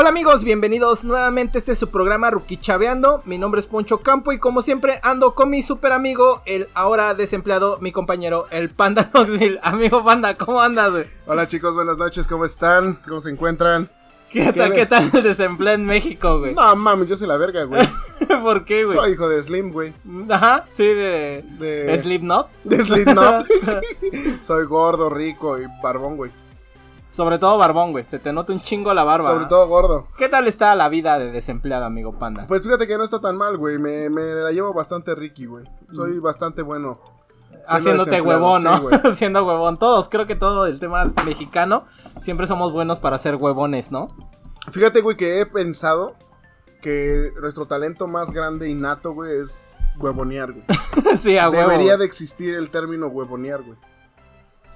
Hola 0.00 0.10
amigos, 0.10 0.44
bienvenidos 0.44 1.02
nuevamente. 1.02 1.58
Este 1.58 1.72
es 1.72 1.78
su 1.80 1.90
programa 1.90 2.30
Ruquichaveando. 2.30 3.20
Mi 3.24 3.36
nombre 3.36 3.60
es 3.60 3.66
Poncho 3.66 3.98
Campo 3.98 4.30
y 4.30 4.38
como 4.38 4.62
siempre 4.62 5.00
ando 5.02 5.34
con 5.34 5.50
mi 5.50 5.60
super 5.60 5.90
amigo, 5.90 6.40
el 6.46 6.68
ahora 6.74 7.14
desempleado, 7.14 7.78
mi 7.80 7.90
compañero, 7.90 8.46
el 8.52 8.70
Panda 8.70 9.10
Knoxville. 9.10 9.58
Amigo 9.64 10.04
Panda, 10.04 10.36
¿cómo 10.36 10.60
andas? 10.60 10.92
güey? 10.92 11.04
Hola 11.26 11.48
chicos, 11.48 11.74
buenas 11.74 11.98
noches, 11.98 12.28
¿cómo 12.28 12.44
están? 12.44 13.00
¿Cómo 13.08 13.20
se 13.20 13.30
encuentran? 13.30 13.90
¿Qué, 14.30 14.52
tal, 14.52 14.72
¿Qué 14.72 14.86
tal 14.86 15.10
el 15.12 15.22
desempleo 15.24 15.74
en 15.74 15.84
México, 15.84 16.38
güey? 16.38 16.54
No 16.54 16.76
mames, 16.76 17.08
yo 17.08 17.16
soy 17.16 17.26
la 17.26 17.36
verga, 17.36 17.64
güey. 17.64 17.82
¿Por 18.44 18.64
qué, 18.64 18.84
güey? 18.84 18.96
Soy 18.96 19.12
hijo 19.14 19.28
de 19.28 19.42
Slim, 19.42 19.72
güey. 19.72 19.94
Ajá, 20.30 20.64
sí, 20.74 20.86
de. 20.86 21.42
De- 21.58 21.98
Slipknot. 21.98 22.48
De 22.62 22.84
Slipknot. 22.84 23.46
soy 24.44 24.64
gordo, 24.66 25.10
rico 25.10 25.58
y 25.58 25.64
barbón, 25.82 26.16
güey. 26.16 26.30
Sobre 27.18 27.40
todo 27.40 27.58
barbón, 27.58 27.90
güey. 27.90 28.04
Se 28.04 28.20
te 28.20 28.32
nota 28.32 28.52
un 28.52 28.60
chingo 28.60 28.94
la 28.94 29.02
barba. 29.02 29.32
Sobre 29.32 29.46
todo 29.46 29.66
gordo. 29.66 30.06
¿Qué 30.16 30.28
tal 30.28 30.46
está 30.46 30.76
la 30.76 30.88
vida 30.88 31.18
de 31.18 31.32
desempleado, 31.32 31.84
amigo 31.84 32.16
Panda? 32.16 32.46
Pues 32.46 32.62
fíjate 32.62 32.86
que 32.86 32.96
no 32.96 33.02
está 33.02 33.20
tan 33.20 33.36
mal, 33.36 33.56
güey. 33.56 33.76
Me, 33.76 34.08
me 34.08 34.22
la 34.22 34.52
llevo 34.52 34.72
bastante 34.72 35.16
Ricky, 35.16 35.46
güey. 35.46 35.64
Soy 35.92 36.20
bastante 36.20 36.62
bueno. 36.62 37.00
Haciéndote 37.66 38.20
huevón, 38.20 38.62
¿no? 38.62 38.76
sí, 38.76 38.82
güey. 38.82 39.00
Siendo 39.16 39.44
huevón. 39.44 39.78
Todos, 39.78 40.08
creo 40.08 40.28
que 40.28 40.36
todo 40.36 40.66
el 40.66 40.78
tema 40.78 41.12
mexicano, 41.24 41.86
siempre 42.20 42.46
somos 42.46 42.70
buenos 42.70 43.00
para 43.00 43.18
ser 43.18 43.34
huevones, 43.34 43.90
¿no? 43.90 44.14
Fíjate, 44.70 45.00
güey, 45.00 45.16
que 45.16 45.40
he 45.40 45.46
pensado 45.46 46.14
que 46.80 47.32
nuestro 47.40 47.66
talento 47.66 48.06
más 48.06 48.30
grande 48.30 48.68
innato, 48.68 49.12
güey, 49.12 49.40
es 49.40 49.66
huevonear, 49.98 50.52
güey. 50.52 50.64
sí, 51.18 51.36
a 51.36 51.50
huevo. 51.50 51.68
Debería 51.68 51.96
de 51.96 52.04
existir 52.04 52.54
el 52.54 52.70
término 52.70 53.08
huevonear, 53.08 53.64
güey. 53.64 53.76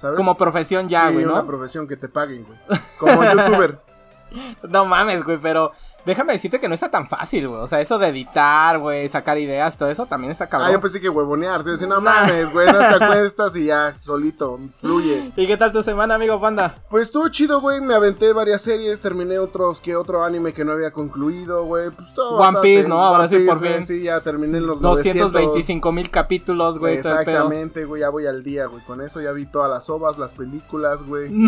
¿Sabes? 0.03 0.17
Como 0.17 0.35
profesión 0.35 0.89
ya, 0.89 1.07
Sí, 1.07 1.13
güey, 1.13 1.23
una 1.25 1.35
¿no? 1.35 1.47
profesión 1.47 1.87
que 1.87 1.95
te 1.95 2.09
paguen, 2.09 2.43
güey. 2.45 2.59
Como 2.99 3.23
youtuber. 3.23 3.79
No 4.67 4.83
mames, 4.83 5.23
güey, 5.23 5.37
pero 5.37 5.71
déjame 6.05 6.33
decirte 6.33 6.59
que 6.59 6.67
no 6.67 6.75
está 6.75 6.89
tan 6.89 7.07
fácil, 7.07 7.47
güey. 7.47 7.61
O 7.61 7.67
sea, 7.67 7.81
eso 7.81 7.97
de 7.97 8.07
editar, 8.07 8.79
güey, 8.79 9.07
sacar 9.09 9.37
ideas, 9.37 9.77
todo 9.77 9.89
eso 9.89 10.05
también 10.05 10.31
está 10.31 10.47
cabrón. 10.47 10.69
Ah, 10.69 10.71
yo 10.71 10.81
pensé 10.81 10.99
que 10.99 11.09
huevonear. 11.09 11.63
Te 11.63 11.71
decía, 11.71 11.87
no 11.87 12.01
mames, 12.01 12.51
güey, 12.51 12.67
no 12.67 12.79
te 12.79 13.03
acuestas 13.03 13.55
y 13.55 13.65
ya, 13.65 13.95
solito, 13.97 14.59
fluye. 14.79 15.31
¿Y 15.35 15.47
qué 15.47 15.57
tal 15.57 15.71
tu 15.71 15.83
semana, 15.83 16.15
amigo 16.15 16.39
Panda? 16.39 16.75
Pues 16.89 17.03
estuvo 17.03 17.27
chido, 17.29 17.61
güey. 17.61 17.81
Me 17.81 17.93
aventé 17.93 18.33
varias 18.33 18.61
series, 18.61 18.99
terminé 18.99 19.39
otros 19.39 19.79
que 19.79 19.95
otro 19.95 20.23
anime 20.23 20.53
que 20.53 20.65
no 20.65 20.73
había 20.73 20.91
concluido, 20.91 21.65
güey. 21.65 21.89
Pues 21.91 22.13
todo. 22.13 22.35
One 22.35 22.39
bastante. 22.39 22.67
Piece, 22.67 22.87
¿no? 22.87 23.01
Ahora 23.01 23.27
sí, 23.27 23.39
por 23.39 23.59
fin. 23.59 23.85
Sí, 23.85 24.03
ya 24.03 24.19
terminé 24.21 24.59
los 24.59 24.81
900. 24.81 25.31
225 25.31 25.91
mil 25.91 26.09
capítulos, 26.09 26.79
güey. 26.79 26.97
Exactamente, 26.97 27.85
güey, 27.85 28.01
ya 28.01 28.09
voy 28.09 28.25
al 28.25 28.43
día, 28.43 28.65
güey. 28.65 28.83
Con 28.83 29.01
eso 29.01 29.21
ya 29.21 29.31
vi 29.31 29.45
todas 29.45 29.69
las 29.69 29.89
ovas, 29.89 30.17
las 30.17 30.33
películas, 30.33 31.03
güey. 31.03 31.29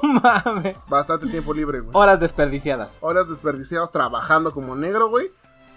No 0.00 0.20
mames. 0.22 0.76
Bastante 0.88 1.26
tiempo 1.26 1.52
libre, 1.52 1.80
güey. 1.80 1.90
Horas 1.92 2.20
desperdiciadas. 2.20 2.96
Horas 3.00 3.28
desperdiciadas 3.28 3.90
trabajando 3.98 4.52
como 4.52 4.76
negro, 4.76 5.08
güey. 5.08 5.26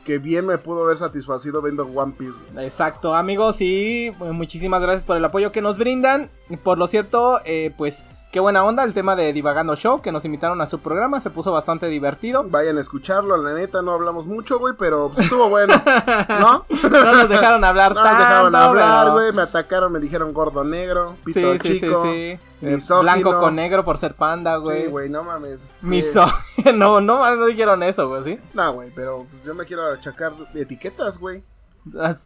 Que 0.05 0.19
bien 0.19 0.45
me 0.45 0.59
pudo 0.59 0.83
haber 0.83 0.97
satisfacido 0.97 1.61
viendo 1.61 1.85
One 1.87 2.13
Piece, 2.15 2.37
güey. 2.53 2.65
Exacto, 2.65 3.15
amigos, 3.15 3.61
y 3.61 4.07
eh, 4.07 4.13
muchísimas 4.31 4.81
gracias 4.81 5.05
por 5.05 5.17
el 5.17 5.25
apoyo 5.25 5.51
que 5.51 5.61
nos 5.61 5.77
brindan. 5.79 6.29
Por 6.63 6.77
lo 6.77 6.85
cierto, 6.85 7.39
eh, 7.45 7.73
pues 7.77 8.03
qué 8.31 8.39
buena 8.39 8.63
onda 8.63 8.83
el 8.83 8.93
tema 8.93 9.15
de 9.15 9.33
Divagando 9.33 9.75
Show, 9.75 10.01
que 10.01 10.11
nos 10.11 10.23
invitaron 10.25 10.61
a 10.61 10.65
su 10.65 10.79
programa, 10.79 11.19
se 11.19 11.29
puso 11.29 11.51
bastante 11.51 11.87
divertido. 11.87 12.45
Vayan 12.47 12.77
a 12.77 12.81
escucharlo, 12.81 13.35
la 13.37 13.53
neta, 13.53 13.81
no 13.81 13.91
hablamos 13.91 14.25
mucho, 14.25 14.57
güey, 14.57 14.73
pero 14.77 15.11
estuvo 15.17 15.49
bueno, 15.49 15.73
¿no? 16.39 16.65
No 16.89 17.13
nos 17.13 17.29
dejaron 17.29 17.63
hablar 17.63 17.93
No 17.95 18.01
nos 18.01 18.09
tanto, 18.09 18.23
dejaban 18.23 18.55
hablar, 18.55 19.03
pero- 19.03 19.13
güey, 19.13 19.33
me 19.33 19.41
atacaron, 19.41 19.91
me 19.91 19.99
dijeron 19.99 20.33
gordo 20.33 20.63
negro, 20.63 21.17
pito 21.25 21.39
Sí, 21.39 21.59
sí, 21.61 21.67
sí, 21.67 21.79
chico, 21.81 22.03
sí. 22.03 22.09
Eh, 22.09 22.39
misógino. 22.61 23.01
Blanco 23.01 23.39
con 23.39 23.55
negro 23.55 23.83
por 23.83 23.97
ser 23.97 24.13
panda, 24.13 24.55
güey. 24.57 24.83
Sí, 24.83 24.87
güey, 24.87 25.09
no 25.09 25.23
mames. 25.23 25.67
Miso. 25.81 26.25
no, 26.75 27.01
no, 27.01 27.35
no 27.35 27.45
dijeron 27.47 27.83
eso, 27.83 28.07
güey, 28.07 28.23
¿sí? 28.23 28.39
No, 28.53 28.73
güey, 28.73 28.91
pero 28.95 29.25
pues, 29.29 29.43
yo 29.43 29.53
me 29.55 29.65
quiero 29.65 29.85
achacar 29.91 30.33
etiquetas, 30.55 31.17
güey. 31.17 31.43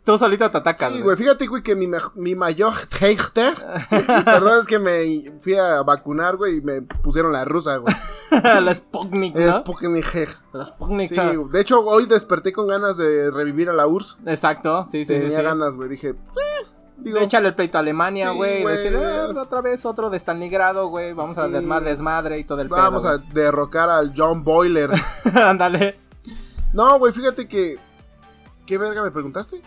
Tú 0.04 0.18
solito 0.18 0.52
te 0.52 0.58
atacas, 0.58 0.92
Sí, 0.92 1.02
güey, 1.02 1.16
fíjate, 1.16 1.48
güey, 1.48 1.64
que 1.64 1.76
mi, 1.76 1.90
mi 2.16 2.36
mayor 2.36 2.74
hater, 2.92 3.54
perdón, 4.26 4.60
es 4.60 4.68
que 4.68 4.80
me 4.80 5.32
fui 5.40 5.56
a 5.56 5.82
vacunar, 5.82 6.36
güey, 6.36 6.58
y 6.58 6.62
me 6.62 6.82
pusieron 6.82 7.32
la 7.32 7.46
rusa, 7.46 7.78
güey. 7.78 7.94
La 8.32 8.74
Sputnik, 8.76 9.34
¿no? 9.34 9.60
Sputnik. 9.60 10.06
La 10.52 10.66
Sputnik. 10.66 11.08
Sí, 11.10 11.16
sea, 11.16 11.32
de 11.32 11.62
hecho, 11.62 11.80
hoy 11.86 12.06
desperté 12.06 12.52
con 12.52 12.68
ganas 12.68 12.98
de 12.98 13.32
revivir 13.32 13.70
a 13.70 13.74
la 13.74 13.88
URSS. 13.88 14.18
Exacto, 14.26 14.86
sí, 14.86 15.06
sí, 15.06 15.14
sí. 15.16 15.22
Tenía 15.22 15.38
sí. 15.38 15.44
ganas, 15.44 15.76
güey, 15.78 15.88
dije, 15.88 16.10
eh, 16.10 16.66
digo, 16.98 17.20
Échale 17.20 17.48
el 17.48 17.56
pleito 17.56 17.78
a 17.78 17.82
Alemania, 17.82 18.32
Sí, 18.32 18.36
güey. 18.36 18.62
güey. 18.62 18.76
decir, 18.76 18.98
"Ah, 18.98 19.28
otra 19.40 19.62
vez 19.62 19.86
otro 19.86 20.10
de 20.10 20.18
Stalingrado, 20.20 20.88
güey. 20.88 21.14
Vamos 21.14 21.38
a 21.38 21.48
Sí. 21.48 21.54
desmadre 21.86 22.40
y 22.40 22.44
todo 22.44 22.60
el 22.62 22.68
vamos 22.68 23.04
pedo. 23.04 23.14
a 23.14 23.18
derrocar 23.20 23.90
al 23.90 24.12
John 24.18 24.44
Boiler. 24.44 24.92
Ándale. 25.34 25.98
No, 26.74 27.00
güey, 27.00 27.14
fíjate 27.14 27.48
que. 27.48 27.80
¿Qué 28.66 28.78
verga 28.78 29.04
me 29.04 29.12
preguntaste? 29.12 29.62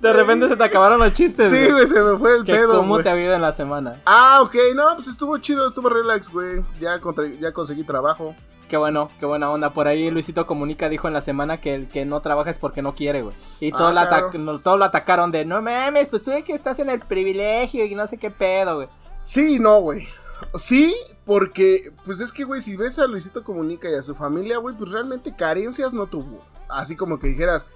De 0.00 0.12
repente 0.14 0.48
se 0.48 0.56
te 0.56 0.64
acabaron 0.64 0.98
los 1.00 1.12
chistes, 1.12 1.52
Sí, 1.52 1.70
güey, 1.70 1.86
se 1.86 2.00
me 2.00 2.16
fue 2.18 2.38
el 2.38 2.46
pedo. 2.46 2.78
¿Cómo 2.78 3.00
te 3.02 3.10
ha 3.10 3.20
ido 3.22 3.34
en 3.34 3.42
la 3.42 3.52
semana? 3.52 4.00
Ah, 4.06 4.38
ok, 4.42 4.54
no, 4.74 4.94
pues 4.96 5.08
estuvo 5.08 5.36
chido, 5.38 5.66
estuvo 5.68 5.90
relax, 5.90 6.30
güey. 6.30 6.62
Ya, 6.80 6.98
ya 7.38 7.52
conseguí 7.52 7.84
trabajo. 7.84 8.34
Qué 8.68 8.78
bueno, 8.78 9.10
qué 9.18 9.26
buena 9.26 9.50
onda. 9.50 9.70
Por 9.70 9.86
ahí 9.88 10.10
Luisito 10.10 10.46
Comunica 10.46 10.88
dijo 10.88 11.08
en 11.08 11.14
la 11.14 11.20
semana 11.20 11.60
que 11.60 11.74
el 11.74 11.90
que 11.90 12.06
no 12.06 12.20
trabaja 12.22 12.50
es 12.50 12.58
porque 12.58 12.80
no 12.80 12.94
quiere, 12.94 13.20
güey. 13.20 13.34
Y 13.60 13.72
Ah, 13.72 13.76
todos, 13.76 13.92
claro. 13.92 14.76
lo 14.78 14.84
atacaron 14.84 15.30
de, 15.32 15.44
no 15.44 15.60
mames, 15.60 16.06
pues 16.06 16.22
tú 16.22 16.30
de 16.30 16.42
que 16.44 16.54
estás 16.54 16.78
en 16.78 16.88
el 16.88 17.00
privilegio 17.00 17.84
y 17.84 17.94
no 17.94 18.06
sé 18.06 18.16
qué 18.16 18.30
pedo, 18.30 18.76
güey. 18.76 18.88
Sí, 19.24 19.58
no, 19.58 19.80
güey. 19.80 20.08
Sí, 20.56 20.94
porque, 21.24 21.92
pues 22.04 22.20
es 22.20 22.32
que, 22.32 22.44
güey, 22.44 22.60
si 22.60 22.76
ves 22.76 22.98
a 22.98 23.06
Luisito 23.06 23.44
Comunica 23.44 23.90
y 23.90 23.94
a 23.94 24.02
su 24.02 24.14
familia, 24.14 24.58
güey, 24.58 24.76
pues 24.76 24.90
realmente 24.90 25.34
carencias 25.34 25.94
no 25.94 26.06
tuvo. 26.06 26.44
Así 26.68 26.96
como 26.96 27.18
que 27.18 27.28
dijeras, 27.28 27.66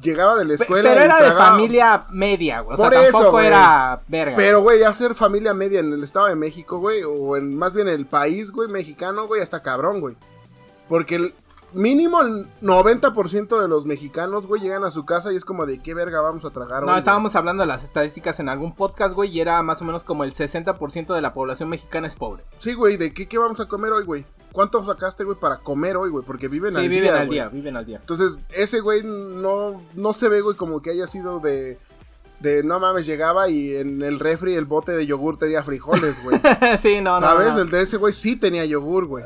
llegaba 0.00 0.36
de 0.36 0.44
la 0.44 0.54
escuela. 0.54 0.90
Pero 0.90 1.00
y 1.00 1.04
era 1.04 1.22
de 1.22 1.32
familia 1.32 2.04
media, 2.10 2.60
güey. 2.60 2.74
O 2.74 2.76
sea, 2.76 2.90
Por 2.90 2.98
eso, 2.98 3.18
tampoco 3.18 3.40
era 3.40 4.02
verga. 4.08 4.36
Pero, 4.36 4.62
güey, 4.62 4.82
hacer 4.82 5.14
familia 5.14 5.54
media 5.54 5.80
en 5.80 5.92
el 5.92 6.02
Estado 6.02 6.26
de 6.26 6.34
México, 6.34 6.78
güey, 6.78 7.02
o 7.02 7.36
en 7.36 7.56
más 7.56 7.74
bien 7.74 7.88
el 7.88 8.06
país, 8.06 8.50
güey, 8.50 8.68
mexicano, 8.68 9.26
güey, 9.26 9.42
hasta 9.42 9.62
cabrón, 9.62 10.00
güey. 10.00 10.16
Porque 10.88 11.16
el 11.16 11.34
mínimo 11.72 12.20
el 12.22 12.46
90% 12.62 13.60
de 13.60 13.68
los 13.68 13.86
mexicanos, 13.86 14.46
güey, 14.46 14.60
llegan 14.60 14.84
a 14.84 14.90
su 14.90 15.04
casa 15.04 15.32
y 15.32 15.36
es 15.36 15.44
como 15.44 15.66
de 15.66 15.78
qué 15.78 15.94
verga 15.94 16.20
vamos 16.20 16.44
a 16.44 16.50
tragar. 16.50 16.84
No, 16.84 16.96
estábamos 16.96 17.34
hablando 17.36 17.62
de 17.62 17.66
las 17.66 17.84
estadísticas 17.84 18.40
en 18.40 18.48
algún 18.48 18.74
podcast, 18.74 19.14
güey, 19.14 19.30
y 19.30 19.40
era 19.40 19.62
más 19.62 19.80
o 19.82 19.84
menos 19.84 20.04
como 20.04 20.24
el 20.24 20.32
60% 20.34 21.14
de 21.14 21.20
la 21.22 21.32
población 21.32 21.68
mexicana 21.68 22.06
es 22.06 22.14
pobre. 22.16 22.44
Sí, 22.58 22.74
güey, 22.74 22.96
¿de 22.96 23.12
qué, 23.14 23.26
qué 23.28 23.38
vamos 23.38 23.60
a 23.60 23.66
comer 23.66 23.92
hoy, 23.92 24.04
güey? 24.04 24.24
¿Cuánto 24.52 24.84
sacaste, 24.84 25.22
güey, 25.24 25.38
para 25.38 25.58
comer 25.58 25.96
hoy, 25.96 26.10
güey? 26.10 26.24
Porque 26.24 26.48
viven 26.48 26.72
sí, 26.72 26.80
al 26.80 26.88
viven 26.88 27.04
día, 27.04 27.20
al 27.20 27.26
güey. 27.26 27.38
día, 27.38 27.48
viven 27.48 27.76
al 27.76 27.86
día. 27.86 27.98
Entonces, 28.00 28.38
ese 28.50 28.80
güey 28.80 29.02
no, 29.04 29.80
no 29.94 30.12
se 30.12 30.28
ve, 30.28 30.40
güey, 30.40 30.56
como 30.56 30.80
que 30.82 30.90
haya 30.90 31.06
sido 31.06 31.38
de... 31.40 31.78
De 32.40 32.62
no 32.62 32.80
mames, 32.80 33.04
llegaba 33.04 33.50
y 33.50 33.76
en 33.76 34.00
el 34.00 34.18
refri 34.18 34.54
el 34.54 34.64
bote 34.64 34.92
de 34.92 35.04
yogur 35.04 35.36
tenía 35.36 35.62
frijoles, 35.62 36.24
güey. 36.24 36.40
sí, 36.80 37.02
no, 37.02 37.20
no. 37.20 37.26
¿Sabes? 37.26 37.54
no. 37.54 37.60
El 37.60 37.70
de 37.70 37.82
ese 37.82 37.98
güey 37.98 38.14
sí 38.14 38.36
tenía 38.36 38.64
yogur, 38.64 39.04
güey. 39.04 39.24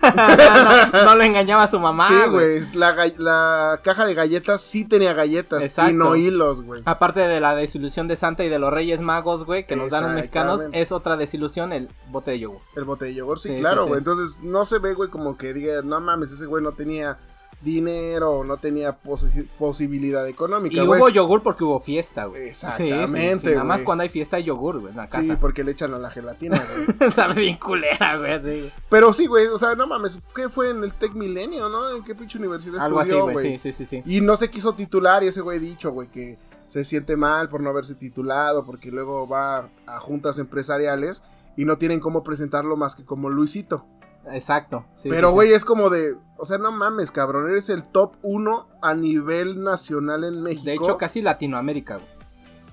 no, 0.02 1.04
no 1.04 1.16
le 1.16 1.24
engañaba 1.26 1.62
a 1.62 1.68
su 1.68 1.78
mamá. 1.78 2.08
Sí, 2.08 2.30
güey. 2.30 2.62
La, 2.74 2.94
la 3.16 3.80
caja 3.82 4.04
de 4.04 4.14
galletas 4.14 4.60
sí 4.60 4.84
tenía 4.84 5.14
galletas. 5.14 5.62
Exacto. 5.62 5.90
Y 5.90 5.94
no 5.94 6.16
hilos, 6.16 6.62
güey. 6.62 6.82
Aparte 6.84 7.20
de 7.20 7.40
la 7.40 7.54
desilusión 7.54 8.08
de 8.08 8.16
Santa 8.16 8.44
y 8.44 8.50
de 8.50 8.58
los 8.58 8.72
Reyes 8.72 9.00
Magos, 9.00 9.46
güey, 9.46 9.66
que 9.66 9.76
nos 9.76 9.88
dan 9.88 10.04
los 10.04 10.12
mexicanos, 10.12 10.62
es 10.72 10.92
otra 10.92 11.16
desilusión 11.16 11.72
el 11.72 11.88
bote 12.10 12.32
de 12.32 12.40
yogur. 12.40 12.60
El 12.76 12.84
bote 12.84 13.06
de 13.06 13.14
yogur, 13.14 13.38
sí, 13.38 13.56
claro, 13.58 13.84
sí. 13.84 13.88
güey. 13.88 13.98
Entonces 13.98 14.42
no 14.42 14.66
se 14.66 14.78
ve, 14.78 14.92
güey, 14.92 15.08
como 15.08 15.38
que 15.38 15.54
diga, 15.54 15.80
no 15.82 15.98
mames, 16.00 16.32
ese 16.32 16.44
güey 16.44 16.62
no 16.62 16.72
tenía 16.72 17.18
dinero 17.62 18.30
o 18.38 18.44
no 18.44 18.56
tenía 18.56 19.02
posi- 19.02 19.46
posibilidad 19.58 20.26
económica, 20.26 20.76
Y 20.76 20.80
hubo 20.80 21.08
yogur 21.08 21.42
porque 21.42 21.64
hubo 21.64 21.78
fiesta, 21.78 22.24
güey. 22.24 22.48
Exactamente, 22.48 23.06
Sí, 23.06 23.38
sí, 23.40 23.46
sí. 23.48 23.50
Nada 23.52 23.64
más 23.64 23.82
cuando 23.82 24.02
hay 24.02 24.08
fiesta 24.08 24.36
hay 24.36 24.44
yogur, 24.44 24.80
güey, 24.80 24.90
en 24.92 24.96
la 24.96 25.04
Sí, 25.04 25.10
casa. 25.10 25.38
porque 25.40 25.62
le 25.64 25.72
echan 25.72 25.92
a 25.94 25.98
la 25.98 26.10
gelatina, 26.10 26.58
güey. 26.98 27.10
Sabe 27.12 27.34
bien 27.40 27.56
culera, 27.56 28.16
güey, 28.16 28.32
así. 28.32 28.70
Pero 28.88 29.12
sí, 29.12 29.26
güey, 29.26 29.46
o 29.48 29.58
sea, 29.58 29.74
no 29.74 29.86
mames, 29.86 30.18
¿qué 30.34 30.48
fue 30.48 30.70
en 30.70 30.82
el 30.82 30.94
Tec 30.94 31.12
Milenio, 31.14 31.68
no? 31.68 31.94
¿En 31.96 32.02
qué 32.02 32.14
pinche 32.14 32.38
universidad 32.38 32.80
Algo 32.82 33.00
así, 33.00 33.14
güey, 33.14 33.58
sí, 33.58 33.58
sí, 33.58 33.72
sí, 33.72 33.84
sí. 33.84 34.02
Y 34.06 34.20
no 34.20 34.36
se 34.36 34.48
quiso 34.50 34.74
titular 34.74 35.22
y 35.22 35.28
ese 35.28 35.40
güey 35.40 35.58
dicho, 35.58 35.90
güey, 35.92 36.08
que 36.08 36.38
se 36.66 36.84
siente 36.84 37.16
mal 37.16 37.48
por 37.48 37.60
no 37.60 37.70
haberse 37.70 37.94
titulado, 37.94 38.64
porque 38.64 38.90
luego 38.90 39.26
va 39.28 39.68
a 39.86 39.98
juntas 40.00 40.38
empresariales 40.38 41.22
y 41.56 41.64
no 41.64 41.78
tienen 41.78 42.00
cómo 42.00 42.22
presentarlo 42.22 42.76
más 42.76 42.94
que 42.94 43.04
como 43.04 43.28
Luisito. 43.28 43.84
Exacto. 44.30 44.84
sí, 44.94 45.08
Pero, 45.08 45.28
sí, 45.28 45.32
sí. 45.32 45.34
güey, 45.34 45.52
es 45.52 45.64
como 45.64 45.90
de, 45.90 46.16
o 46.36 46.46
sea, 46.46 46.58
no 46.58 46.72
mames, 46.72 47.10
cabrón, 47.10 47.48
eres 47.48 47.70
el 47.70 47.88
top 47.88 48.16
1 48.22 48.68
a 48.82 48.94
nivel 48.94 49.62
nacional 49.62 50.24
en 50.24 50.42
México. 50.42 50.66
De 50.66 50.74
hecho, 50.74 50.98
casi 50.98 51.22
Latinoamérica, 51.22 51.96
güey. 51.96 52.08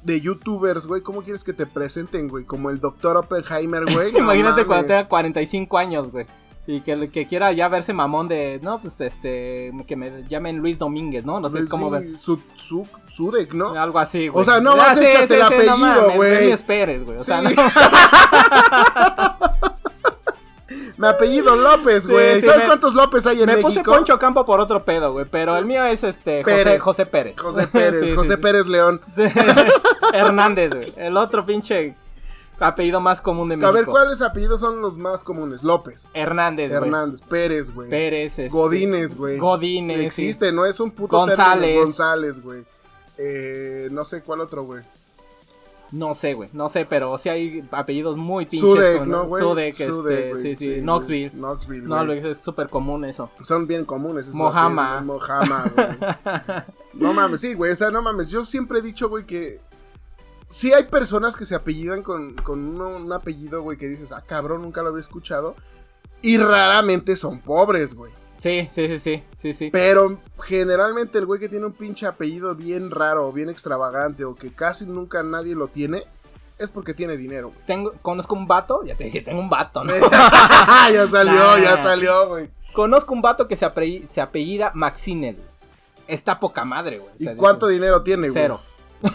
De 0.04 0.22
youtubers, 0.22 0.88
güey, 0.88 1.02
¿cómo 1.02 1.22
quieres 1.22 1.44
que 1.44 1.54
te 1.54 1.66
presenten, 1.66 2.30
güey? 2.30 2.46
Como 2.46 2.70
el 2.70 2.80
doctor 2.80 3.18
Oppenheimer, 3.18 3.86
güey. 3.94 4.12
no 4.14 4.20
Imagínate 4.20 4.66
cuando 4.66 4.88
tenga 4.88 5.08
45 5.08 5.78
años, 5.78 6.12
güey. 6.12 6.28
Y 6.70 6.82
que, 6.82 7.10
que 7.10 7.26
quiera 7.28 7.54
ya 7.54 7.70
verse 7.70 7.94
mamón 7.94 8.28
de, 8.28 8.60
no, 8.62 8.82
pues 8.82 9.00
este, 9.00 9.72
que 9.88 9.96
me 9.96 10.28
llamen 10.28 10.58
Luis 10.58 10.78
Domínguez, 10.78 11.24
¿no? 11.24 11.40
No 11.40 11.50
sé 11.50 11.66
cómo 11.66 11.90
ver. 11.90 12.20
Su, 12.20 12.42
su, 12.56 12.86
Sudek, 13.08 13.54
¿no? 13.54 13.70
Algo 13.70 14.00
así, 14.00 14.28
güey. 14.28 14.44
O 14.44 14.46
sea, 14.46 14.60
no 14.60 14.76
vas, 14.76 14.98
échate 14.98 15.28
sí, 15.30 15.34
el 15.36 15.42
apellido, 15.44 15.78
no 15.78 16.16
güey. 16.16 16.30
Benny 16.30 16.52
Esperes, 16.52 17.06
güey. 17.06 17.18
O 17.18 17.24
sea, 17.24 17.42
no 17.42 17.50
Me 20.98 21.08
apellido 21.08 21.56
López, 21.56 22.08
güey. 22.08 22.42
sí, 22.42 22.46
¿Sabes 22.48 22.64
me- 22.64 22.68
cuántos 22.68 22.94
López 22.96 23.26
hay 23.28 23.40
en 23.42 23.46
Me 23.46 23.54
México? 23.58 23.70
puse 23.70 23.84
Poncho 23.84 24.18
Campo 24.18 24.46
por 24.46 24.60
otro 24.60 24.84
pedo, 24.84 25.12
güey. 25.14 25.26
Pero 25.30 25.56
el 25.56 25.66
mío 25.66 25.84
es 25.86 26.04
este 26.04 26.44
José, 26.44 26.56
Pérez. 26.64 26.82
José 26.82 27.06
Pérez. 27.06 27.38
José 27.40 27.68
Pérez, 27.68 28.00
Sí, 28.04 28.08
sí, 28.10 28.16
José 28.16 28.36
sí. 28.36 28.42
Pérez 28.42 28.66
León. 28.68 29.00
Hernández, 30.14 30.74
güey. 30.74 30.94
El 30.98 31.18
otro 31.18 31.46
pinche 31.46 31.96
apellido 32.60 33.00
más 33.00 33.22
común 33.22 33.50
de 33.50 33.58
México. 33.58 33.70
A 33.70 33.72
ver, 33.72 33.86
¿cuáles 33.86 34.22
apellidos 34.22 34.60
son 34.60 34.82
los 34.82 34.98
más 34.98 35.24
comunes? 35.24 35.64
López, 35.64 36.10
Hernández, 36.14 36.72
güey. 36.72 36.84
Hernández, 36.84 37.22
Pérez, 37.22 37.72
güey. 37.74 37.90
Pérez, 37.90 38.40
este, 38.40 38.50
Godínez, 38.50 39.16
güey. 39.16 39.38
Godínez. 39.38 40.00
Existe, 40.00 40.52
no 40.52 40.66
es 40.66 40.80
un 40.80 40.92
puto 40.92 41.18
González. 41.18 41.62
término. 41.62 41.82
González, 41.86 42.42
güey. 42.42 42.64
Eh, 43.20 43.90
no 43.92 44.04
sé 44.06 44.22
cuál 44.24 44.42
otro, 44.42 44.64
güey. 44.64 44.84
No 45.92 46.14
sé, 46.14 46.34
güey. 46.34 46.50
No 46.54 46.68
sé, 46.70 46.86
pero 46.86 47.18
sí 47.18 47.30
hay 47.30 47.64
apellidos 47.72 48.18
muy 48.18 48.46
pinches. 48.46 48.70
Sudek, 48.72 48.98
con- 49.00 49.10
¿no, 49.10 49.26
güey? 49.26 49.42
Sudek, 49.44 49.80
este, 49.80 49.92
Sudek, 49.92 50.30
güey, 50.32 50.42
sí, 50.44 50.56
sí. 50.56 50.82
Knoxville. 50.82 51.30
Knoxville, 51.32 51.88
No, 51.88 52.06
güey. 52.06 52.20
Es 52.20 52.38
súper 52.40 52.68
común 52.70 53.06
eso. 53.06 53.30
Son 53.44 53.66
bien 53.68 53.86
comunes. 53.86 54.26
esos 54.26 54.36
Mojama. 54.36 54.98
apellidos, 54.98 55.06
Mojama, 55.16 55.72
güey. 55.76 55.88
no 56.94 57.14
mames, 57.14 57.42
sí, 57.42 57.54
güey. 57.54 57.72
O 57.72 57.76
sea, 57.76 57.90
no 57.92 58.02
mames. 58.02 58.30
Yo 58.30 58.44
siempre 58.46 58.80
he 58.80 58.82
dicho, 58.82 59.08
güey, 59.10 59.26
que. 59.26 59.60
Sí 60.50 60.72
hay 60.74 60.86
personas 60.86 61.36
que 61.36 61.44
se 61.46 61.56
apellidan 61.56 62.04
con, 62.04 62.34
con 62.36 62.60
uno- 62.60 62.96
un 62.98 63.12
apellido, 63.12 63.62
güey, 63.62 63.78
que 63.78 63.88
dices, 63.88 64.12
ah, 64.14 64.24
cabrón, 64.26 64.62
nunca 64.62 64.82
lo 64.82 64.90
había 64.90 65.02
escuchado. 65.02 65.56
Y 66.22 66.38
raramente 66.38 67.16
son 67.16 67.40
pobres, 67.42 67.94
güey. 67.94 68.12
Sí, 68.38 68.68
sí, 68.72 68.88
sí, 68.88 69.00
sí, 69.00 69.24
sí, 69.38 69.54
sí. 69.54 69.70
Pero 69.72 70.20
generalmente 70.44 71.18
el 71.18 71.26
güey 71.26 71.40
que 71.40 71.50
tiene 71.50 71.66
un 71.66 71.74
pinche 71.74 72.06
apellido 72.06 72.54
bien 72.56 72.92
raro, 72.92 73.32
bien 73.32 73.50
extravagante, 73.50 74.26
o 74.26 74.36
que 74.36 74.52
casi 74.54 74.86
nunca 74.86 75.24
nadie 75.24 75.56
lo 75.56 75.68
tiene, 75.68 76.04
es 76.60 76.70
porque 76.70 76.94
tiene 76.94 77.18
dinero, 77.18 77.50
güey. 77.50 77.60
Tengo, 77.66 77.94
conozco 78.02 78.36
un 78.36 78.48
vato, 78.48 78.82
ya 78.84 78.96
te 78.96 79.06
decía, 79.06 79.24
tengo 79.24 79.40
un 79.42 79.50
vato, 79.50 79.84
¿no? 79.84 79.94
ya 80.92 81.08
salió, 81.10 81.34
Nah. 81.34 81.60
ya 81.60 81.78
salió, 81.82 82.28
güey. 82.30 82.50
conozco 82.74 83.14
un 83.14 83.22
vato 83.22 83.48
que 83.48 83.56
se, 83.56 83.66
apre- 83.66 84.06
se 84.06 84.22
apellida 84.22 84.72
Maxines, 84.76 85.38
güey. 85.38 85.48
Está 86.08 86.40
poca 86.40 86.64
madre, 86.64 87.00
güey. 87.00 87.12
¿Y 87.20 87.36
cuánto 87.36 87.68
dice- 87.68 87.80
dinero 87.80 88.02
tiene, 88.04 88.30
güey? 88.30 88.42
Cero. 88.42 88.62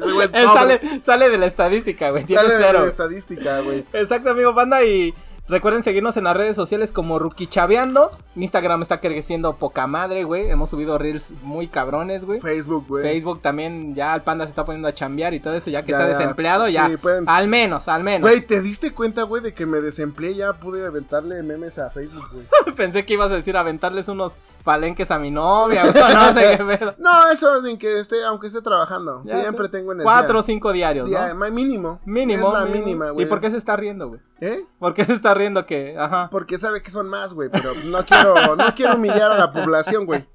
Güey 0.00 0.28
Él 0.32 0.48
sale, 0.52 0.80
sale 1.02 1.28
de 1.30 1.38
la 1.38 1.46
estadística, 1.46 2.10
güey. 2.10 2.24
Tiene 2.24 2.42
Sale 2.42 2.54
de 2.54 2.72
la 2.72 2.84
estadística, 2.86 3.60
güey. 3.60 3.84
Exacto, 3.92 4.30
amigo 4.30 4.52
banda. 4.52 4.82
Y 4.84 5.14
recuerden 5.48 5.82
seguirnos 5.82 6.16
en 6.16 6.24
las 6.24 6.36
redes 6.36 6.56
sociales 6.56 6.92
como 6.92 7.18
Rookie 7.18 7.46
Chaveando. 7.46 8.10
Instagram 8.36 8.82
está 8.82 9.00
creciendo 9.00 9.56
poca 9.56 9.86
madre, 9.86 10.24
güey. 10.24 10.50
Hemos 10.50 10.70
subido 10.70 10.98
reels 10.98 11.32
muy 11.42 11.68
cabrones, 11.68 12.24
güey. 12.24 12.40
Facebook, 12.40 12.86
güey. 12.88 13.04
Facebook 13.04 13.42
también, 13.42 13.94
ya 13.94 14.14
el 14.14 14.22
panda 14.22 14.44
se 14.44 14.50
está 14.50 14.64
poniendo 14.64 14.88
a 14.88 14.94
chambear 14.94 15.34
y 15.34 15.40
todo 15.40 15.54
eso, 15.54 15.70
ya 15.70 15.84
que 15.84 15.92
Ya, 15.92 15.98
está 16.02 16.18
desempleado, 16.18 16.68
ya. 16.68 16.88
Sí, 16.88 16.96
pueden- 16.96 17.24
Al 17.28 17.48
menos, 17.48 17.88
al 17.88 18.02
menos. 18.02 18.28
Güey, 18.28 18.40
¿te 18.40 18.60
diste 18.60 18.92
cuenta, 18.92 19.22
güey, 19.24 19.42
de 19.42 19.54
que 19.54 19.66
me 19.66 19.80
desempleé? 19.80 20.34
Ya 20.34 20.52
pude 20.54 20.84
aventarle 20.86 21.42
memes 21.42 21.78
a 21.78 21.90
Facebook, 21.90 22.28
güey. 22.32 22.46
Pensé 22.76 23.04
que 23.04 23.14
ibas 23.14 23.30
a 23.30 23.36
decir 23.36 23.56
aventarles 23.56 24.08
unos 24.08 24.38
palenques 24.64 25.10
a 25.10 25.18
mi 25.18 25.30
novia, 25.30 25.82
güey. 25.82 25.94
No 26.14 26.32
sé 26.34 26.56
qué 26.58 26.64
pedo. 26.64 26.94
No, 26.98 27.28
eso 27.30 27.60
ni 27.62 27.76
que 27.78 28.00
esté, 28.00 28.24
aunque 28.24 28.46
esté 28.48 28.62
trabajando. 28.62 29.22
Ya, 29.24 29.40
Siempre 29.40 29.68
te- 29.68 29.78
tengo 29.78 29.92
energía. 29.92 30.10
Cuatro 30.12 30.40
o 30.40 30.42
cinco 30.42 30.72
diarios, 30.72 31.08
¿no? 31.08 31.50
mínimo. 31.50 32.00
Mínimo. 32.04 32.48
Es 32.48 32.52
la 32.54 32.60
mínimo. 32.64 32.84
mínima, 32.86 33.10
güey. 33.10 33.26
¿Y 33.26 33.28
por 33.28 33.40
qué 33.40 33.50
se 33.50 33.58
está 33.58 33.76
riendo, 33.76 34.08
güey? 34.08 34.20
¿Eh? 34.40 34.64
¿Por 34.78 34.94
qué 34.94 35.04
se 35.04 35.12
está 35.12 35.34
riendo 35.34 35.66
que, 35.66 35.96
ajá? 35.98 36.28
Porque 36.30 36.58
sabe 36.58 36.82
que 36.82 36.90
son 36.90 37.08
más, 37.08 37.34
güey, 37.34 37.50
pero 37.50 37.72
no 37.86 38.04
quiero, 38.04 38.56
no 38.56 38.74
quiero 38.74 38.94
humillar 38.96 39.30
a 39.32 39.38
la 39.38 39.52
población, 39.52 40.06
güey. 40.06 40.26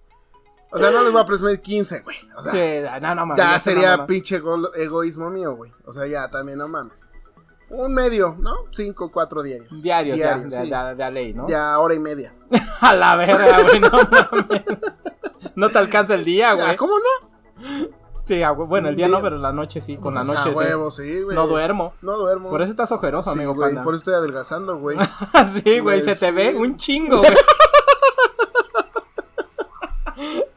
O 0.71 0.77
sea, 0.77 0.91
no 0.91 1.01
les 1.01 1.11
voy 1.11 1.21
a 1.21 1.25
presumir 1.25 1.59
15, 1.61 2.01
güey. 2.01 2.17
O 2.37 2.43
sea, 2.43 2.51
Sí, 2.53 3.01
no, 3.01 3.15
no 3.15 3.25
mames. 3.25 3.37
ya 3.43 3.57
sería 3.59 3.89
no, 3.91 3.97
no, 3.97 4.03
no. 4.03 4.07
pinche 4.07 4.35
ego- 4.39 4.71
egoísmo 4.75 5.31
mío, 5.31 5.55
güey. 5.55 5.71
O 5.85 5.91
sea, 5.93 6.05
ya 6.05 6.29
también 6.29 6.59
no 6.59 6.67
mames. 6.67 7.07
Un 7.71 7.93
medio, 7.93 8.35
¿no? 8.39 8.55
Cinco, 8.71 9.11
cuatro 9.11 9.43
diarios. 9.43 9.81
Diarios, 9.81 10.17
ya, 10.17 10.35
Diarios, 10.35 10.53
de, 10.53 10.61
sí. 10.63 10.69
de- 10.71 10.95
de 10.95 11.03
a 11.03 11.11
ley, 11.11 11.33
¿no? 11.33 11.47
Ya 11.47 11.77
hora 11.79 11.93
y 11.93 11.99
media. 11.99 12.33
A 12.81 12.93
la 12.95 13.15
verga, 13.15 13.61
güey, 13.63 13.79
no 13.79 13.89
mames. 13.91 14.63
No 15.55 15.69
te 15.69 15.77
alcanza 15.77 16.15
el 16.15 16.25
día, 16.25 16.55
Ya, 16.55 16.63
güey. 16.63 16.75
¿Cómo 16.77 16.93
no? 16.97 17.89
Sí, 18.25 18.41
bueno, 18.67 18.89
el 18.89 18.95
día 18.95 19.07
Día. 19.07 19.17
no, 19.17 19.23
pero 19.23 19.37
la 19.37 19.51
noche 19.51 19.81
sí, 19.81 19.97
con 19.97 20.13
la 20.13 20.23
Pues, 20.23 20.37
noche 20.37 20.49
sí. 20.51 20.55
huevo, 20.55 20.91
sí, 20.91 21.21
güey. 21.23 21.35
No 21.35 21.47
duermo. 21.47 21.93
No 22.01 22.17
duermo. 22.17 22.49
Por 22.49 22.61
eso 22.61 22.71
estás 22.71 22.91
ojeroso, 22.91 23.31
Sí, 23.31 23.37
amigo 23.37 23.55
güey, 23.55 23.69
panda. 23.69 23.83
Por 23.83 23.93
eso 23.95 23.99
estoy 24.01 24.13
adelgazando, 24.13 24.77
güey. 24.77 24.97
sí, 25.53 25.61
güey, 25.63 25.79
Güey, 25.81 26.01
se 26.01 26.15
te 26.15 26.31
ve 26.31 26.55
un 26.55 26.77
chingo, 26.77 27.17
güey. 27.19 27.31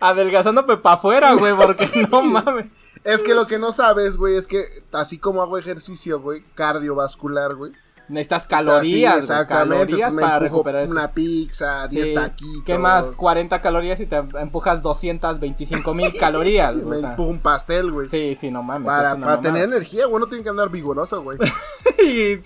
Adelgazando 0.00 0.66
para 0.66 0.94
afuera, 0.96 1.34
güey, 1.34 1.54
porque 1.54 1.88
no 2.10 2.22
mames. 2.22 2.66
Es 3.04 3.22
que 3.22 3.34
lo 3.34 3.46
que 3.46 3.58
no 3.58 3.72
sabes, 3.72 4.16
güey, 4.16 4.36
es 4.36 4.46
que 4.46 4.64
así 4.92 5.18
como 5.18 5.42
hago 5.42 5.58
ejercicio, 5.58 6.20
güey, 6.20 6.44
cardiovascular, 6.54 7.54
güey. 7.54 7.72
Necesitas 8.08 8.46
calorías, 8.46 9.30
Así, 9.30 9.32
güey, 9.32 9.46
calorías 9.46 10.12
pues 10.12 10.24
para 10.24 10.38
recuperar 10.40 10.82
eso. 10.84 10.92
Una 10.92 11.12
pizza, 11.12 11.86
10 11.88 12.06
Sí, 12.08 12.14
taquitos. 12.14 12.62
¿Qué 12.66 12.76
más? 12.76 13.12
40 13.12 13.62
calorías 13.62 14.00
y 14.00 14.06
te 14.06 14.16
empujas 14.16 14.82
225 14.82 15.94
mil 15.94 16.12
calorías, 16.18 16.74
Me 16.76 16.96
o 16.96 17.00
sea. 17.00 17.10
empujo 17.10 17.30
un 17.30 17.38
pastel, 17.38 17.90
güey. 17.90 18.08
Sí, 18.08 18.36
sí, 18.38 18.50
no 18.50 18.62
mames. 18.62 18.86
Para, 18.86 19.16
para 19.16 19.40
tener 19.40 19.64
energía, 19.64 20.06
güey, 20.06 20.20
no 20.20 20.26
tiene 20.26 20.42
que 20.44 20.50
andar 20.50 20.68
vigoroso, 20.68 21.22
güey. 21.22 21.38
y 22.04 22.38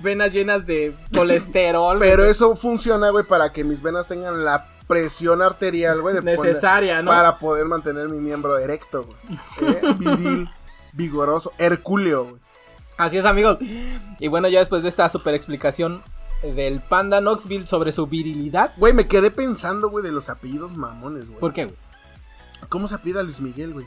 venas 0.00 0.32
llenas 0.32 0.64
de 0.64 0.94
colesterol. 1.14 1.98
Pero 1.98 2.22
güey. 2.22 2.30
eso 2.30 2.56
funciona, 2.56 3.10
güey, 3.10 3.24
para 3.24 3.52
que 3.52 3.64
mis 3.64 3.82
venas 3.82 4.08
tengan 4.08 4.44
la 4.44 4.68
presión 4.86 5.42
arterial, 5.42 6.00
güey. 6.00 6.14
de 6.14 6.20
poner- 6.22 6.38
Necesaria, 6.38 7.02
¿no? 7.02 7.10
Para 7.10 7.38
poder 7.38 7.66
mantener 7.66 8.08
mi 8.08 8.18
miembro 8.20 8.56
erecto, 8.58 9.04
güey. 9.04 9.18
¿Eh? 9.74 9.80
Viril, 9.98 10.48
vigoroso, 10.92 11.52
hercúleo, 11.58 12.24
güey. 12.24 12.43
Así 12.96 13.18
es, 13.18 13.24
amigos. 13.24 13.58
Y 14.20 14.28
bueno, 14.28 14.48
ya 14.48 14.60
después 14.60 14.82
de 14.82 14.88
esta 14.88 15.08
super 15.08 15.34
explicación 15.34 16.02
del 16.42 16.80
panda 16.80 17.20
Knoxville 17.20 17.66
sobre 17.66 17.92
su 17.92 18.06
virilidad. 18.06 18.72
Güey, 18.76 18.92
me 18.92 19.08
quedé 19.08 19.30
pensando, 19.30 19.90
güey, 19.90 20.04
de 20.04 20.12
los 20.12 20.28
apellidos 20.28 20.76
mamones, 20.76 21.28
güey. 21.28 21.40
¿Por 21.40 21.52
qué, 21.52 21.64
güey? 21.64 21.76
¿Cómo 22.68 22.88
se 22.88 22.94
apellida 22.94 23.22
Luis 23.22 23.40
Miguel, 23.40 23.72
güey? 23.72 23.86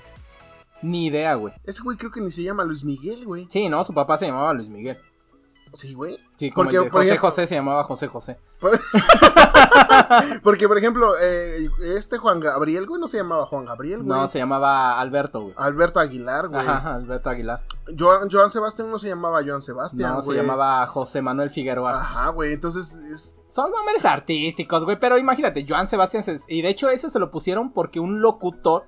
Ni 0.81 1.07
idea, 1.07 1.33
güey. 1.35 1.53
Ese 1.63 1.81
güey 1.81 1.97
creo 1.97 2.11
que 2.11 2.21
ni 2.21 2.31
se 2.31 2.43
llama 2.43 2.63
Luis 2.63 2.83
Miguel, 2.83 3.25
güey. 3.25 3.47
Sí, 3.49 3.69
no, 3.69 3.83
su 3.83 3.93
papá 3.93 4.17
se 4.17 4.27
llamaba 4.27 4.53
Luis 4.53 4.69
Miguel. 4.69 4.97
Sí, 5.77 5.93
güey. 5.93 6.17
Sí, 6.37 6.49
como 6.49 6.63
Porque, 6.65 6.77
el 6.77 6.83
de 6.85 6.89
por 6.89 7.01
José 7.01 7.09
ejemplo- 7.13 7.29
José 7.29 7.47
se 7.47 7.53
llamaba 7.55 7.83
José 7.83 8.07
José. 8.07 8.39
Por- 8.59 8.79
Porque, 10.43 10.67
por 10.67 10.77
ejemplo, 10.77 11.11
eh, 11.21 11.69
este 11.95 12.17
Juan 12.17 12.39
Gabriel, 12.39 12.87
güey, 12.87 12.99
no 12.99 13.07
se 13.07 13.17
llamaba 13.17 13.45
Juan 13.45 13.65
Gabriel, 13.65 14.03
güey. 14.03 14.07
No, 14.19 14.27
se 14.27 14.39
llamaba 14.39 14.99
Alberto, 14.99 15.41
güey. 15.41 15.53
Alberto 15.57 15.99
Aguilar, 15.99 16.47
güey. 16.49 16.65
Ajá, 16.65 16.95
Alberto 16.95 17.29
Aguilar. 17.29 17.63
Joan, 17.97 18.29
Joan 18.31 18.49
Sebastián 18.49 18.89
no 18.89 18.97
se 18.99 19.07
llamaba 19.09 19.41
Joan 19.45 19.61
Sebastián, 19.61 20.13
No, 20.15 20.21
se 20.21 20.33
llamaba 20.33 20.85
José 20.87 21.21
Manuel 21.21 21.49
Figueroa. 21.49 21.91
Ajá, 21.99 22.29
güey, 22.29 22.53
entonces 22.53 22.93
es... 22.93 23.35
Son 23.47 23.71
nombres 23.71 24.03
artísticos, 24.03 24.83
güey, 24.83 24.99
pero 24.99 25.17
imagínate, 25.17 25.65
Joan 25.67 25.87
Sebastián, 25.87 26.23
se- 26.23 26.39
y 26.49 26.61
de 26.61 26.69
hecho 26.69 26.89
eso 26.89 27.09
se 27.09 27.19
lo 27.19 27.31
pusieron 27.31 27.71
porque 27.71 27.99
un 27.99 28.21
locutor 28.21 28.85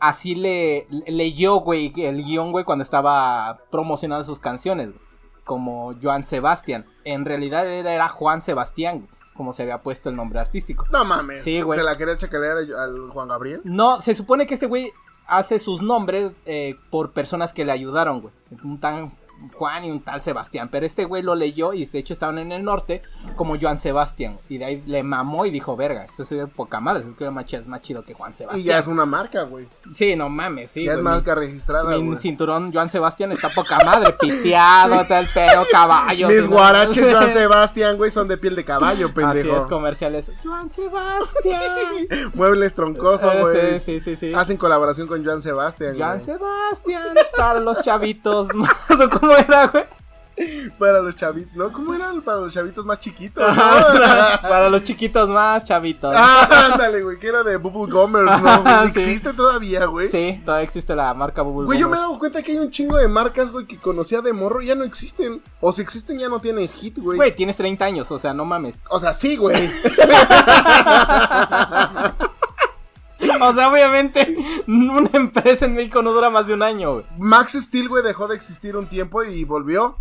así 0.00 0.34
le, 0.34 0.86
le- 0.88 1.10
leyó, 1.12 1.56
güey, 1.56 1.92
el 1.96 2.24
guion, 2.24 2.52
güey, 2.52 2.64
cuando 2.64 2.82
estaba 2.84 3.58
promocionando 3.70 4.24
sus 4.24 4.40
canciones, 4.40 4.92
güey, 4.92 5.07
como 5.48 5.94
Joan 6.00 6.24
Sebastián. 6.24 6.84
En 7.04 7.24
realidad 7.24 7.66
era 7.66 8.08
Juan 8.10 8.42
Sebastián, 8.42 9.08
como 9.34 9.54
se 9.54 9.62
había 9.62 9.82
puesto 9.82 10.10
el 10.10 10.16
nombre 10.16 10.38
artístico. 10.38 10.86
No 10.92 11.06
mames. 11.06 11.42
Sí, 11.42 11.62
güey. 11.62 11.78
Se 11.78 11.84
la 11.84 11.96
quería 11.96 12.18
chacalear 12.18 12.58
al 12.58 13.08
Juan 13.10 13.28
Gabriel. 13.28 13.62
No, 13.64 14.02
se 14.02 14.14
supone 14.14 14.46
que 14.46 14.52
este 14.52 14.66
güey 14.66 14.92
hace 15.26 15.58
sus 15.58 15.80
nombres 15.80 16.36
eh, 16.44 16.76
por 16.90 17.12
personas 17.12 17.54
que 17.54 17.64
le 17.64 17.72
ayudaron, 17.72 18.20
güey. 18.20 18.34
Un 18.62 18.78
tan 18.78 19.16
Juan 19.54 19.84
y 19.84 19.90
un 19.90 20.00
tal 20.02 20.20
Sebastián. 20.22 20.68
Pero 20.70 20.84
este 20.86 21.04
güey 21.04 21.22
lo 21.22 21.34
leyó 21.34 21.72
y 21.72 21.84
de 21.84 21.98
hecho 21.98 22.12
estaban 22.12 22.38
en 22.38 22.52
el 22.52 22.64
norte 22.64 23.02
como 23.36 23.56
Joan 23.60 23.78
Sebastián. 23.78 24.38
Y 24.48 24.58
de 24.58 24.64
ahí 24.64 24.82
le 24.86 25.02
mamó 25.02 25.46
y 25.46 25.50
dijo, 25.50 25.76
verga, 25.76 26.04
esto 26.04 26.22
es 26.22 26.30
de 26.30 26.46
poca 26.46 26.80
madre. 26.80 27.04
Es 27.04 27.14
que 27.14 27.30
más 27.30 27.52
es 27.52 27.68
más 27.68 27.80
chido 27.80 28.02
que 28.04 28.14
Juan 28.14 28.32
Y 28.32 28.34
Sebastián. 28.34 28.64
ya 28.64 28.78
es 28.78 28.86
una 28.86 29.06
marca, 29.06 29.42
güey. 29.42 29.68
Sí, 29.94 30.16
no 30.16 30.28
mames, 30.28 30.70
sí. 30.70 30.84
ya 30.84 30.94
es 30.94 31.00
marca 31.00 31.34
registrada, 31.34 31.96
mi 31.98 32.06
güey. 32.06 32.18
cinturón 32.18 32.72
Joan 32.72 32.90
Sebastián 32.90 33.32
está 33.32 33.48
poca 33.50 33.78
madre, 33.84 34.12
piteado, 34.20 35.00
el 35.02 35.26
pedo, 35.32 35.64
caballo. 35.70 36.28
Mis 36.28 36.46
guaraches 36.46 37.06
Joan 37.12 37.32
Sebastián, 37.32 37.96
güey, 37.96 38.10
son 38.10 38.28
de 38.28 38.38
piel 38.38 38.54
de 38.56 38.64
caballo, 38.64 39.06
Así 39.06 39.14
pendejo. 39.14 39.56
es, 39.56 39.66
comerciales. 39.66 40.32
Joan 40.42 40.68
Sebastián. 40.70 41.62
Muebles 42.34 42.74
troncosos, 42.74 43.32
Eh, 43.34 43.40
güey. 43.40 43.80
sí, 43.80 44.00
sí, 44.00 44.00
sí, 44.00 44.16
sí. 44.16 44.34
Hacen 44.34 44.56
colaboración 44.56 45.06
con 45.08 45.24
Joan 45.24 45.40
Sebastián, 45.42 45.96
güey. 45.96 46.20
Sebastián 46.20 47.16
para 47.36 47.60
los 47.60 47.80
chavitos 47.82 48.54
más. 48.54 48.70
¿O 48.90 49.08
cómo 49.28 49.36
era, 49.36 49.66
güey? 49.66 49.84
Para 50.78 51.00
los 51.00 51.16
chavitos, 51.16 51.56
¿no? 51.56 51.72
¿Cómo 51.72 51.94
eran 51.94 52.22
para 52.22 52.38
los 52.38 52.54
chavitos 52.54 52.86
más 52.86 53.00
chiquitos? 53.00 53.44
¿no? 53.44 53.54
Para 54.42 54.68
los 54.68 54.84
chiquitos 54.84 55.28
más 55.28 55.64
chavitos. 55.64 56.14
Ah, 56.16 56.70
ándale, 56.72 57.02
güey, 57.02 57.18
que 57.18 57.26
era 57.26 57.42
de 57.42 57.56
Bubble 57.56 57.92
Gummers, 57.92 58.40
¿no? 58.40 58.62
güey? 58.62 58.92
Sí. 58.92 59.00
Existe 59.00 59.32
todavía, 59.32 59.86
güey. 59.86 60.08
Sí, 60.08 60.40
todavía 60.44 60.62
existe 60.62 60.94
la 60.94 61.12
marca 61.12 61.42
Bubble 61.42 61.66
Güey, 61.66 61.80
yo 61.80 61.88
me 61.88 61.96
he 61.96 62.00
dado 62.00 62.16
cuenta 62.20 62.40
que 62.40 62.52
hay 62.52 62.58
un 62.58 62.70
chingo 62.70 62.96
de 62.96 63.08
marcas, 63.08 63.50
güey, 63.50 63.66
que 63.66 63.78
conocía 63.78 64.20
de 64.20 64.32
morro, 64.32 64.60
ya 64.62 64.76
no 64.76 64.84
existen. 64.84 65.42
O 65.60 65.72
si 65.72 65.82
existen, 65.82 66.20
ya 66.20 66.28
no 66.28 66.38
tienen 66.38 66.68
hit, 66.68 66.98
güey. 66.98 67.16
Güey, 67.16 67.34
tienes 67.34 67.56
30 67.56 67.84
años, 67.84 68.08
o 68.12 68.18
sea, 68.18 68.32
no 68.32 68.44
mames. 68.44 68.78
O 68.90 69.00
sea, 69.00 69.12
sí, 69.14 69.36
güey. 69.36 69.56
O 73.48 73.54
sea, 73.54 73.70
obviamente, 73.70 74.36
una 74.66 75.10
empresa 75.12 75.66
en 75.66 75.74
México 75.74 76.02
no 76.02 76.12
dura 76.12 76.30
más 76.30 76.46
de 76.46 76.54
un 76.54 76.62
año, 76.62 76.94
güey. 76.94 77.06
Max 77.18 77.52
Steel, 77.52 77.88
güey, 77.88 78.02
dejó 78.02 78.28
de 78.28 78.36
existir 78.36 78.76
un 78.76 78.88
tiempo 78.88 79.22
y 79.24 79.44
volvió. 79.44 79.96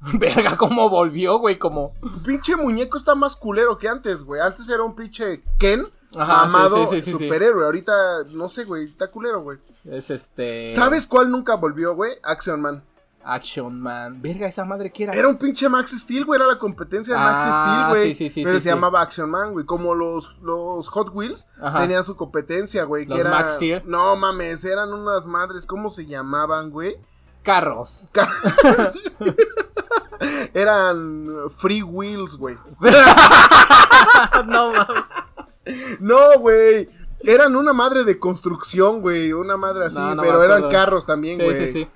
Verga, 0.14 0.56
cómo 0.56 0.88
volvió, 0.88 1.38
güey, 1.38 1.58
como. 1.58 1.92
Pinche 2.24 2.56
muñeco 2.56 2.98
está 2.98 3.14
más 3.14 3.36
culero 3.36 3.78
que 3.78 3.88
antes, 3.88 4.22
güey. 4.22 4.40
Antes 4.40 4.68
era 4.68 4.82
un 4.82 4.94
pinche 4.94 5.42
Ken, 5.58 5.84
Ajá, 6.16 6.42
amado 6.42 6.76
sí, 6.76 6.82
sí, 6.90 7.00
sí, 7.00 7.12
sí, 7.12 7.18
sí. 7.18 7.24
superhéroe. 7.24 7.64
Ahorita, 7.64 7.92
no 8.34 8.48
sé, 8.48 8.64
güey, 8.64 8.84
está 8.84 9.08
culero, 9.08 9.42
güey. 9.42 9.58
Es 9.84 10.10
este. 10.10 10.68
¿Sabes 10.74 11.06
cuál 11.06 11.30
nunca 11.30 11.56
volvió, 11.56 11.94
güey? 11.94 12.12
Action 12.22 12.60
Man. 12.60 12.82
Action 13.34 13.80
Man. 13.80 14.20
Verga, 14.22 14.46
esa 14.48 14.64
madre 14.64 14.90
que 14.90 15.04
era. 15.04 15.12
Era 15.12 15.28
un 15.28 15.36
pinche 15.36 15.68
Max 15.68 15.92
Steel, 15.98 16.24
güey. 16.24 16.38
Era 16.40 16.46
la 16.48 16.58
competencia 16.58 17.14
de 17.14 17.20
Max 17.20 17.42
Ah, 17.44 17.88
Steel, 17.88 17.88
güey. 18.00 18.14
sí, 18.14 18.28
sí, 18.28 18.30
sí, 18.34 18.44
Pero 18.44 18.56
sí, 18.56 18.62
se 18.62 18.68
sí. 18.70 18.74
llamaba 18.74 19.02
Action 19.02 19.30
Man, 19.30 19.52
güey. 19.52 19.64
Como 19.66 19.94
los, 19.94 20.36
los 20.42 20.88
Hot 20.88 21.10
Wheels 21.14 21.48
Ajá. 21.60 21.80
tenían 21.80 22.04
su 22.04 22.16
competencia, 22.16 22.84
güey. 22.84 23.04
Que 23.04 23.10
Los 23.10 23.18
era. 23.20 23.30
Max 23.30 23.52
Steel. 23.56 23.82
No 23.86 24.16
mames, 24.16 24.64
eran 24.64 24.92
unas 24.92 25.26
madres. 25.26 25.66
¿Cómo 25.66 25.90
se 25.90 26.06
llamaban, 26.06 26.70
güey? 26.70 26.96
Carros. 27.42 28.08
Ca- 28.12 28.28
eran 30.54 31.26
Free 31.56 31.82
Wheels, 31.82 32.36
güey. 32.36 32.56
no 34.46 34.72
mames. 34.72 35.04
No, 36.00 36.38
güey. 36.38 36.88
Eran 37.20 37.56
una 37.56 37.72
madre 37.72 38.04
de 38.04 38.18
construcción, 38.18 39.00
güey. 39.00 39.32
Una 39.32 39.56
madre 39.56 39.86
así. 39.86 39.98
No, 39.98 40.14
no 40.14 40.22
pero 40.22 40.42
eran 40.44 40.70
carros 40.70 41.04
también, 41.04 41.36
Sí, 41.38 41.44
güey. 41.44 41.56
sí, 41.66 41.72
sí. 41.72 41.88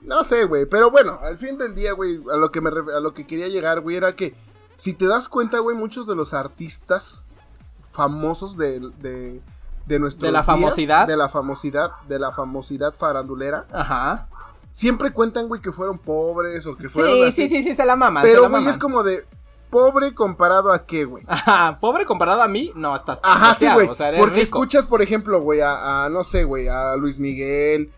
No 0.00 0.24
sé, 0.24 0.44
güey. 0.44 0.66
Pero 0.66 0.90
bueno, 0.90 1.18
al 1.22 1.38
fin 1.38 1.58
del 1.58 1.74
día, 1.74 1.92
güey. 1.92 2.20
A 2.32 2.36
lo 2.36 2.50
que 2.52 2.60
me 2.60 2.70
a 2.70 3.00
lo 3.00 3.12
que 3.14 3.26
quería 3.26 3.48
llegar, 3.48 3.80
güey, 3.80 3.96
era 3.96 4.14
que 4.16 4.34
si 4.76 4.94
te 4.94 5.06
das 5.06 5.28
cuenta, 5.28 5.58
güey, 5.58 5.76
muchos 5.76 6.06
de 6.06 6.14
los 6.14 6.34
artistas 6.34 7.22
famosos 7.92 8.56
de, 8.56 8.80
de, 8.98 9.40
de 9.86 9.98
nuestro 9.98 10.26
¿De 10.26 10.32
la 10.32 10.42
famosidad? 10.44 11.06
de 11.06 11.16
la 11.16 11.28
famosidad, 11.28 11.90
de 12.08 12.18
la 12.18 12.32
famosidad 12.32 12.94
farandulera, 12.94 13.66
Ajá. 13.72 14.28
siempre 14.70 15.10
cuentan, 15.12 15.48
güey, 15.48 15.60
que 15.60 15.72
fueron 15.72 15.98
pobres 15.98 16.64
o 16.66 16.76
que 16.76 16.88
fueron 16.88 17.12
Sí, 17.14 17.22
así. 17.24 17.48
sí, 17.48 17.56
sí, 17.56 17.62
sí, 17.70 17.74
se 17.74 17.84
la 17.84 17.96
maman. 17.96 18.22
Pero, 18.22 18.48
güey, 18.48 18.68
es 18.68 18.78
como 18.78 19.02
de 19.02 19.26
pobre 19.70 20.14
comparado 20.14 20.72
a 20.72 20.86
qué, 20.86 21.04
güey. 21.04 21.24
Ajá, 21.26 21.78
pobre 21.80 22.04
comparado 22.06 22.40
a 22.42 22.48
mí, 22.48 22.70
no, 22.76 22.94
estás. 22.94 23.18
Ajá, 23.22 23.54
sí, 23.56 23.66
güey. 23.74 23.88
O 23.88 23.94
sea, 23.96 24.08
eres 24.10 24.20
porque 24.20 24.36
rico. 24.36 24.44
escuchas, 24.44 24.86
por 24.86 25.02
ejemplo, 25.02 25.40
güey, 25.40 25.60
a, 25.60 26.04
a, 26.04 26.08
no 26.08 26.22
sé, 26.22 26.44
güey, 26.44 26.68
a 26.68 26.94
Luis 26.96 27.18
Miguel, 27.18 27.90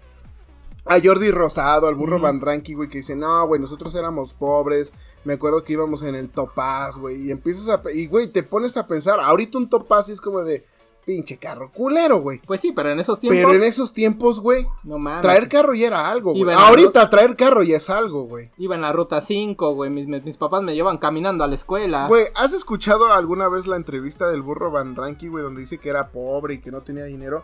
a 0.87 0.99
Jordi 1.03 1.31
Rosado, 1.31 1.87
al 1.87 1.95
burro 1.95 2.17
Ujú. 2.17 2.25
Van 2.25 2.41
Ranking, 2.41 2.77
güey, 2.77 2.89
que 2.89 2.99
dicen, 2.99 3.21
no, 3.21 3.47
güey, 3.47 3.61
nosotros 3.61 3.95
éramos 3.95 4.35
pobres. 4.35 4.93
Me 5.25 5.35
acuerdo 5.35 5.63
que 5.63 5.75
íbamos 5.75 6.03
en 6.03 6.15
el 6.15 6.31
Topaz, 6.31 6.97
güey. 6.97 7.27
Y 7.27 7.31
empiezas 7.31 7.69
a. 7.69 7.83
Y, 7.93 8.07
güey, 8.07 8.29
te 8.29 8.43
pones 8.43 8.77
a 8.77 8.87
pensar. 8.87 9.21
Ahorita 9.21 9.59
un 9.59 9.69
Topaz 9.69 10.09
es 10.09 10.21
como 10.21 10.43
de. 10.43 10.65
Pinche 11.03 11.39
carro 11.39 11.73
culero, 11.73 12.21
güey. 12.21 12.41
Pues 12.47 12.61
sí, 12.61 12.73
pero 12.73 12.91
en 12.91 13.01
esos 13.01 13.19
tiempos. 13.19 13.43
Pero 13.43 13.55
en 13.55 13.65
esos 13.65 13.95
tiempos, 13.95 14.39
güey. 14.39 14.67
No 14.85 14.99
mames. 14.99 15.23
Traer 15.23 15.49
carro 15.49 15.75
ya 15.75 15.87
era 15.87 16.11
algo, 16.11 16.35
güey. 16.35 16.55
Ahorita 16.55 17.09
traer 17.09 17.37
carro 17.37 17.63
ya 17.63 17.79
es 17.79 17.89
algo, 17.89 18.25
güey. 18.25 18.51
Iba 18.59 18.75
en 18.75 18.83
la 18.83 18.93
ruta 18.93 19.21
5, 19.21 19.75
güey. 19.75 19.91
Mis, 19.91 20.07
mis, 20.07 20.23
mis 20.25 20.37
papás 20.37 20.63
me 20.63 20.75
llevan 20.75 20.99
caminando 20.99 21.43
a 21.43 21.49
la 21.49 21.55
escuela. 21.55 22.07
Güey, 22.07 22.27
¿has 22.37 22.53
escuchado 22.53 23.11
alguna 23.13 23.49
vez 23.49 23.67
la 23.67 23.77
entrevista 23.77 24.29
del 24.29 24.43
burro 24.43 24.71
Van 24.71 24.95
Ranking, 24.95 25.31
güey, 25.31 25.43
donde 25.43 25.63
dice 25.63 25.79
que 25.79 25.89
era 25.89 26.11
pobre 26.11 26.55
y 26.55 26.59
que 26.59 26.71
no 26.71 26.83
tenía 26.83 27.05
dinero? 27.05 27.43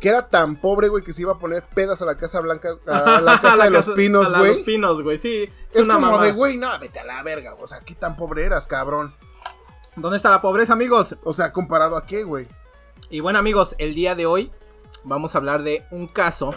Que 0.00 0.08
era 0.10 0.28
tan 0.28 0.56
pobre, 0.56 0.88
güey, 0.88 1.02
que 1.02 1.12
se 1.12 1.22
iba 1.22 1.32
a 1.32 1.38
poner 1.38 1.62
pedas 1.62 2.02
a 2.02 2.04
la 2.04 2.16
Casa 2.16 2.40
Blanca, 2.40 2.76
a 2.86 3.20
la 3.20 3.40
Casa 3.40 3.62
A 3.62 3.64
de 3.64 3.70
los 3.70 3.88
Pinos, 3.90 4.26
a 4.26 4.30
la 4.30 4.38
de 4.40 4.44
Los 4.48 4.56
güey. 4.56 4.64
pinos, 4.64 5.02
güey, 5.02 5.18
sí. 5.18 5.48
Es, 5.70 5.76
Es 5.76 5.84
una 5.84 5.94
como 5.94 6.10
mamá. 6.12 6.24
de, 6.24 6.32
güey, 6.32 6.56
no, 6.58 6.68
vete 6.78 7.00
a 7.00 7.04
la 7.04 7.22
verga, 7.22 7.54
o 7.54 7.66
sea, 7.66 7.80
¿qué 7.80 7.94
tan 7.94 8.16
pobre 8.16 8.44
eras, 8.44 8.66
cabrón? 8.66 9.14
¿Dónde 9.96 10.16
está 10.16 10.28
la 10.30 10.42
pobreza, 10.42 10.72
amigos? 10.72 11.16
O 11.24 11.32
sea, 11.32 11.52
¿comparado 11.52 11.96
a 11.96 12.04
qué, 12.04 12.24
güey? 12.24 12.48
Y 13.10 13.20
bueno, 13.20 13.38
amigos, 13.38 13.76
el 13.78 13.94
día 13.94 14.14
de 14.14 14.26
hoy 14.26 14.50
vamos 15.04 15.34
a 15.34 15.38
hablar 15.38 15.62
de 15.62 15.84
un 15.90 16.08
caso 16.08 16.54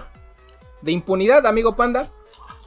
de 0.81 0.91
impunidad, 0.91 1.45
amigo 1.45 1.75
Panda. 1.75 2.09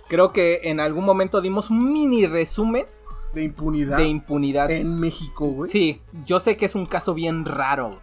Creo 0.08 0.32
que 0.32 0.60
en 0.64 0.80
algún 0.80 1.04
momento 1.04 1.40
dimos 1.40 1.70
un 1.70 1.92
mini 1.92 2.26
resumen 2.26 2.84
De 3.32 3.42
impunidad 3.44 3.96
de 3.96 4.04
impunidad. 4.04 4.70
en 4.70 4.98
México, 5.00 5.46
güey. 5.46 5.70
Sí, 5.70 6.02
yo 6.24 6.40
sé 6.40 6.56
que 6.56 6.66
es 6.66 6.74
un 6.74 6.86
caso 6.86 7.14
bien 7.14 7.44
raro. 7.44 8.00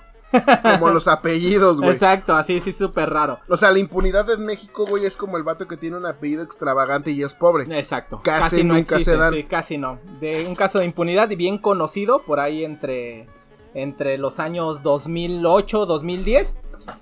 Como 0.64 0.90
los 0.90 1.08
apellidos, 1.08 1.78
güey. 1.78 1.92
Exacto, 1.92 2.36
así 2.36 2.60
sí, 2.60 2.74
súper 2.74 3.10
raro. 3.10 3.40
O 3.48 3.58
sea, 3.58 3.72
la 3.72 3.80
impunidad 3.80 4.30
en 4.30 4.46
México, 4.46 4.86
güey, 4.86 5.06
es 5.06 5.18
como 5.18 5.38
el 5.38 5.44
vato 5.44 5.68
que 5.68 5.78
tiene 5.78 5.98
un 5.98 6.06
apellido 6.06 6.44
extravagante 6.44 7.12
y 7.12 7.24
es 7.24 7.34
pobre. 7.34 7.66
Exacto. 7.78 8.22
Casi 8.24 8.64
nunca 8.64 9.00
se 9.00 9.16
dan. 9.16 9.34
Sí, 9.34 9.44
casi 9.44 9.78
no. 9.78 10.00
De 10.20 10.46
un 10.48 10.56
caso 10.56 10.80
de 10.80 10.86
impunidad 10.86 11.30
bien 11.30 11.58
conocido 11.58 12.24
por 12.24 12.40
ahí 12.40 12.64
entre, 12.64 13.28
entre 13.74 14.18
los 14.18 14.40
años 14.40 14.84
2008, 14.84 15.86
2010. 15.86 16.58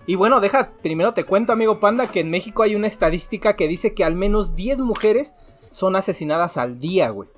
Y 0.07 0.15
bueno, 0.15 0.39
deja, 0.39 0.71
primero 0.81 1.13
te 1.13 1.23
cuento, 1.25 1.53
amigo 1.53 1.79
Panda, 1.79 2.07
que 2.07 2.19
en 2.19 2.29
México 2.29 2.63
hay 2.63 2.75
una 2.75 2.87
estadística 2.87 3.55
que 3.55 3.67
dice 3.67 3.93
que 3.93 4.03
al 4.03 4.15
menos 4.15 4.55
10 4.55 4.79
mujeres 4.79 5.35
son 5.69 5.95
asesinadas 5.95 6.57
al 6.57 6.79
día, 6.79 7.09
güey. 7.09 7.29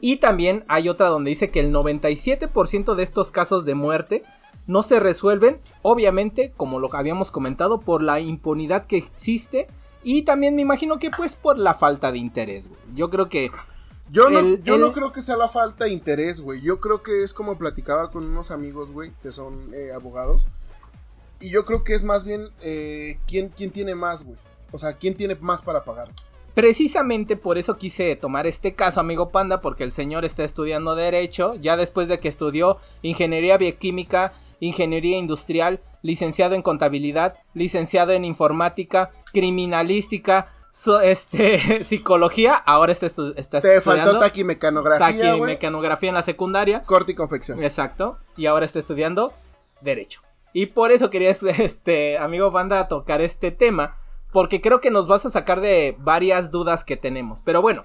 Y 0.00 0.16
también 0.16 0.64
hay 0.68 0.90
otra 0.90 1.08
donde 1.08 1.30
dice 1.30 1.50
que 1.50 1.60
el 1.60 1.72
97% 1.72 2.94
de 2.94 3.02
estos 3.02 3.30
casos 3.30 3.64
de 3.64 3.74
muerte 3.74 4.22
no 4.66 4.82
se 4.82 5.00
resuelven, 5.00 5.60
obviamente, 5.82 6.52
como 6.56 6.78
lo 6.80 6.94
habíamos 6.94 7.30
comentado, 7.30 7.80
por 7.80 8.02
la 8.02 8.20
impunidad 8.20 8.86
que 8.86 8.96
existe 8.96 9.66
y 10.02 10.22
también 10.22 10.54
me 10.56 10.62
imagino 10.62 10.98
que 10.98 11.10
pues 11.10 11.34
por 11.34 11.58
la 11.58 11.74
falta 11.74 12.12
de 12.12 12.18
interés, 12.18 12.68
güey. 12.68 12.80
Yo 12.94 13.10
creo 13.10 13.28
que 13.28 13.50
Yo, 14.10 14.28
no, 14.28 14.56
yo 14.56 14.74
el- 14.74 14.80
no 14.80 14.92
creo 14.92 15.12
que 15.12 15.22
sea 15.22 15.36
la 15.36 15.48
falta 15.48 15.84
de 15.84 15.90
interés, 15.92 16.40
güey. 16.40 16.60
Yo 16.60 16.78
creo 16.80 17.02
que 17.02 17.22
es 17.24 17.32
como 17.32 17.56
platicaba 17.56 18.10
con 18.10 18.24
unos 18.26 18.50
amigos, 18.50 18.90
güey, 18.90 19.12
que 19.22 19.32
son 19.32 19.70
eh, 19.74 19.92
abogados. 19.94 20.42
Y 21.40 21.50
yo 21.50 21.64
creo 21.64 21.84
que 21.84 21.94
es 21.94 22.04
más 22.04 22.24
bien 22.24 22.48
eh, 22.60 23.18
¿quién, 23.26 23.48
quién 23.48 23.70
tiene 23.70 23.94
más, 23.94 24.22
güey. 24.24 24.36
O 24.72 24.78
sea, 24.78 24.94
quién 24.94 25.14
tiene 25.14 25.34
más 25.36 25.62
para 25.62 25.84
pagar. 25.84 26.10
precisamente 26.54 27.36
por 27.36 27.58
eso 27.58 27.76
quise 27.76 28.14
tomar 28.16 28.46
este 28.46 28.74
caso, 28.74 29.00
amigo 29.00 29.30
Panda, 29.30 29.60
porque 29.60 29.84
el 29.84 29.92
señor 29.92 30.24
está 30.24 30.44
estudiando 30.44 30.94
derecho, 30.94 31.54
ya 31.56 31.76
después 31.76 32.08
de 32.08 32.20
que 32.20 32.28
estudió 32.28 32.76
ingeniería 33.02 33.56
bioquímica, 33.58 34.32
ingeniería 34.60 35.16
industrial, 35.18 35.80
licenciado 36.02 36.54
en 36.54 36.62
contabilidad, 36.62 37.34
licenciado 37.54 38.12
en 38.12 38.24
informática, 38.24 39.10
criminalística, 39.32 40.48
so- 40.70 41.00
este, 41.02 41.84
psicología, 41.84 42.54
ahora 42.54 42.92
está, 42.92 43.06
estu- 43.06 43.34
está 43.36 43.60
Te 43.60 43.76
estudiando 43.76 44.12
faltó 44.12 44.18
taquimecanografía, 44.20 45.06
taquimecanografía 45.30 46.08
en 46.10 46.14
la 46.14 46.22
secundaria. 46.22 46.82
Corte 46.82 47.12
y 47.12 47.14
confección. 47.14 47.62
Exacto. 47.62 48.18
Y 48.36 48.46
ahora 48.46 48.64
está 48.66 48.78
estudiando 48.78 49.32
Derecho. 49.80 50.20
Y 50.52 50.66
por 50.66 50.92
eso 50.92 51.10
quería, 51.10 51.30
este, 51.58 52.18
amigo 52.18 52.50
Banda, 52.50 52.88
tocar 52.88 53.20
este 53.20 53.50
tema. 53.50 53.96
Porque 54.32 54.60
creo 54.60 54.80
que 54.80 54.90
nos 54.90 55.06
vas 55.06 55.24
a 55.26 55.30
sacar 55.30 55.60
de 55.60 55.94
varias 56.00 56.50
dudas 56.50 56.82
que 56.84 56.96
tenemos. 56.96 57.40
Pero 57.44 57.62
bueno, 57.62 57.84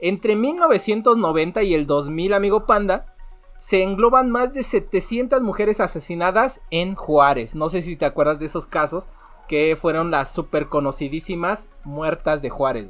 entre 0.00 0.34
1990 0.34 1.62
y 1.62 1.74
el 1.74 1.86
2000, 1.86 2.32
amigo 2.34 2.66
Panda, 2.66 3.14
se 3.58 3.82
engloban 3.82 4.30
más 4.30 4.52
de 4.52 4.62
700 4.62 5.42
mujeres 5.42 5.80
asesinadas 5.80 6.60
en 6.70 6.94
Juárez. 6.94 7.54
No 7.54 7.68
sé 7.68 7.82
si 7.82 7.96
te 7.96 8.04
acuerdas 8.04 8.38
de 8.38 8.46
esos 8.46 8.66
casos 8.66 9.08
que 9.48 9.76
fueron 9.80 10.10
las 10.10 10.32
super 10.32 10.68
conocidísimas 10.68 11.68
muertas 11.84 12.42
de 12.42 12.50
Juárez. 12.50 12.88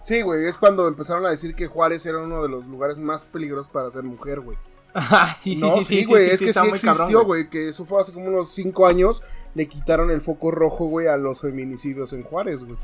Sí, 0.00 0.22
güey, 0.22 0.46
es 0.46 0.56
cuando 0.56 0.88
empezaron 0.88 1.24
a 1.26 1.30
decir 1.30 1.54
que 1.54 1.68
Juárez 1.68 2.04
era 2.06 2.18
uno 2.18 2.42
de 2.42 2.48
los 2.48 2.66
lugares 2.66 2.98
más 2.98 3.24
peligrosos 3.24 3.68
para 3.70 3.90
ser 3.90 4.02
mujer, 4.02 4.40
güey. 4.40 4.58
Ah, 4.94 5.32
sí, 5.34 5.54
sí, 5.54 5.60
no, 5.62 5.74
sí, 5.78 5.84
sí, 5.84 6.04
güey, 6.04 6.26
sí, 6.26 6.32
es 6.32 6.40
que 6.40 6.46
sí 6.48 6.52
cabrón, 6.52 6.74
existió, 6.74 7.24
güey, 7.24 7.48
que 7.48 7.70
eso 7.70 7.86
fue 7.86 8.02
hace 8.02 8.12
como 8.12 8.26
unos 8.26 8.50
5 8.50 8.86
años, 8.86 9.22
le 9.54 9.66
quitaron 9.66 10.10
el 10.10 10.20
foco 10.20 10.50
rojo, 10.50 10.84
güey, 10.84 11.06
a 11.06 11.16
los 11.16 11.40
feminicidios 11.40 12.12
en 12.12 12.24
Juárez, 12.24 12.64
güey. 12.64 12.76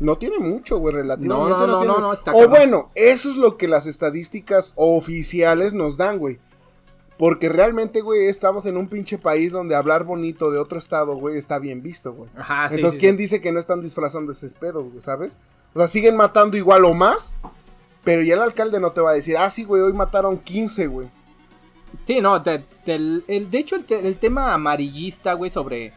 No 0.00 0.16
tiene 0.18 0.40
mucho, 0.40 0.78
güey, 0.78 0.94
relativamente. 0.96 1.28
No, 1.28 1.48
no, 1.48 1.66
no, 1.68 1.78
tiene- 1.78 1.92
no, 1.94 2.00
no, 2.00 2.12
está 2.12 2.32
O 2.32 2.34
cabrón. 2.34 2.50
bueno, 2.50 2.90
eso 2.96 3.30
es 3.30 3.36
lo 3.36 3.56
que 3.56 3.68
las 3.68 3.86
estadísticas 3.86 4.72
oficiales 4.74 5.74
nos 5.74 5.96
dan, 5.96 6.18
güey. 6.18 6.40
Porque 7.18 7.48
realmente, 7.48 8.00
güey, 8.00 8.26
estamos 8.26 8.66
en 8.66 8.76
un 8.76 8.88
pinche 8.88 9.18
país 9.18 9.52
donde 9.52 9.76
hablar 9.76 10.02
bonito 10.04 10.50
de 10.50 10.58
otro 10.58 10.78
estado, 10.78 11.14
güey, 11.16 11.38
está 11.38 11.58
bien 11.60 11.80
visto, 11.80 12.12
güey. 12.12 12.28
Ajá, 12.36 12.68
sí, 12.68 12.76
Entonces, 12.76 12.98
sí, 12.98 13.06
¿quién 13.06 13.16
sí. 13.16 13.22
dice 13.22 13.40
que 13.40 13.52
no 13.52 13.60
están 13.60 13.80
disfrazando 13.80 14.32
ese 14.32 14.50
pedo, 14.50 14.82
güey, 14.84 15.00
sabes? 15.00 15.38
O 15.74 15.78
sea, 15.78 15.86
siguen 15.86 16.16
matando 16.16 16.56
igual 16.56 16.84
o 16.84 16.92
más, 16.92 17.32
pero 18.02 18.22
ya 18.22 18.34
el 18.34 18.42
alcalde 18.42 18.80
no 18.80 18.90
te 18.92 19.00
va 19.00 19.10
a 19.10 19.14
decir, 19.14 19.36
ah, 19.36 19.48
sí, 19.48 19.62
güey, 19.64 19.80
hoy 19.82 19.92
mataron 19.92 20.38
15, 20.38 20.86
güey. 20.88 21.08
Sí, 22.06 22.20
no, 22.20 22.40
de, 22.40 22.64
del- 22.84 23.24
el, 23.28 23.48
de 23.50 23.58
hecho 23.58 23.76
el, 23.76 23.84
te- 23.84 24.06
el 24.06 24.16
tema 24.16 24.52
amarillista, 24.52 25.34
güey, 25.34 25.50
sobre 25.52 25.92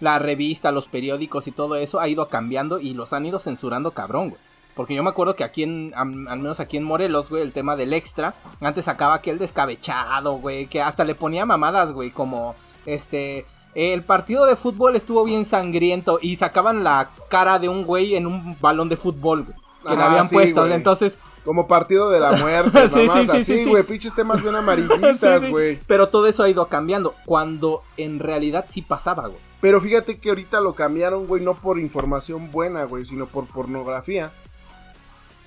la 0.00 0.18
revista, 0.18 0.72
los 0.72 0.88
periódicos 0.88 1.46
y 1.46 1.52
todo 1.52 1.76
eso 1.76 2.00
ha 2.00 2.08
ido 2.08 2.28
cambiando 2.28 2.80
y 2.80 2.94
los 2.94 3.12
han 3.12 3.26
ido 3.26 3.38
censurando 3.38 3.90
cabrón, 3.92 4.30
güey. 4.30 4.40
Porque 4.74 4.94
yo 4.94 5.02
me 5.02 5.10
acuerdo 5.10 5.36
que 5.36 5.44
aquí 5.44 5.62
en, 5.62 5.92
al 5.94 6.38
menos 6.38 6.60
aquí 6.60 6.78
en 6.78 6.84
Morelos, 6.84 7.28
güey, 7.28 7.42
el 7.42 7.52
tema 7.52 7.76
del 7.76 7.92
extra, 7.92 8.34
antes 8.60 8.86
sacaba 8.86 9.14
aquel 9.14 9.38
descabechado, 9.38 10.34
güey, 10.38 10.66
que 10.66 10.80
hasta 10.80 11.04
le 11.04 11.14
ponía 11.14 11.44
mamadas, 11.44 11.92
güey, 11.92 12.10
como, 12.10 12.54
este, 12.86 13.44
el 13.74 14.02
partido 14.02 14.46
de 14.46 14.56
fútbol 14.56 14.96
estuvo 14.96 15.24
bien 15.24 15.44
sangriento 15.44 16.18
y 16.20 16.36
sacaban 16.36 16.84
la 16.84 17.10
cara 17.28 17.58
de 17.58 17.68
un 17.68 17.84
güey 17.84 18.14
en 18.14 18.26
un 18.26 18.56
balón 18.60 18.88
de 18.88 18.96
fútbol, 18.96 19.44
güey, 19.44 19.56
que 19.86 19.96
le 19.96 20.02
habían 20.02 20.28
sí, 20.28 20.34
puesto. 20.34 20.66
Entonces, 20.66 21.18
Como 21.44 21.66
partido 21.66 22.08
de 22.10 22.20
la 22.20 22.32
muerte, 22.32 22.88
Sí, 22.88 23.00
sí, 23.00 23.08
sí, 23.08 23.24
sí, 23.24 23.36
así, 23.36 23.64
sí. 23.64 23.64
güey, 23.64 23.82
pinches 23.82 24.14
temas 24.14 24.42
bien 24.42 24.54
sí, 25.18 25.50
güey. 25.50 25.78
Pero 25.86 26.08
todo 26.08 26.26
eso 26.26 26.42
ha 26.42 26.48
ido 26.48 26.66
cambiando. 26.66 27.14
Cuando 27.24 27.82
en 27.96 28.20
realidad 28.20 28.66
sí 28.68 28.82
pasaba, 28.82 29.26
güey. 29.26 29.40
Pero 29.60 29.80
fíjate 29.80 30.18
que 30.18 30.28
ahorita 30.28 30.60
lo 30.60 30.74
cambiaron, 30.74 31.26
güey, 31.26 31.42
no 31.42 31.54
por 31.54 31.78
información 31.78 32.50
buena, 32.50 32.84
güey, 32.84 33.04
sino 33.04 33.26
por 33.26 33.46
pornografía. 33.46 34.32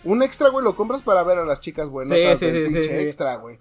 Un 0.06 0.24
extra, 0.24 0.50
güey, 0.50 0.64
lo 0.64 0.76
compras 0.76 1.02
para 1.02 1.24
ver 1.24 1.40
a 1.40 1.46
las 1.46 1.60
chicas 1.60 1.90
buenas. 1.90 2.18
Sí, 2.18 2.24
sí, 2.38 2.46
del 2.52 2.68
sí, 2.68 2.74
pinche 2.74 2.84
sí, 2.84 2.90
sí. 3.00 3.06
extra, 3.06 3.36
güey. 3.38 3.60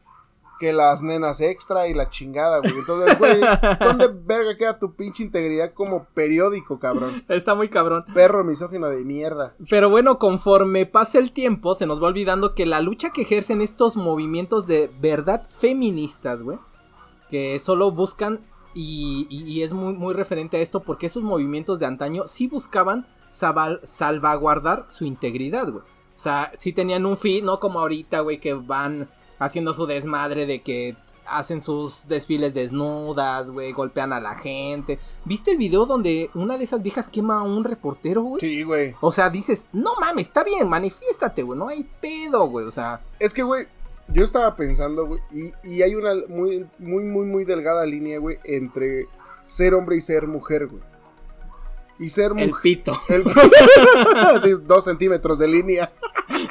Que 0.61 0.73
las 0.73 1.03
nenas 1.03 1.41
extra 1.41 1.89
y 1.89 1.95
la 1.95 2.11
chingada, 2.11 2.59
güey. 2.61 2.73
Entonces, 2.79 3.19
güey, 3.19 3.41
¿dónde 3.81 4.09
verga 4.25 4.57
queda 4.57 4.79
tu 4.79 4.95
pinche 4.95 5.25
integridad 5.25 5.73
como 5.75 6.05
periódico, 6.15 6.79
cabrón? 6.79 7.25
Está 7.29 7.55
muy 7.57 7.69
cabrón. 7.69 8.05
Perro 8.15 8.45
misógino 8.45 8.87
de 8.89 9.05
mierda. 9.05 9.57
Pero 9.69 9.91
bueno, 9.91 10.19
conforme 10.21 10.87
pasa 10.87 11.19
el 11.19 11.33
tiempo, 11.33 11.75
se 11.75 11.87
nos 11.87 12.01
va 12.01 12.07
olvidando 12.07 12.55
que 12.55 12.67
la 12.67 12.81
lucha 12.81 13.11
que 13.11 13.23
ejercen 13.23 13.63
estos 13.63 13.97
movimientos 13.97 14.67
de 14.67 14.91
verdad 15.01 15.45
feministas, 15.45 16.41
güey, 16.41 16.59
que 17.31 17.59
solo 17.59 17.91
buscan, 17.91 18.41
y, 18.75 19.27
y- 19.31 19.43
y 19.45 19.63
es 19.63 19.73
muy, 19.73 19.93
muy 19.95 20.15
referente 20.15 20.57
a 20.57 20.61
esto, 20.61 20.81
porque 20.81 21.07
esos 21.07 21.23
movimientos 21.25 21.81
de 21.81 21.87
antaño 21.87 22.29
sí 22.29 22.47
buscaban 22.49 23.07
salvaguardar 23.83 24.87
su 24.89 25.05
integridad, 25.05 25.69
güey. 25.71 25.85
O 26.17 26.21
sea, 26.21 26.53
sí 26.59 26.73
tenían 26.73 27.07
un 27.07 27.17
fin, 27.17 27.45
no 27.45 27.61
como 27.61 27.81
ahorita, 27.81 28.21
güey, 28.21 28.41
que 28.41 28.55
van 28.55 29.09
haciendo 29.39 29.75
su 29.75 29.87
desmadre 29.87 30.47
de 30.47 30.63
que 30.63 30.97
hacen 31.27 31.61
sus 31.61 32.07
desfiles 32.07 32.55
desnudas, 32.55 33.51
güey, 33.51 33.73
golpean 33.73 34.13
a 34.13 34.21
la 34.21 34.35
gente. 34.35 34.99
¿Viste 35.25 35.53
el 35.53 35.59
video 35.59 35.87
donde 35.87 36.31
una 36.35 36.59
de 36.59 36.65
esas 36.65 36.83
viejas 36.83 37.09
quema 37.09 37.39
a 37.39 37.43
un 37.43 37.65
reportero, 37.65 38.23
güey? 38.23 38.41
Sí, 38.41 38.63
güey. 38.63 38.95
O 39.01 39.11
sea, 39.11 39.31
dices, 39.31 39.67
no 39.73 39.95
mames, 40.01 40.27
está 40.27 40.45
bien, 40.45 40.69
manifiéstate, 40.69 41.43
güey, 41.43 41.59
no 41.59 41.69
hay 41.69 41.89
pedo, 42.01 42.47
güey, 42.49 42.67
o 42.67 42.71
sea, 42.71 43.01
Es 43.19 43.33
que, 43.33 43.43
güey, 43.43 43.67
yo 44.09 44.23
estaba 44.23 44.55
pensando, 44.57 45.07
güey, 45.07 45.21
y, 45.33 45.69
y 45.69 45.83
hay 45.83 45.95
una 45.95 46.15
muy, 46.29 46.67
muy, 46.79 47.05
muy, 47.05 47.27
muy 47.27 47.45
delgada 47.45 47.87
línea, 47.87 48.19
güey, 48.19 48.39
entre 48.45 49.07
ser 49.47 49.75
hombre 49.75 49.97
y 49.97 50.01
ser 50.01 50.27
mujer, 50.27 50.67
güey. 50.67 50.83
Y 51.99 52.11
ser 52.11 52.33
el 52.37 52.53
pito. 52.63 53.01
El... 53.09 53.25
sí, 54.43 54.51
dos 54.63 54.85
centímetros 54.85 55.39
de 55.39 55.49
línea. 55.49 55.93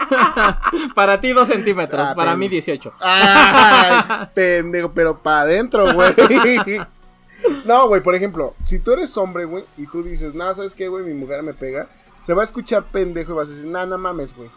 para 0.95 1.19
ti 1.19 1.33
dos 1.33 1.47
centímetros, 1.47 2.01
Ah, 2.01 2.13
para 2.15 2.35
mí 2.35 2.47
18. 2.47 2.93
Ay, 2.99 4.27
pendejo, 4.33 4.91
pero 4.93 5.17
para 5.17 5.41
adentro, 5.41 5.93
güey. 5.93 6.13
No, 7.65 7.87
güey, 7.87 8.01
por 8.01 8.15
ejemplo, 8.15 8.55
si 8.63 8.79
tú 8.79 8.91
eres 8.91 9.17
hombre, 9.17 9.45
güey, 9.45 9.65
y 9.77 9.87
tú 9.87 10.01
dices, 10.03 10.33
nada, 10.33 10.53
¿sabes 10.53 10.73
qué, 10.75 10.87
güey? 10.87 11.03
Mi 11.03 11.13
mujer 11.13 11.43
me 11.43 11.53
pega. 11.53 11.87
Se 12.21 12.33
va 12.33 12.41
a 12.41 12.45
escuchar 12.45 12.85
pendejo 12.85 13.33
y 13.33 13.35
vas 13.35 13.49
a 13.49 13.51
decir, 13.51 13.67
nah, 13.67 13.85
no 13.85 13.97
mames, 13.97 14.35
güey. 14.35 14.49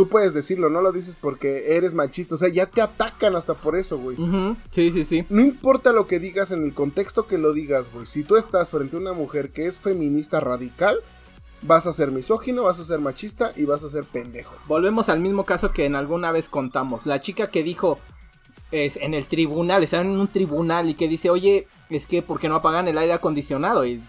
Tú 0.00 0.08
puedes 0.08 0.32
decirlo, 0.32 0.70
no 0.70 0.80
lo 0.80 0.92
dices 0.92 1.14
porque 1.20 1.76
eres 1.76 1.92
machista. 1.92 2.34
O 2.34 2.38
sea, 2.38 2.48
ya 2.48 2.64
te 2.64 2.80
atacan 2.80 3.36
hasta 3.36 3.52
por 3.52 3.76
eso, 3.76 3.98
güey. 3.98 4.16
Sí, 4.70 4.90
sí, 4.90 5.04
sí. 5.04 5.26
No 5.28 5.42
importa 5.42 5.92
lo 5.92 6.06
que 6.06 6.18
digas 6.18 6.52
en 6.52 6.64
el 6.64 6.72
contexto 6.72 7.26
que 7.26 7.36
lo 7.36 7.52
digas, 7.52 7.92
güey. 7.92 8.06
Si 8.06 8.24
tú 8.24 8.38
estás 8.38 8.70
frente 8.70 8.96
a 8.96 8.98
una 8.98 9.12
mujer 9.12 9.50
que 9.50 9.66
es 9.66 9.76
feminista 9.76 10.40
radical, 10.40 11.00
vas 11.60 11.86
a 11.86 11.92
ser 11.92 12.12
misógino, 12.12 12.62
vas 12.62 12.80
a 12.80 12.86
ser 12.86 12.98
machista 12.98 13.52
y 13.54 13.66
vas 13.66 13.84
a 13.84 13.90
ser 13.90 14.04
pendejo. 14.04 14.54
Volvemos 14.66 15.10
al 15.10 15.20
mismo 15.20 15.44
caso 15.44 15.70
que 15.70 15.84
en 15.84 15.94
alguna 15.96 16.32
vez 16.32 16.48
contamos. 16.48 17.04
La 17.04 17.20
chica 17.20 17.50
que 17.50 17.62
dijo 17.62 17.98
es 18.70 18.96
en 18.96 19.12
el 19.12 19.26
tribunal, 19.26 19.82
estaban 19.82 20.06
en 20.06 20.18
un 20.18 20.28
tribunal 20.28 20.88
y 20.88 20.94
que 20.94 21.08
dice, 21.08 21.28
oye, 21.28 21.68
es 21.90 22.06
que 22.06 22.22
¿por 22.22 22.40
qué 22.40 22.48
no 22.48 22.54
apagan 22.54 22.88
el 22.88 22.96
aire 22.96 23.12
acondicionado? 23.12 23.84
Y 23.84 24.02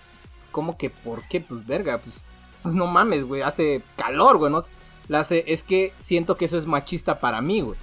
¿cómo 0.54 0.78
que 0.78 0.90
por 0.90 1.28
qué? 1.28 1.42
Pues 1.42 1.68
verga, 1.68 1.98
pues, 1.98 2.24
pues 2.64 2.76
no 2.76 2.88
mames, 2.88 3.26
güey, 3.26 3.42
hace 3.42 3.84
calor, 3.98 4.38
güey, 4.38 4.54
¿no? 4.54 4.62
La 5.12 5.20
hace, 5.20 5.44
es 5.48 5.64
que 5.64 5.92
siento 5.98 6.38
que 6.38 6.46
eso 6.46 6.58
es 6.58 6.66
machista 6.66 7.20
para 7.20 7.42
mí, 7.42 7.60
güey. 7.60 7.78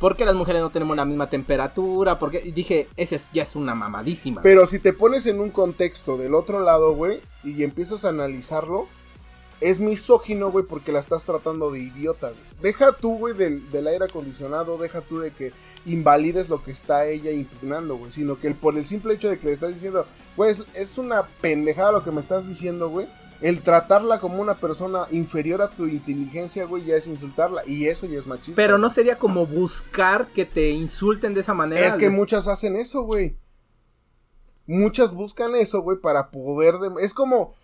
Porque 0.00 0.24
las 0.24 0.34
mujeres 0.34 0.60
no 0.60 0.70
tenemos 0.70 0.96
la 0.96 1.04
misma 1.04 1.30
temperatura, 1.30 2.18
porque 2.18 2.40
dije, 2.52 2.88
esa 2.96 3.14
es, 3.14 3.30
ya 3.32 3.44
es 3.44 3.54
una 3.54 3.76
mamadísima. 3.76 4.42
Pero 4.42 4.66
si 4.66 4.80
te 4.80 4.92
pones 4.92 5.26
en 5.26 5.38
un 5.38 5.50
contexto 5.50 6.18
del 6.18 6.34
otro 6.34 6.58
lado, 6.58 6.92
güey, 6.92 7.20
y 7.44 7.62
empiezas 7.62 8.04
a 8.04 8.08
analizarlo, 8.08 8.88
es 9.60 9.78
misógino, 9.78 10.50
güey, 10.50 10.64
porque 10.64 10.90
la 10.90 10.98
estás 10.98 11.24
tratando 11.24 11.70
de 11.70 11.78
idiota, 11.78 12.30
güey. 12.30 12.42
Deja 12.60 12.90
tú, 12.90 13.18
güey, 13.18 13.34
del, 13.34 13.70
del 13.70 13.86
aire 13.86 14.06
acondicionado, 14.06 14.76
deja 14.76 15.00
tú 15.00 15.20
de 15.20 15.30
que 15.30 15.52
invalides 15.86 16.48
lo 16.48 16.60
que 16.60 16.72
está 16.72 17.06
ella 17.06 17.30
impugnando, 17.30 17.94
güey, 17.94 18.10
sino 18.10 18.40
que 18.40 18.50
por 18.50 18.76
el 18.76 18.84
simple 18.84 19.14
hecho 19.14 19.28
de 19.28 19.38
que 19.38 19.46
le 19.46 19.52
estás 19.52 19.74
diciendo, 19.74 20.06
güey, 20.36 20.50
es, 20.50 20.64
es 20.74 20.98
una 20.98 21.22
pendejada 21.40 21.92
lo 21.92 22.02
que 22.02 22.10
me 22.10 22.20
estás 22.20 22.48
diciendo, 22.48 22.88
güey. 22.88 23.06
El 23.40 23.60
tratarla 23.62 24.20
como 24.20 24.40
una 24.40 24.54
persona 24.54 25.06
inferior 25.10 25.60
a 25.62 25.68
tu 25.68 25.86
inteligencia, 25.86 26.64
güey, 26.64 26.84
ya 26.84 26.96
es 26.96 27.06
insultarla. 27.06 27.62
Y 27.66 27.86
eso 27.86 28.06
ya 28.06 28.18
es 28.18 28.26
machista. 28.26 28.54
Pero 28.56 28.78
no 28.78 28.88
sería 28.90 29.18
como 29.18 29.46
buscar 29.46 30.26
que 30.28 30.44
te 30.46 30.70
insulten 30.70 31.34
de 31.34 31.40
esa 31.40 31.52
manera. 31.54 31.86
Es 31.86 31.94
que 31.96 32.06
güey. 32.08 32.18
muchas 32.18 32.48
hacen 32.48 32.76
eso, 32.76 33.02
güey. 33.02 33.36
Muchas 34.66 35.12
buscan 35.12 35.54
eso, 35.56 35.82
güey, 35.82 35.98
para 35.98 36.30
poder... 36.30 36.78
de- 36.78 37.04
Es 37.04 37.12
como... 37.12 37.54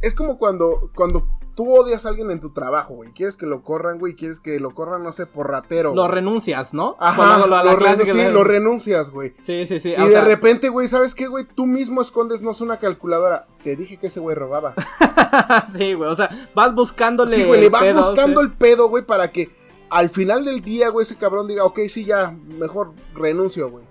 Es 0.00 0.14
como 0.14 0.38
cuando, 0.38 0.90
cuando 0.94 1.26
tú 1.60 1.70
odias 1.74 2.06
a 2.06 2.08
alguien 2.08 2.30
en 2.30 2.40
tu 2.40 2.54
trabajo, 2.54 2.94
güey. 2.94 3.12
Quieres 3.12 3.36
que 3.36 3.44
lo 3.44 3.62
corran, 3.62 3.98
güey. 3.98 4.14
Quieres 4.14 4.40
que 4.40 4.58
lo 4.58 4.70
corran, 4.74 5.02
no 5.02 5.12
sé, 5.12 5.26
por 5.26 5.50
ratero. 5.50 5.94
Lo 5.94 6.04
güey. 6.04 6.14
renuncias, 6.14 6.72
¿no? 6.72 6.96
Ajá, 6.98 7.36
lo- 7.46 7.46
renun- 7.78 8.06
sí, 8.06 8.12
le- 8.16 8.30
lo 8.30 8.44
renuncias, 8.44 9.10
güey. 9.10 9.34
Sí, 9.42 9.66
sí, 9.66 9.78
sí. 9.78 9.90
Y 9.90 10.00
o 10.00 10.06
de 10.06 10.12
sea, 10.12 10.24
repente, 10.24 10.70
güey, 10.70 10.88
¿sabes 10.88 11.14
qué, 11.14 11.26
güey? 11.26 11.44
Tú 11.44 11.66
mismo 11.66 12.00
escondes, 12.00 12.40
no 12.40 12.52
es 12.52 12.62
una 12.62 12.78
calculadora. 12.78 13.46
Te 13.62 13.76
dije 13.76 13.98
que 13.98 14.06
ese 14.06 14.20
güey 14.20 14.34
robaba. 14.34 14.74
sí, 15.76 15.92
güey. 15.92 16.08
O 16.10 16.16
sea, 16.16 16.30
vas 16.54 16.74
buscándole. 16.74 17.34
Sí, 17.34 17.44
güey, 17.44 17.60
le 17.60 17.68
vas 17.68 17.82
pedo, 17.82 18.02
buscando 18.06 18.40
sí. 18.40 18.46
el 18.46 18.52
pedo, 18.54 18.88
güey, 18.88 19.04
para 19.04 19.30
que 19.30 19.50
al 19.90 20.08
final 20.08 20.46
del 20.46 20.62
día, 20.62 20.88
güey, 20.88 21.02
ese 21.02 21.16
cabrón 21.16 21.46
diga, 21.46 21.64
ok, 21.64 21.80
sí, 21.88 22.04
ya, 22.06 22.30
mejor 22.30 22.92
renuncio, 23.14 23.70
güey. 23.70 23.84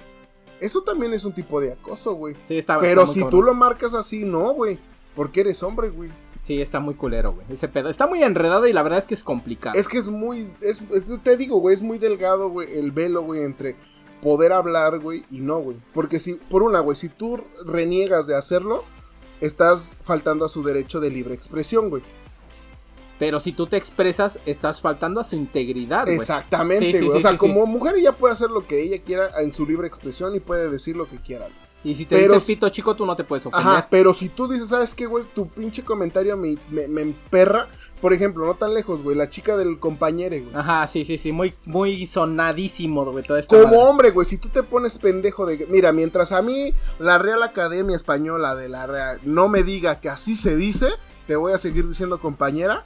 Eso 0.60 0.82
también 0.82 1.14
es 1.14 1.24
un 1.24 1.34
tipo 1.34 1.62
de 1.62 1.74
acoso, 1.74 2.14
güey. 2.14 2.36
Sí, 2.42 2.58
está 2.58 2.80
Pero 2.80 3.02
está 3.02 3.06
muy 3.06 3.14
si 3.14 3.20
cabrón. 3.20 3.40
tú 3.40 3.44
lo 3.46 3.54
marcas 3.54 3.94
así, 3.94 4.24
no, 4.26 4.54
güey. 4.54 4.80
Porque 5.16 5.42
eres 5.42 5.62
hombre, 5.64 5.90
güey. 5.90 6.10
Sí, 6.42 6.62
está 6.62 6.80
muy 6.80 6.96
culero, 6.96 7.34
güey. 7.34 7.46
Ese 7.50 7.68
pedo. 7.68 7.90
Está 7.90 8.08
muy 8.08 8.24
enredado 8.24 8.66
y 8.68 8.74
la 8.74 8.82
verdad 8.82 9.00
es 9.00 9.06
que 9.08 9.14
es 9.14 9.24
complicado. 9.24 9.78
Es 9.78 9.88
que 9.88 9.98
es 10.00 10.08
muy. 10.08 10.50
Es, 10.62 10.82
es- 10.92 11.24
te 11.24 11.38
digo, 11.38 11.58
güey, 11.60 11.74
es 11.76 11.82
muy 11.82 11.98
delgado, 12.00 12.50
güey, 12.50 12.78
el 12.78 12.92
velo, 12.92 13.22
güey, 13.24 13.44
entre 13.44 13.76
poder 14.22 14.52
hablar, 14.54 15.00
güey, 15.00 15.26
y 15.30 15.40
no, 15.42 15.60
güey. 15.60 15.78
Porque 15.94 16.20
si, 16.20 16.34
por 16.36 16.64
una, 16.64 16.80
güey, 16.80 16.96
si 16.96 17.10
tú 17.10 17.42
reniegas 17.66 18.26
de 18.28 18.36
hacerlo, 18.36 18.84
estás 19.42 19.94
faltando 20.02 20.46
a 20.46 20.50
su 20.50 20.64
derecho 20.64 21.00
de 21.00 21.10
libre 21.12 21.34
expresión, 21.36 21.90
güey. 21.90 22.04
Pero 23.20 23.42
si 23.42 23.52
tú 23.52 23.68
te 23.68 23.76
expresas, 23.76 24.40
estás 24.46 24.80
faltando 24.82 25.20
a 25.20 25.26
su 25.26 25.36
integridad, 25.36 26.06
güey. 26.06 26.16
Exactamente, 26.16 26.86
Sí, 26.86 26.92
sí, 27.00 27.06
güey. 27.06 27.12
sí, 27.22 27.26
o 27.26 27.30
sea, 27.30 27.38
como 27.38 27.66
mujer 27.66 27.96
ella 27.98 28.14
puede 28.14 28.34
hacer 28.34 28.50
lo 28.50 28.66
que 28.66 28.82
ella 28.82 29.02
quiera 29.04 29.30
en 29.42 29.52
su 29.54 29.66
libre 29.66 29.88
expresión 29.88 30.36
y 30.36 30.40
puede 30.40 30.70
decir 30.70 30.96
lo 30.96 31.08
que 31.08 31.18
quiera. 31.18 31.46
güey. 31.46 31.69
Y 31.84 31.96
si 31.96 32.06
te 32.06 32.16
Pero 32.18 32.34
dice 32.36 32.46
pito 32.48 32.68
chico, 32.70 32.96
tú 32.96 33.06
no 33.06 33.16
te 33.16 33.24
puedes 33.24 33.46
ofender. 33.46 33.68
Ajá, 33.74 33.88
pero 33.90 34.14
si 34.14 34.28
tú 34.30 34.48
dices, 34.48 34.70
¿sabes 34.70 34.94
qué, 34.94 35.06
güey? 35.06 35.24
Tu 35.34 35.48
pinche 35.48 35.84
comentario 35.84 36.36
me, 36.36 36.58
me, 36.70 36.88
me 36.88 37.02
emperra. 37.02 37.68
Por 38.02 38.14
ejemplo, 38.14 38.46
no 38.46 38.54
tan 38.56 38.74
lejos, 38.74 39.02
güey, 39.04 39.16
la 39.18 39.30
chica 39.30 39.58
del 39.58 39.78
compañero, 39.78 40.36
güey. 40.38 40.56
Ajá, 40.56 40.88
sí, 40.88 41.04
sí, 41.04 41.18
sí. 41.18 41.34
Muy, 41.34 41.54
muy 41.66 42.06
sonadísimo, 42.06 43.04
güey. 43.12 43.26
Toda 43.26 43.40
esta 43.42 43.54
Como 43.56 43.68
madre. 43.76 43.84
hombre, 43.90 44.12
güey, 44.12 44.26
si 44.26 44.38
tú 44.38 44.48
te 44.50 44.64
pones 44.64 44.98
pendejo 44.98 45.46
de 45.46 45.68
mira, 45.70 45.92
mientras 45.92 46.32
a 46.32 46.42
mí 46.42 46.74
la 46.98 47.18
Real 47.18 47.44
Academia 47.44 47.96
Española 47.98 48.56
de 48.56 48.70
la 48.70 48.88
Real 48.88 49.20
no 49.24 49.50
me 49.50 49.64
diga 49.64 50.00
que 50.00 50.08
así 50.10 50.36
se 50.36 50.56
dice, 50.56 50.88
te 51.28 51.36
voy 51.36 51.52
a 51.54 51.58
seguir 51.58 51.88
diciendo 51.88 52.20
compañera, 52.22 52.86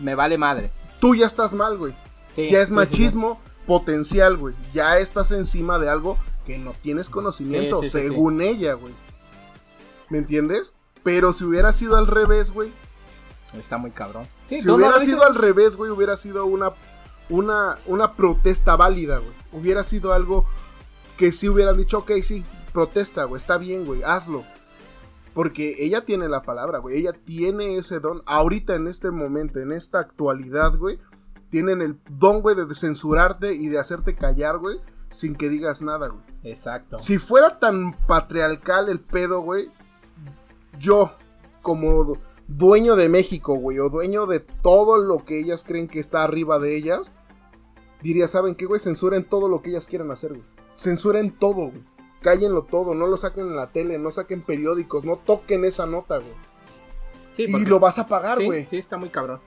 Me 0.00 0.14
vale 0.16 0.36
madre. 0.36 0.72
tú 1.00 1.14
ya 1.14 1.26
estás 1.26 1.52
mal, 1.52 1.78
güey. 1.78 1.94
Sí, 2.32 2.48
ya 2.50 2.60
es 2.60 2.68
sí, 2.68 2.74
sí, 2.74 2.76
machismo 2.76 3.40
potencial, 3.66 4.36
güey. 4.36 4.54
Ya 4.74 4.98
estás 4.98 5.30
encima 5.30 5.78
de 5.78 5.88
algo 5.88 6.18
que 6.50 6.58
no 6.58 6.74
tienes 6.80 7.08
conocimiento, 7.08 7.80
Sí, 7.82 7.90
sí, 7.90 7.98
sí, 8.00 8.08
según 8.08 8.40
ella, 8.40 8.74
güey. 8.74 8.92
¿Me 10.08 10.18
entiendes? 10.18 10.74
Pero 11.04 11.32
si 11.32 11.44
hubiera 11.44 11.72
sido 11.72 11.96
al 11.96 12.06
revés, 12.08 12.50
güey. 12.50 12.72
Está 13.56 13.78
muy 13.78 13.92
cabrón. 13.92 14.26
Sí, 14.46 14.60
si 14.62 14.68
hubiera 14.68 14.94
dices- 14.94 15.08
sido 15.14 15.24
al 15.24 15.34
revés, 15.36 15.76
güey, 15.76 15.90
hubiera 15.92 16.16
sido 16.16 16.46
una, 16.46 16.72
una, 17.28 17.78
una 17.86 18.16
protesta 18.16 18.74
válida, 18.76 19.18
güey. 19.18 19.32
Hubiera 19.52 19.84
sido 19.84 20.12
algo 20.12 20.44
que 21.16 21.30
sí 21.32 21.48
hubieran 21.48 21.76
dicho, 21.76 21.98
ok, 21.98 22.10
sí, 22.22 22.44
protesta, 22.72 23.24
güey, 23.24 23.38
está 23.40 23.56
bien, 23.58 23.84
güey, 23.84 24.02
hazlo. 24.02 24.44
Porque 25.34 25.76
ella 25.84 26.04
tiene 26.04 26.28
la 26.28 26.42
palabra, 26.42 26.78
güey. 26.80 26.96
Ella 26.98 27.12
tiene 27.12 27.76
ese 27.76 28.00
don. 28.00 28.22
Ahorita, 28.26 28.74
en 28.74 28.88
este 28.88 29.12
momento, 29.12 29.60
en 29.60 29.70
esta 29.70 30.00
actualidad, 30.00 30.76
güey. 30.76 30.98
Tienen 31.48 31.80
el 31.82 32.00
don, 32.08 32.40
güey, 32.42 32.56
de 32.56 32.74
censurarte 32.74 33.54
y 33.54 33.68
de 33.68 33.78
hacerte 33.78 34.16
callar, 34.16 34.58
güey. 34.58 34.78
Sin 35.08 35.36
que 35.36 35.48
digas 35.48 35.82
nada, 35.82 36.08
güey. 36.08 36.22
Exacto. 36.42 36.98
Si 36.98 37.18
fuera 37.18 37.58
tan 37.58 37.92
patriarcal 38.06 38.88
el 38.88 39.00
pedo, 39.00 39.40
güey. 39.40 39.70
Yo, 40.78 41.12
como 41.62 42.16
dueño 42.48 42.96
de 42.96 43.08
México, 43.08 43.54
güey, 43.54 43.78
o 43.78 43.90
dueño 43.90 44.26
de 44.26 44.40
todo 44.40 44.98
lo 44.98 45.24
que 45.24 45.38
ellas 45.38 45.64
creen 45.64 45.88
que 45.88 46.00
está 46.00 46.22
arriba 46.22 46.58
de 46.58 46.76
ellas, 46.76 47.12
diría, 48.02 48.26
¿saben 48.26 48.54
qué, 48.54 48.66
güey? 48.66 48.80
Censuren 48.80 49.24
todo 49.24 49.48
lo 49.48 49.62
que 49.62 49.70
ellas 49.70 49.86
quieran 49.86 50.10
hacer, 50.10 50.30
güey. 50.30 50.44
Censuren 50.76 51.30
todo, 51.30 51.70
güey. 51.70 51.84
Cállenlo 52.22 52.64
todo, 52.64 52.94
no 52.94 53.06
lo 53.06 53.16
saquen 53.16 53.46
en 53.46 53.56
la 53.56 53.68
tele, 53.68 53.98
no 53.98 54.10
saquen 54.10 54.42
periódicos, 54.42 55.04
no 55.04 55.16
toquen 55.16 55.64
esa 55.64 55.86
nota, 55.86 56.18
güey. 56.18 56.34
Sí, 57.32 57.44
y 57.46 57.64
lo 57.64 57.80
vas 57.80 57.98
a 57.98 58.08
pagar, 58.08 58.38
sí, 58.38 58.46
güey. 58.46 58.66
Sí, 58.68 58.76
está 58.76 58.96
muy 58.96 59.08
cabrón. 59.08 59.40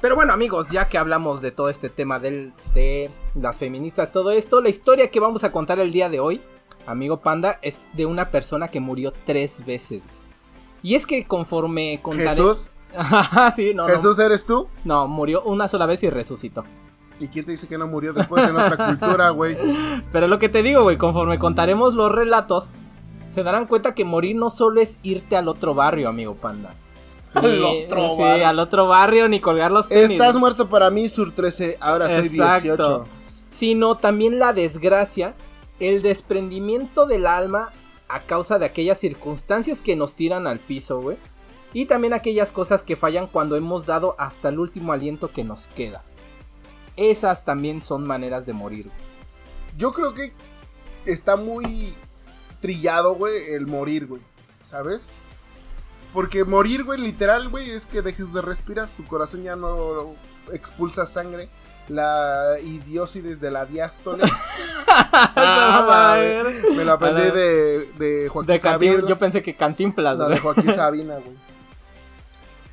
Pero 0.00 0.16
bueno, 0.16 0.32
amigos, 0.32 0.70
ya 0.70 0.88
que 0.88 0.98
hablamos 0.98 1.40
de 1.42 1.52
todo 1.52 1.68
este 1.68 1.88
tema 1.88 2.18
del, 2.18 2.54
de 2.74 3.10
las 3.34 3.58
feministas, 3.58 4.12
todo 4.12 4.30
esto, 4.30 4.60
la 4.60 4.68
historia 4.68 5.10
que 5.10 5.20
vamos 5.20 5.44
a 5.44 5.52
contar 5.52 5.78
el 5.80 5.92
día 5.92 6.08
de 6.08 6.20
hoy, 6.20 6.40
amigo 6.86 7.20
Panda, 7.20 7.58
es 7.62 7.86
de 7.94 8.06
una 8.06 8.30
persona 8.30 8.68
que 8.68 8.80
murió 8.80 9.12
tres 9.26 9.64
veces. 9.64 10.02
Y 10.82 10.94
es 10.94 11.06
que 11.06 11.24
conforme 11.26 12.00
contaré... 12.02 12.30
Jesús, 12.30 12.66
sí, 13.56 13.72
no, 13.74 13.86
no. 13.88 13.94
Jesús 13.94 14.18
eres 14.18 14.44
tú. 14.44 14.68
No, 14.84 15.08
murió 15.08 15.42
una 15.42 15.68
sola 15.68 15.86
vez 15.86 16.02
y 16.02 16.10
resucitó. 16.10 16.64
¿Y 17.20 17.28
quién 17.28 17.44
te 17.44 17.52
dice 17.52 17.68
que 17.68 17.78
no 17.78 17.86
murió 17.86 18.12
después 18.12 18.48
en 18.48 18.56
otra 18.56 18.76
cultura, 18.98 19.30
güey? 19.30 19.56
Pero 20.12 20.26
lo 20.26 20.38
que 20.38 20.48
te 20.48 20.62
digo, 20.62 20.82
güey, 20.82 20.98
conforme 20.98 21.38
contaremos 21.38 21.94
los 21.94 22.10
relatos, 22.10 22.70
se 23.28 23.42
darán 23.44 23.66
cuenta 23.66 23.94
que 23.94 24.04
morir 24.04 24.34
no 24.36 24.50
solo 24.50 24.80
es 24.80 24.98
irte 25.02 25.36
al 25.36 25.46
otro 25.48 25.72
barrio, 25.74 26.08
amigo 26.08 26.34
Panda. 26.34 26.74
Al 27.34 27.60
Ni- 27.60 27.84
otro 27.84 28.08
sí, 28.16 28.22
barrio. 28.22 28.46
al 28.48 28.58
otro 28.58 28.88
barrio, 28.88 29.28
ni 29.28 29.40
colgar 29.40 29.70
los 29.70 29.88
tenis. 29.88 30.10
Estás 30.10 30.34
muerto 30.34 30.68
para 30.68 30.90
mí, 30.90 31.08
Sur 31.08 31.32
13, 31.32 31.78
ahora 31.80 32.08
soy 32.08 32.26
Exacto. 32.26 32.66
18. 32.66 33.06
Sino 33.52 33.98
también 33.98 34.38
la 34.38 34.52
desgracia, 34.54 35.34
el 35.78 36.00
desprendimiento 36.02 37.06
del 37.06 37.26
alma 37.26 37.70
a 38.08 38.22
causa 38.22 38.58
de 38.58 38.66
aquellas 38.66 38.98
circunstancias 38.98 39.82
que 39.82 39.94
nos 39.94 40.14
tiran 40.16 40.46
al 40.46 40.58
piso, 40.58 41.00
güey. 41.00 41.18
Y 41.74 41.86
también 41.86 42.14
aquellas 42.14 42.50
cosas 42.50 42.82
que 42.82 42.96
fallan 42.96 43.26
cuando 43.26 43.54
hemos 43.56 43.86
dado 43.86 44.16
hasta 44.18 44.48
el 44.48 44.58
último 44.58 44.92
aliento 44.92 45.32
que 45.32 45.44
nos 45.44 45.68
queda. 45.68 46.02
Esas 46.96 47.44
también 47.44 47.82
son 47.82 48.06
maneras 48.06 48.46
de 48.46 48.54
morir. 48.54 48.90
Yo 49.76 49.92
creo 49.92 50.14
que 50.14 50.32
está 51.04 51.36
muy 51.36 51.94
trillado, 52.60 53.14
güey, 53.14 53.52
el 53.52 53.66
morir, 53.66 54.06
güey. 54.06 54.22
¿Sabes? 54.64 55.08
Porque 56.14 56.44
morir, 56.44 56.84
güey, 56.84 57.00
literal, 57.00 57.48
güey, 57.48 57.70
es 57.70 57.86
que 57.86 58.02
dejes 58.02 58.32
de 58.32 58.42
respirar. 58.42 58.88
Tu 58.96 59.06
corazón 59.06 59.42
ya 59.42 59.56
no 59.56 60.14
expulsa 60.52 61.06
sangre. 61.06 61.48
La 61.88 62.58
idiócides 62.64 63.40
de 63.40 63.50
la 63.50 63.64
diástole. 63.66 64.24
Ah, 64.94 65.84
madre. 65.88 66.62
Me 66.76 66.84
lo 66.84 66.92
aprendí 66.92 67.22
de, 67.22 67.90
de 67.98 68.28
Joaquín 68.28 68.46
De 68.54 68.60
Sabina. 68.60 69.06
yo 69.06 69.18
pensé 69.18 69.42
que 69.42 69.56
Cantinflas, 69.56 70.18
No, 70.18 70.28
de 70.28 70.38
Joaquín 70.38 70.72
Sabina, 70.74 71.14
güey. 71.14 71.36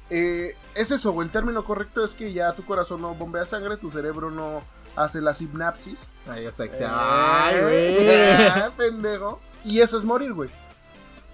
Eh, 0.10 0.56
es 0.76 0.92
eso, 0.92 1.12
güey. 1.14 1.28
El 1.28 1.32
término 1.32 1.64
correcto 1.64 2.04
es 2.04 2.16
que 2.16 2.34
ya 2.34 2.54
tu 2.54 2.66
corazón 2.66 3.02
no 3.02 3.14
bombea 3.16 3.46
sangre, 3.46 3.78
tu 3.78 3.90
cerebro 3.92 4.32
no 4.32 4.64
hace 4.96 5.22
la 5.22 5.34
sinapsis. 5.34 6.08
Ay, 6.28 6.52
sé 6.52 6.70
que- 6.70 6.78
Eh, 6.84 6.88
Ay, 6.90 7.62
güey. 7.62 8.08
ah, 8.50 8.72
pendejo. 8.76 9.40
Y 9.64 9.80
eso 9.80 9.98
es 9.98 10.04
morir, 10.04 10.34
güey. 10.34 10.50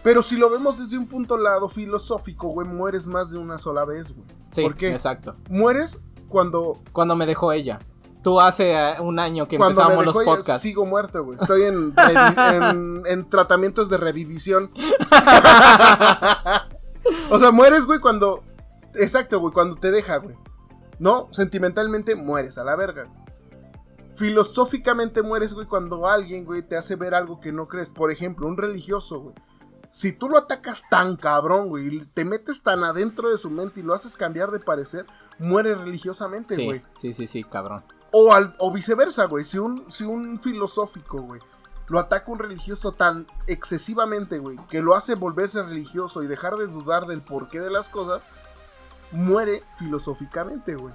Pero 0.03 0.21
si 0.21 0.37
lo 0.37 0.49
vemos 0.51 0.77
desde 0.77 0.97
un 0.99 1.07
punto 1.07 1.37
lado 1.37 1.67
filosófico, 1.67 2.49
güey, 2.49 2.67
mueres 2.67 3.07
más 3.07 3.31
de 3.31 3.39
una 3.39 3.57
sola 3.57 3.85
vez, 3.85 4.13
güey. 4.13 4.27
Sí, 4.51 4.61
¿Por 4.61 4.75
qué? 4.75 4.91
exacto. 4.93 5.35
Mueres 5.49 6.01
cuando, 6.35 6.81
Cuando 6.91 7.15
me 7.15 7.25
dejó 7.25 7.53
ella. 7.53 7.79
Tú 8.21 8.41
hace 8.41 8.73
eh, 8.73 8.99
un 8.99 9.19
año 9.19 9.47
que 9.47 9.55
cuando 9.55 9.77
me 9.77 9.83
empezamos 9.83 10.05
dejó 10.05 10.19
los 10.19 10.27
ella, 10.27 10.35
podcasts. 10.35 10.63
sigo 10.63 10.85
muerto, 10.85 11.23
güey. 11.23 11.37
Estoy 11.39 11.63
en, 11.63 11.93
en, 12.51 13.03
en 13.05 13.29
tratamientos 13.29 13.89
de 13.89 13.95
revivisión. 13.95 14.69
o 17.31 17.39
sea, 17.39 17.51
mueres, 17.51 17.85
güey, 17.85 17.99
cuando... 17.99 18.43
Exacto, 18.95 19.39
güey, 19.39 19.53
cuando 19.53 19.77
te 19.77 19.91
deja, 19.91 20.17
güey. 20.17 20.35
No, 20.99 21.29
sentimentalmente 21.31 22.17
mueres 22.17 22.57
a 22.57 22.65
la 22.65 22.75
verga. 22.75 23.07
Filosóficamente 24.15 25.21
mueres, 25.21 25.53
güey, 25.53 25.67
cuando 25.67 26.05
alguien, 26.05 26.43
güey, 26.43 26.63
te 26.63 26.75
hace 26.75 26.97
ver 26.97 27.15
algo 27.15 27.39
que 27.39 27.53
no 27.53 27.69
crees. 27.69 27.89
Por 27.89 28.11
ejemplo, 28.11 28.45
un 28.45 28.57
religioso, 28.57 29.21
güey. 29.21 29.35
Si 29.89 30.11
tú 30.11 30.27
lo 30.27 30.37
atacas 30.37 30.83
tan 30.89 31.15
cabrón, 31.15 31.69
güey, 31.69 31.95
y 31.95 32.05
te 32.07 32.25
metes 32.25 32.61
tan 32.61 32.83
adentro 32.83 33.29
de 33.29 33.37
su 33.37 33.49
mente 33.49 33.79
y 33.79 33.83
lo 33.83 33.93
haces 33.93 34.17
cambiar 34.17 34.51
de 34.51 34.59
parecer, 34.59 35.05
muere 35.39 35.75
religiosamente, 35.75 36.63
güey. 36.63 36.81
sí, 36.95 37.13
sí, 37.13 37.27
sí, 37.27 37.43
cabrón. 37.43 37.83
O, 38.11 38.33
al, 38.33 38.55
o 38.59 38.71
viceversa, 38.71 39.25
güey. 39.25 39.43
Si 39.43 39.57
un, 39.57 39.91
si 39.91 40.03
un 40.05 40.39
filosófico, 40.39 41.21
güey, 41.21 41.41
lo 41.87 41.99
ataca 41.99 42.31
un 42.31 42.39
religioso 42.39 42.93
tan 42.93 43.27
excesivamente, 43.47 44.39
güey, 44.39 44.57
que 44.69 44.81
lo 44.81 44.95
hace 44.95 45.15
volverse 45.15 45.61
religioso 45.63 46.23
y 46.23 46.27
dejar 46.27 46.55
de 46.55 46.67
dudar 46.67 47.05
del 47.07 47.21
porqué 47.21 47.59
de 47.59 47.69
las 47.71 47.89
cosas, 47.89 48.27
muere 49.11 49.63
filosóficamente, 49.77 50.75
güey. 50.75 50.93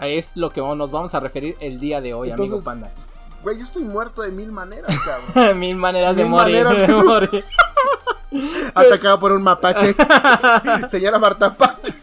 Es 0.00 0.36
lo 0.36 0.50
que 0.50 0.60
nos 0.60 0.90
vamos 0.90 1.14
a 1.14 1.20
referir 1.20 1.56
el 1.60 1.80
día 1.80 2.00
de 2.00 2.14
hoy, 2.14 2.30
amigo 2.30 2.60
Panda. 2.62 2.90
Güey, 3.42 3.58
yo 3.58 3.64
estoy 3.64 3.82
muerto 3.82 4.22
de 4.22 4.30
mil 4.30 4.52
maneras, 4.52 4.94
cabrón. 5.04 5.58
Mil 5.58 5.76
maneras 5.76 6.16
de 6.16 6.22
Mil 6.22 6.30
morir. 6.32 6.64
maneras 6.64 6.88
de 6.88 6.94
de- 6.94 7.02
morir. 7.02 7.44
Atacado 8.74 9.18
por 9.20 9.32
un 9.32 9.42
mapache. 9.42 9.94
Señora 10.88 11.18
Marta 11.18 11.54
Pache. 11.54 11.94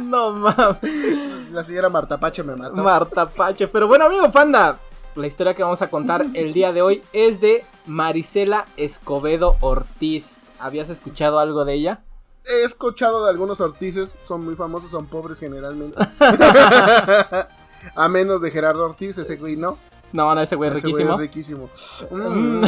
No 0.00 0.32
mames. 0.32 1.50
La 1.52 1.64
señora 1.64 1.88
Marta 1.88 2.18
Pache 2.18 2.42
me 2.42 2.54
mata. 2.56 2.74
Marta 2.80 3.28
Pache. 3.28 3.66
Pero 3.68 3.88
bueno, 3.88 4.04
amigo 4.04 4.30
Panda. 4.30 4.78
La 5.14 5.26
historia 5.26 5.54
que 5.54 5.62
vamos 5.62 5.80
a 5.80 5.88
contar 5.88 6.26
el 6.34 6.52
día 6.52 6.72
de 6.74 6.82
hoy 6.82 7.02
es 7.14 7.40
de 7.40 7.64
Marisela 7.86 8.66
Escobedo 8.76 9.56
Ortiz. 9.60 10.42
¿Habías 10.58 10.90
escuchado 10.90 11.38
algo 11.38 11.64
de 11.64 11.72
ella? 11.74 12.00
He 12.44 12.64
escuchado 12.64 13.24
de 13.24 13.30
algunos 13.30 13.60
ortices, 13.60 14.14
son 14.24 14.44
muy 14.44 14.54
famosos, 14.56 14.90
son 14.90 15.06
pobres 15.06 15.40
generalmente. 15.40 15.96
A 17.94 18.08
menos 18.08 18.40
de 18.42 18.50
Gerardo 18.50 18.84
Ortiz, 18.84 19.16
ese 19.18 19.36
güey 19.36 19.56
no. 19.56 19.78
No, 20.12 20.34
no, 20.34 20.40
ese 20.40 20.56
güey 20.56 20.70
es 20.70 20.76
Ese 20.76 20.88
güey 20.88 21.04
riquísimo. 21.04 21.68
es 21.70 21.70
riquísimo. 21.70 21.70
Mm, 22.10 22.64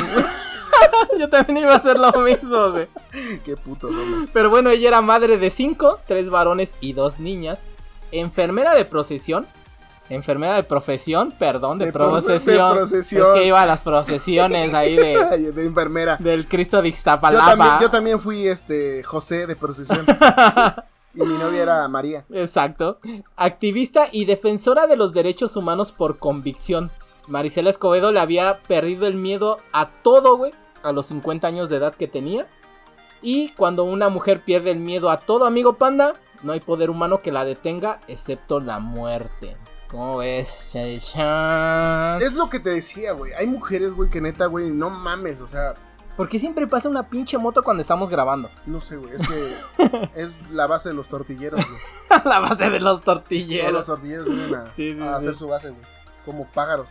Yo 1.19 1.29
también 1.29 1.59
iba 1.59 1.73
a 1.75 1.77
hacer 1.77 1.99
lo 1.99 2.13
mismo, 2.21 2.71
güey. 2.71 2.87
qué 3.45 3.57
puto 3.57 3.89
somos. 3.89 4.29
Pero 4.33 4.51
bueno, 4.51 4.71
ella 4.71 4.89
era 4.89 5.01
madre 5.01 5.39
de 5.39 5.51
cinco, 5.51 5.99
tres 6.07 6.31
varones 6.31 6.75
y 6.81 6.93
dos 6.93 7.19
niñas. 7.21 7.61
Enfermera 8.13 8.75
de 8.75 8.85
procesión. 8.85 9.47
Enfermera 10.11 10.55
de 10.55 10.63
profesión, 10.63 11.33
perdón, 11.39 11.79
de, 11.79 11.87
De 11.87 11.93
proce- 11.93 12.25
procesión. 12.25 12.69
de 12.71 12.75
procesión. 12.81 13.27
Es 13.27 13.33
que 13.41 13.47
iba 13.47 13.61
a 13.61 13.67
las 13.67 13.81
procesiones 13.83 14.73
ahí 14.73 14.97
de, 14.97 15.53
de 15.53 15.65
enfermera. 15.67 16.17
del 16.19 16.49
Cristo 16.49 16.81
de 16.81 16.91
Yo 16.91 16.97
Iztapalapa. 16.97 17.47
también, 17.57 17.73
yo 17.83 17.91
también 17.91 18.19
fui 18.21 18.47
este 18.49 19.03
José 19.05 19.47
de 19.47 19.55
procesión. 19.55 20.07
y 21.15 21.19
mi 21.21 21.37
novia 21.37 21.63
era 21.63 21.89
María. 21.89 22.25
Exacto. 22.33 23.01
Activista 23.37 24.09
y 24.11 24.25
defensora 24.25 24.87
de 24.87 24.97
los 24.97 25.13
derechos 25.13 25.57
humanos 25.57 25.93
por 25.93 26.17
convicción. 26.19 26.91
Marisela 27.27 27.69
Escobedo 27.69 28.11
le 28.11 28.21
había 28.21 28.61
perdido 28.67 29.07
el 29.07 29.15
miedo 29.15 29.59
a 29.75 29.89
todo, 29.89 30.39
güey, 30.39 30.53
a 30.83 30.93
los 30.93 31.07
50 31.07 31.47
años 31.47 31.69
de 31.69 31.77
edad 31.77 31.95
que 31.95 32.09
tenía. 32.09 32.47
Y 33.21 33.51
cuando 33.51 33.85
una 33.85 34.09
mujer 34.09 34.43
pierde 34.45 34.71
el 34.71 34.79
miedo 34.79 35.11
a 35.11 35.19
todo, 35.19 35.45
amigo 35.47 35.77
panda, 35.77 36.15
no 36.43 36.53
hay 36.53 36.61
poder 36.61 36.91
humano 36.91 37.21
que 37.21 37.33
la 37.33 37.45
detenga 37.45 38.01
excepto 38.07 38.61
la 38.61 38.79
muerte. 38.79 39.57
¿Cómo 39.91 40.19
ves? 40.19 40.75
Es 40.77 41.15
lo 42.35 42.49
que 42.51 42.61
te 42.61 42.71
decía, 42.71 43.13
güey. 43.13 43.33
Hay 43.33 43.47
mujeres, 43.47 43.95
güey, 43.95 44.11
que 44.11 44.21
neta, 44.21 44.47
güey, 44.47 44.71
no 44.71 44.91
mames. 44.91 45.41
O 45.41 45.47
sea, 45.47 45.75
¿Por 46.17 46.29
qué 46.29 46.39
siempre 46.39 46.67
pasa 46.67 46.89
una 46.89 47.09
pinche 47.09 47.39
moto 47.39 47.63
cuando 47.63 47.81
estamos 47.81 48.11
grabando? 48.11 48.51
no 48.67 48.81
sé, 48.81 48.97
güey. 48.97 49.15
Es 49.15 49.29
que 49.29 50.11
es 50.17 50.51
la 50.51 50.67
base 50.67 50.89
de 50.91 50.95
los 50.95 51.09
tortilleros, 51.09 51.65
güey. 51.65 52.21
la 52.25 52.41
base 52.41 52.71
de 52.71 52.81
los 52.81 52.81
Todos 52.81 52.95
los 52.97 53.05
tortilleros. 53.05 53.87
tortilleros 53.87 54.27
vienen 54.27 54.55
a, 54.55 54.75
Sí, 54.75 54.95
sí, 54.95 55.01
a 55.01 55.17
hacer 55.17 55.35
su 55.35 55.49
base, 55.49 55.71
güey. 55.71 55.83
Como 56.25 56.47
pájaros. 56.49 56.89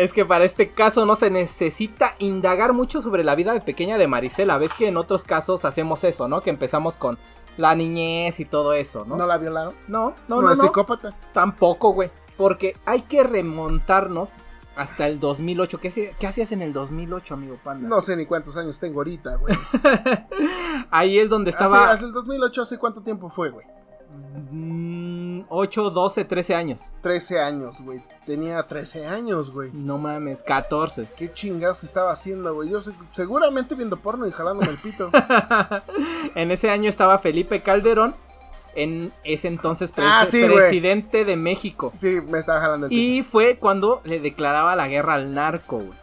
Es 0.00 0.12
que 0.14 0.24
para 0.24 0.44
este 0.44 0.70
caso 0.70 1.04
no 1.04 1.14
se 1.14 1.30
necesita 1.30 2.14
indagar 2.20 2.72
mucho 2.72 3.02
sobre 3.02 3.22
la 3.22 3.34
vida 3.34 3.52
de 3.52 3.60
pequeña 3.60 3.98
de 3.98 4.06
Marisela. 4.08 4.56
Ves 4.56 4.72
que 4.72 4.88
en 4.88 4.96
otros 4.96 5.24
casos 5.24 5.64
hacemos 5.66 6.04
eso, 6.04 6.26
¿no? 6.26 6.40
Que 6.40 6.48
empezamos 6.48 6.96
con 6.96 7.18
la 7.58 7.74
niñez 7.74 8.40
y 8.40 8.46
todo 8.46 8.72
eso, 8.72 9.04
¿no? 9.04 9.16
¿No, 9.16 9.26
la 9.26 9.36
violaron? 9.36 9.74
no, 9.88 10.14
No, 10.26 10.36
no, 10.36 10.42
no, 10.42 10.52
es 10.52 10.58
no. 10.58 10.64
psicópata. 10.64 11.14
Tampoco, 11.34 11.92
güey. 11.92 12.10
Porque 12.38 12.76
hay 12.86 13.02
que 13.02 13.22
remontarnos 13.24 14.30
hasta 14.74 15.06
el 15.06 15.20
2008. 15.20 15.78
¿Qué, 15.78 15.88
hacía- 15.88 16.12
qué 16.18 16.26
hacías 16.26 16.50
en 16.52 16.62
el 16.62 16.72
2008, 16.72 17.34
amigo 17.34 17.58
Panda? 17.62 17.86
No 17.86 18.00
sé 18.00 18.16
ni 18.16 18.24
cuántos 18.24 18.56
años 18.56 18.80
tengo 18.80 19.00
ahorita, 19.00 19.36
güey. 19.36 19.54
Ahí 20.90 21.18
es 21.18 21.28
donde 21.28 21.50
Hace, 21.50 21.62
estaba 21.64 21.90
hace 21.90 22.06
el 22.06 22.12
2008, 22.12 22.62
¿hace 22.62 22.78
cuánto 22.78 23.02
tiempo 23.02 23.28
fue, 23.28 23.50
güey? 23.50 23.66
mm, 24.50 25.19
8, 25.48 25.90
12, 25.90 26.24
13 26.24 26.54
años. 26.54 26.94
13 27.02 27.40
años, 27.40 27.80
güey. 27.80 28.02
Tenía 28.26 28.62
13 28.62 29.06
años, 29.06 29.50
güey. 29.50 29.70
No 29.72 29.98
mames, 29.98 30.42
14. 30.42 31.06
¿Qué 31.16 31.32
chingados 31.32 31.82
estaba 31.84 32.12
haciendo, 32.12 32.54
güey? 32.54 32.68
Yo 32.68 32.80
se- 32.80 32.92
seguramente 33.12 33.74
viendo 33.74 33.96
porno 33.96 34.26
y 34.26 34.32
jalándome 34.32 34.70
el 34.70 34.78
pito. 34.78 35.10
en 36.34 36.50
ese 36.50 36.70
año 36.70 36.88
estaba 36.88 37.18
Felipe 37.18 37.60
Calderón. 37.62 38.14
En 38.76 39.12
ese 39.24 39.48
entonces 39.48 39.92
Ah, 39.96 40.24
sí, 40.30 40.44
presidente 40.44 41.24
de 41.24 41.36
México. 41.36 41.92
Sí, 41.96 42.20
me 42.28 42.38
estaba 42.38 42.60
jalando 42.60 42.86
el 42.86 42.90
pito. 42.90 43.02
Y 43.02 43.22
fue 43.24 43.56
cuando 43.56 44.00
le 44.04 44.20
declaraba 44.20 44.76
la 44.76 44.86
guerra 44.86 45.14
al 45.14 45.34
narco, 45.34 45.78
güey. 45.78 45.98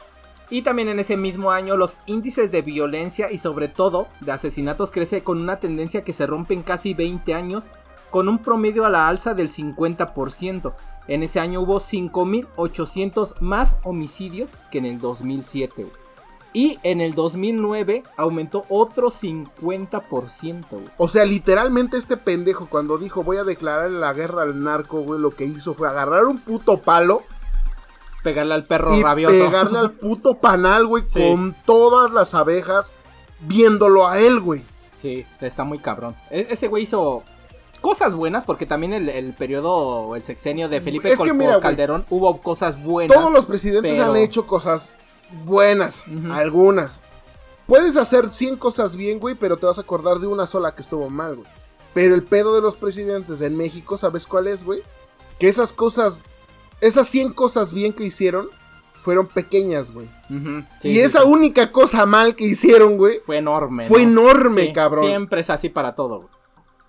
Y 0.50 0.62
también 0.64 0.88
en 0.90 1.00
ese 1.00 1.18
mismo 1.18 1.52
año 1.52 1.76
los 1.78 1.98
índices 2.06 2.52
de 2.52 2.62
violencia 2.62 3.32
y 3.32 3.38
sobre 3.38 3.68
todo 3.70 4.08
de 4.22 4.32
asesinatos 4.34 4.92
crece 4.92 5.22
con 5.24 5.42
una 5.42 5.60
tendencia 5.60 6.04
que 6.04 6.14
se 6.14 6.26
rompe 6.28 6.54
en 6.54 6.64
casi 6.64 6.94
20 6.94 7.34
años 7.34 7.68
con 8.12 8.30
un 8.30 8.40
promedio 8.40 8.86
a 8.86 8.90
la 8.90 9.08
alza 9.08 9.34
del 9.34 9.50
50%. 9.52 10.74
En 11.08 11.24
ese 11.24 11.40
año 11.40 11.62
hubo 11.62 11.80
5.800 11.80 13.40
más 13.40 13.78
homicidios 13.84 14.52
que 14.72 14.80
en 14.80 14.86
el 14.86 15.00
2007. 15.00 15.84
güey. 15.84 15.96
Y 16.54 16.80
en 16.84 17.02
el 17.02 17.14
2009 17.14 18.04
aumentó 18.18 18.66
otro 18.70 19.10
50%. 19.12 20.66
güey. 20.72 20.84
O 20.98 21.08
sea, 21.08 21.26
literalmente 21.26 21.98
este 21.98 22.18
pendejo 22.18 22.68
cuando 22.68 22.98
dijo 22.98 23.24
voy 23.24 23.38
a 23.38 23.44
declarar 23.44 23.92
la 23.92 24.14
guerra 24.14 24.44
al 24.44 24.64
narco, 24.64 25.02
güey, 25.02 25.20
lo 25.20 25.32
que 25.32 25.46
hizo 25.46 25.76
fue 25.76 25.88
agarrar 25.88 26.26
un 26.26 26.40
puto 26.40 26.80
palo 26.82 27.24
Pegarle 28.24 28.56
al 28.56 28.64
perro 28.66 28.94
y 28.96 29.04
rabioso. 29.04 29.46
pegarle 29.46 29.78
al 29.80 29.92
puto 30.00 30.40
panal, 30.40 30.88
güey, 30.88 31.04
Sí. 31.08 31.20
con 31.22 31.56
todas 31.66 32.12
las 32.12 32.34
abejas 32.34 32.92
viéndolo 33.42 34.08
a 34.08 34.18
él, 34.20 34.40
güey. 34.40 34.64
Sí, 34.98 35.26
está 35.40 35.64
muy 35.64 35.78
cabrón. 35.80 36.16
E- 36.32 36.48
ese 36.50 36.68
güey 36.68 36.84
hizo 36.84 37.24
cosas 37.88 38.14
buenas 38.16 38.44
porque 38.44 38.66
también 38.66 38.94
el, 38.94 39.08
el 39.10 39.34
periodo, 39.34 40.16
el 40.16 40.24
sexenio 40.24 40.68
de 40.70 40.82
Felipe 40.82 41.16
Col- 41.16 41.34
mira. 41.34 41.60
Calderón 41.60 42.06
hubo 42.10 42.42
cosas 42.42 42.82
buenas. 42.84 43.16
Todos 43.18 43.32
los 43.32 43.46
presidentes 43.46 43.94
pero- 43.94 44.12
han 44.12 44.18
hecho 44.18 44.46
cosas 44.46 44.96
buenas, 45.46 46.04
algunas. 46.32 47.02
Puedes 47.66 47.98
hacer 47.98 48.32
100 48.32 48.58
cosas 48.58 48.96
bien, 48.96 49.20
güey, 49.20 49.36
pero 49.36 49.58
te 49.58 49.66
vas 49.66 49.78
a 49.78 49.82
acordar 49.82 50.20
de 50.20 50.28
una 50.28 50.48
sola 50.48 50.74
que 50.74 50.82
estuvo 50.82 51.10
mal, 51.10 51.36
güey. 51.36 51.48
Pero 51.94 52.16
el 52.16 52.24
pedo 52.24 52.54
de 52.56 52.62
los 52.62 52.76
presidentes 52.76 53.42
en 53.42 53.58
México, 53.58 53.98
¿sabes 53.98 54.28
cuál 54.28 54.48
es, 54.48 54.64
güey? 54.64 54.82
Que 55.40 55.50
esas 55.50 55.74
cosas, 55.74 56.22
esas 56.82 57.08
100 57.10 57.34
cosas 57.34 57.74
bien 57.74 57.92
que 57.94 58.04
hicieron, 58.06 58.48
fueron 59.02 59.28
pequeñas, 59.28 59.92
güey. 59.94 60.08
Sí, 60.82 60.90
y 60.90 60.94
sí, 60.94 61.00
esa 61.00 61.22
sí. 61.22 61.28
única 61.28 61.72
cosa 61.72 62.06
mal 62.06 62.36
que 62.36 62.46
hicieron, 62.46 62.98
güey, 62.98 63.20
fue 63.20 63.38
enorme. 63.38 63.86
fue 63.86 64.06
¿no? 64.06 64.22
enorme, 64.30 64.72
cabrón. 64.74 65.06
Siempre 65.08 65.42
es 65.42 65.50
así 65.50 65.70
para 65.70 65.96
todo, 65.96 66.18
güey. 66.20 66.37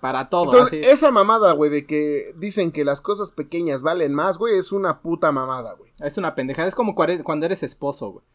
Para 0.01 0.29
todo. 0.29 0.53
Entonces, 0.53 0.81
así. 0.81 0.91
esa 0.91 1.11
mamada, 1.11 1.51
güey, 1.53 1.69
de 1.69 1.85
que 1.85 2.33
dicen 2.37 2.71
que 2.71 2.85
las 2.85 3.01
cosas 3.01 3.31
pequeñas 3.31 3.81
valen 3.81 4.13
más, 4.13 4.37
güey, 4.37 4.57
es 4.57 4.71
una 4.71 5.01
puta 5.01 5.31
mamada, 5.31 5.73
güey. 5.73 5.91
Es 6.01 6.17
una 6.17 6.35
pendejada. 6.35 6.67
Es 6.67 6.75
como 6.75 6.95
cuando 6.95 7.45
eres 7.45 7.63
esposo, 7.63 8.11
güey. 8.11 8.25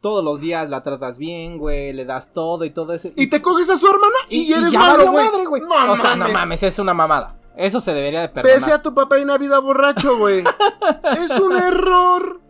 Todos 0.00 0.24
los 0.24 0.40
días 0.40 0.68
la 0.68 0.82
tratas 0.82 1.16
bien, 1.18 1.58
güey. 1.58 1.92
Le 1.92 2.04
das 2.04 2.32
todo 2.32 2.64
y 2.64 2.70
todo 2.70 2.92
eso. 2.92 3.10
Y 3.14 3.28
te 3.28 3.40
coges 3.40 3.70
a 3.70 3.78
su 3.78 3.86
hermana 3.86 4.16
y, 4.28 4.52
eres 4.52 4.72
ya 4.72 4.80
malo, 4.80 5.12
madre, 5.12 5.46
güey. 5.46 5.62
No 5.62 5.92
o 5.92 5.96
sea, 5.96 6.16
no 6.16 6.24
mames. 6.24 6.32
mames, 6.34 6.62
es 6.64 6.78
una 6.80 6.92
mamada. 6.92 7.38
Eso 7.56 7.80
se 7.80 7.94
debería 7.94 8.22
de 8.22 8.28
perdonar. 8.28 8.58
Pese 8.58 8.72
a 8.72 8.82
tu 8.82 8.94
papá 8.94 9.18
y 9.18 9.22
una 9.22 9.38
vida 9.38 9.58
borracho, 9.60 10.16
güey. 10.16 10.42
es 11.22 11.30
un 11.38 11.56
error. 11.56 12.40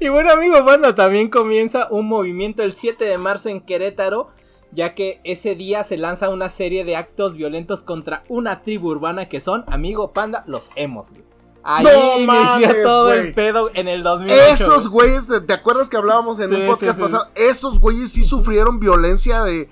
Y 0.00 0.08
bueno, 0.08 0.32
amigo 0.32 0.62
banda, 0.64 0.94
también 0.94 1.28
comienza 1.28 1.88
un 1.90 2.06
movimiento 2.06 2.62
el 2.62 2.74
7 2.74 3.04
de 3.04 3.18
marzo 3.18 3.48
en 3.48 3.60
Querétaro, 3.60 4.28
ya 4.72 4.94
que 4.94 5.20
ese 5.24 5.54
día 5.54 5.84
se 5.84 5.96
lanza 5.96 6.28
una 6.28 6.50
serie 6.50 6.84
de 6.84 6.96
actos 6.96 7.36
violentos 7.36 7.82
contra 7.82 8.24
una 8.28 8.62
tribu 8.62 8.88
urbana 8.90 9.28
que 9.28 9.40
son, 9.40 9.64
amigo 9.68 10.12
panda, 10.12 10.44
los 10.46 10.70
emos, 10.76 11.10
güey. 11.12 11.24
Ahí 11.68 11.84
No 11.84 11.90
inició 12.18 12.26
mames, 12.26 12.82
todo 12.84 13.12
el 13.12 13.34
pedo 13.34 13.70
en 13.74 13.88
el 13.88 14.04
2008. 14.04 14.42
Esos 14.54 14.88
güey. 14.88 15.08
güeyes, 15.10 15.46
¿te 15.46 15.52
acuerdas 15.52 15.88
que 15.88 15.96
hablábamos 15.96 16.38
en 16.38 16.50
Sí, 16.50 16.54
un 16.54 16.66
podcast 16.66 16.96
sí, 16.96 16.96
sí. 16.96 17.02
pasado? 17.02 17.30
Esos 17.34 17.80
güeyes 17.80 18.12
sí 18.12 18.22
sufrieron 18.24 18.78
violencia 18.78 19.42
de, 19.42 19.68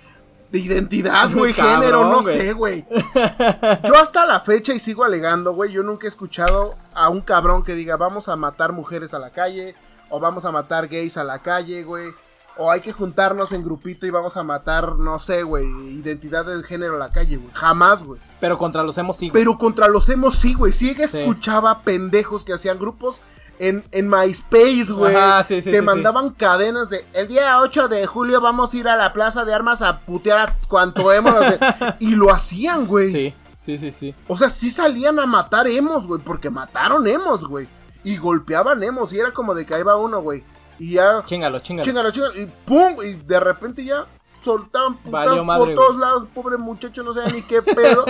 de 0.50 0.58
identidad, 0.58 1.30
güey, 1.32 1.52
género, 1.52 2.04
no 2.10 2.22
sé, 2.24 2.52
güey. 2.52 2.84
Yo 3.86 3.96
hasta 3.96 4.26
la 4.26 4.40
fecha 4.40 4.74
y 4.74 4.80
sigo 4.80 5.04
alegando, 5.04 5.52
güey, 5.52 5.70
yo 5.72 5.82
nunca 5.84 6.06
he 6.06 6.08
escuchado 6.08 6.74
a 6.94 7.08
un 7.10 7.20
cabrón 7.20 7.62
que 7.62 7.74
diga 7.76 7.96
vamos 7.96 8.28
a 8.28 8.34
matar 8.36 8.72
mujeres 8.72 9.14
a 9.14 9.18
la 9.20 9.30
calle 9.30 9.76
o 10.10 10.18
vamos 10.18 10.44
a 10.44 10.50
matar 10.52 10.88
gays 10.88 11.16
a 11.16 11.22
la 11.24 11.40
calle, 11.40 11.84
güey. 11.84 12.08
O 12.56 12.70
hay 12.70 12.80
que 12.80 12.92
juntarnos 12.92 13.52
en 13.52 13.64
grupito 13.64 14.06
y 14.06 14.10
vamos 14.10 14.36
a 14.36 14.42
matar, 14.44 14.96
no 14.96 15.18
sé, 15.18 15.42
güey, 15.42 15.66
identidad 15.66 16.44
del 16.44 16.64
género 16.64 16.94
a 16.94 16.98
la 16.98 17.10
calle, 17.10 17.36
güey. 17.36 17.50
Jamás, 17.52 18.04
güey. 18.04 18.20
Pero 18.40 18.56
contra 18.56 18.82
los 18.84 18.96
emos 18.98 19.16
sí. 19.16 19.28
güey. 19.28 19.42
Pero 19.42 19.58
contra 19.58 19.88
los 19.88 20.08
emos 20.08 20.36
sí, 20.36 20.54
güey. 20.54 20.72
Sí 20.72 20.94
que 20.94 21.08
Sí. 21.08 21.18
escuchaba 21.18 21.80
pendejos 21.82 22.44
que 22.44 22.52
hacían 22.52 22.78
grupos 22.78 23.20
en, 23.58 23.84
en 23.90 24.08
MySpace, 24.08 24.92
güey. 24.92 25.14
Sí, 25.46 25.62
sí, 25.62 25.70
Te 25.70 25.78
sí, 25.80 25.84
mandaban 25.84 26.30
cadenas 26.30 26.90
de 26.90 27.04
el 27.12 27.28
día 27.28 27.60
8 27.60 27.88
de 27.88 28.06
julio 28.06 28.40
vamos 28.40 28.72
a 28.72 28.76
ir 28.76 28.88
a 28.88 28.96
la 28.96 29.12
plaza 29.12 29.44
de 29.44 29.52
armas 29.54 29.82
a 29.82 30.00
putear 30.00 30.38
a 30.50 30.56
cuanto 30.68 31.10
sé. 31.10 31.58
y 31.98 32.10
lo 32.10 32.32
hacían, 32.32 32.86
güey. 32.86 33.10
Sí, 33.10 33.34
sí, 33.58 33.78
sí, 33.78 33.90
sí. 33.90 34.14
O 34.28 34.36
sea, 34.36 34.48
sí 34.50 34.70
salían 34.70 35.18
a 35.18 35.26
matar 35.26 35.66
emos, 35.66 36.06
güey. 36.06 36.20
Porque 36.20 36.50
mataron 36.50 37.06
emos, 37.08 37.46
güey. 37.46 37.66
Y 38.04 38.16
golpeaban 38.16 38.82
emos. 38.82 39.12
Y 39.12 39.18
era 39.18 39.32
como 39.32 39.54
de 39.54 39.66
que 39.66 39.74
ahí 39.74 39.82
va 39.82 39.96
uno, 39.96 40.20
güey. 40.22 40.44
Y 40.78 40.92
ya. 40.92 41.22
Chingalo, 41.24 41.58
chingalo. 41.60 41.84
Chingalo, 41.84 42.10
chingalo. 42.10 42.34
Y 42.40 42.46
pum. 42.64 42.96
Y 43.04 43.14
de 43.14 43.40
repente 43.40 43.84
ya 43.84 44.06
soltaban 44.42 44.96
putas 44.98 45.10
por 45.58 45.74
todos 45.74 45.96
lados. 45.96 46.26
Pobre 46.34 46.56
muchacho, 46.58 47.02
no 47.02 47.12
sé 47.12 47.20
ni 47.32 47.42
qué 47.42 47.62
pedo. 47.62 48.04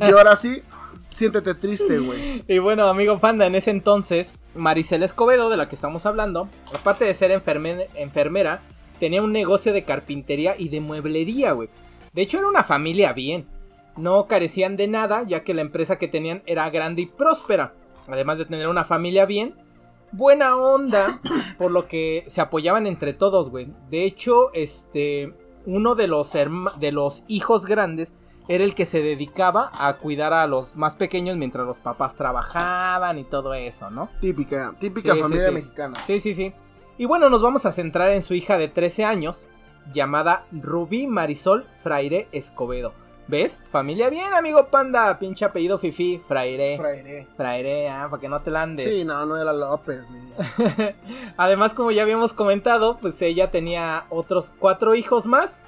y 0.00 0.12
ahora 0.12 0.36
sí, 0.36 0.62
siéntete 1.10 1.54
triste, 1.54 1.98
güey. 1.98 2.44
Y 2.46 2.58
bueno, 2.58 2.86
amigo 2.86 3.18
panda, 3.18 3.46
en 3.46 3.54
ese 3.54 3.70
entonces, 3.70 4.32
Maricela 4.54 5.04
Escobedo, 5.04 5.50
de 5.50 5.56
la 5.56 5.68
que 5.68 5.74
estamos 5.74 6.06
hablando, 6.06 6.48
aparte 6.74 7.04
de 7.04 7.14
ser 7.14 7.30
enferme- 7.32 7.88
enfermera, 7.94 8.62
tenía 8.98 9.22
un 9.22 9.32
negocio 9.32 9.72
de 9.72 9.84
carpintería 9.84 10.54
y 10.58 10.68
de 10.68 10.80
mueblería, 10.80 11.52
güey. 11.52 11.68
De 12.12 12.22
hecho, 12.22 12.38
era 12.38 12.48
una 12.48 12.64
familia 12.64 13.12
bien. 13.12 13.46
No 13.96 14.26
carecían 14.26 14.76
de 14.76 14.86
nada, 14.88 15.24
ya 15.24 15.42
que 15.42 15.54
la 15.54 15.60
empresa 15.62 15.98
que 15.98 16.08
tenían 16.08 16.42
era 16.46 16.68
grande 16.70 17.02
y 17.02 17.06
próspera. 17.06 17.74
Además 18.08 18.38
de 18.38 18.44
tener 18.46 18.68
una 18.68 18.84
familia 18.84 19.26
bien, 19.26 19.54
buena 20.12 20.56
onda, 20.56 21.20
por 21.58 21.70
lo 21.70 21.86
que 21.88 22.24
se 22.26 22.40
apoyaban 22.40 22.86
entre 22.86 23.12
todos, 23.12 23.50
güey. 23.50 23.72
De 23.90 24.04
hecho, 24.04 24.52
este, 24.54 25.34
uno 25.66 25.94
de 25.94 26.06
los, 26.06 26.32
de 26.32 26.92
los 26.92 27.24
hijos 27.28 27.66
grandes 27.66 28.14
era 28.48 28.64
el 28.64 28.74
que 28.74 28.86
se 28.86 29.00
dedicaba 29.02 29.70
a 29.72 29.98
cuidar 29.98 30.32
a 30.32 30.46
los 30.48 30.74
más 30.74 30.96
pequeños 30.96 31.36
mientras 31.36 31.64
los 31.66 31.78
papás 31.78 32.16
trabajaban 32.16 33.18
y 33.18 33.24
todo 33.24 33.54
eso, 33.54 33.90
¿no? 33.90 34.08
Típica, 34.20 34.74
típica 34.78 35.12
Sí, 35.12 35.16
sí, 35.16 35.22
familia 35.22 35.48
sí. 35.48 35.54
mexicana. 35.54 35.94
Sí, 36.04 36.20
sí, 36.20 36.34
sí. 36.34 36.52
Y 36.98 37.04
bueno, 37.04 37.30
nos 37.30 37.42
vamos 37.42 37.64
a 37.64 37.72
centrar 37.72 38.10
en 38.10 38.22
su 38.22 38.34
hija 38.34 38.58
de 38.58 38.68
13 38.68 39.04
años, 39.04 39.48
llamada 39.92 40.46
Rubí 40.52 41.06
Marisol 41.06 41.64
Fraire 41.82 42.28
Escobedo. 42.32 42.92
¿Ves? 43.30 43.60
Familia 43.70 44.10
bien, 44.10 44.34
amigo 44.34 44.66
panda. 44.66 45.16
Pinche 45.20 45.44
apellido 45.44 45.78
Fifi, 45.78 46.18
Fraire. 46.18 46.76
Fraire. 46.76 47.28
Fraire, 47.36 47.88
ah, 47.88 48.08
para 48.10 48.20
que 48.20 48.28
no 48.28 48.40
te 48.40 48.50
la 48.50 48.62
andes. 48.62 48.92
Sí, 48.92 49.04
no, 49.04 49.24
no 49.24 49.36
era 49.36 49.52
López. 49.52 50.02
Ni... 50.10 50.32
Además, 51.36 51.72
como 51.72 51.92
ya 51.92 52.02
habíamos 52.02 52.32
comentado, 52.32 52.96
pues 53.00 53.22
ella 53.22 53.52
tenía 53.52 54.06
otros 54.10 54.52
cuatro 54.58 54.96
hijos 54.96 55.26
más. 55.26 55.62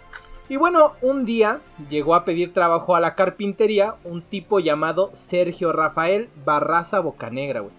Y 0.48 0.56
bueno, 0.56 0.94
un 1.02 1.24
día 1.24 1.60
llegó 1.88 2.16
a 2.16 2.24
pedir 2.24 2.52
trabajo 2.52 2.96
a 2.96 3.00
la 3.00 3.14
carpintería 3.14 3.94
un 4.02 4.22
tipo 4.22 4.58
llamado 4.58 5.10
Sergio 5.12 5.72
Rafael 5.72 6.30
Barraza 6.44 6.98
Bocanegra, 6.98 7.60
güey. 7.60 7.72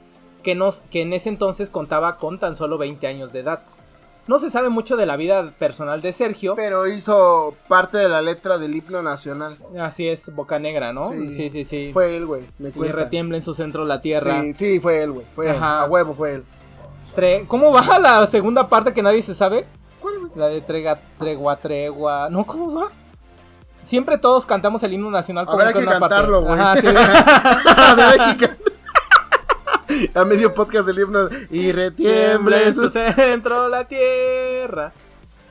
Que, 0.43 0.55
nos, 0.55 0.81
que 0.91 1.01
en 1.01 1.11
ese 1.11 1.27
entonces 1.27 1.69
contaba 1.69 2.15
con 2.15 2.39
tan 2.39 2.55
solo 2.55 2.77
20 2.77 3.05
años 3.05 3.33
de 3.33 3.41
edad. 3.41 3.63
No 4.25 4.39
se 4.39 4.49
sabe 4.49 4.69
mucho 4.69 4.95
de 4.95 5.05
la 5.05 5.17
vida 5.17 5.51
personal 5.59 6.01
de 6.01 6.13
Sergio. 6.13 6.55
Pero 6.55 6.87
hizo 6.87 7.55
parte 7.67 7.97
de 7.97 8.07
la 8.07 8.21
letra 8.21 8.57
del 8.57 8.73
himno 8.73 9.01
nacional. 9.03 9.57
Así 9.79 10.07
es, 10.07 10.33
Bocanegra, 10.33 10.93
¿no? 10.93 11.11
Sí. 11.11 11.29
Sí, 11.29 11.49
sí, 11.49 11.65
sí. 11.65 11.89
Fue 11.91 12.15
él, 12.15 12.25
güey. 12.25 12.43
Me 12.57 12.69
y 12.69 12.91
retiembla 12.91 13.37
en 13.37 13.43
su 13.43 13.53
centro 13.53 13.83
la 13.83 13.99
tierra. 14.01 14.41
Sí, 14.41 14.53
sí, 14.55 14.79
fue 14.79 15.03
él, 15.03 15.11
güey. 15.11 15.25
Fue 15.35 15.49
él. 15.49 15.55
Ajá. 15.57 15.81
A 15.81 15.85
huevo 15.85 16.13
fue 16.15 16.35
él. 16.35 16.43
Tre- 17.15 17.45
¿Cómo 17.47 17.71
va 17.73 17.99
la 17.99 18.25
segunda 18.27 18.69
parte 18.69 18.93
que 18.93 19.03
nadie 19.03 19.21
se 19.21 19.35
sabe? 19.35 19.65
¿Cuál, 19.99 20.19
güey? 20.19 20.31
La 20.35 20.47
de 20.47 20.61
trega, 20.61 20.99
tregua, 21.19 21.57
tregua. 21.57 22.29
No, 22.31 22.45
¿cómo 22.45 22.73
va? 22.73 22.87
Siempre 23.83 24.17
todos 24.17 24.45
cantamos 24.45 24.81
el 24.83 24.93
himno 24.93 25.11
nacional 25.11 25.43
A 25.43 25.47
como 25.47 25.57
ver, 25.57 25.67
hay 25.67 25.73
que 25.73 25.79
que 25.81 25.85
una 25.85 25.99
parte. 25.99 26.15
cantarlo, 26.15 26.41
güey. 26.43 26.53
Ajá, 26.57 26.77
sí. 26.79 26.87
A 27.75 27.93
ver, 27.95 28.21
hay 28.21 28.37
que 28.37 28.47
A 30.15 30.25
medio 30.25 30.53
podcast 30.53 30.87
del 30.87 30.99
himno. 30.99 31.29
Y 31.49 31.71
retiemble 31.71 32.73
su 32.73 32.89
centro 32.89 33.69
la 33.69 33.87
tierra. 33.87 34.91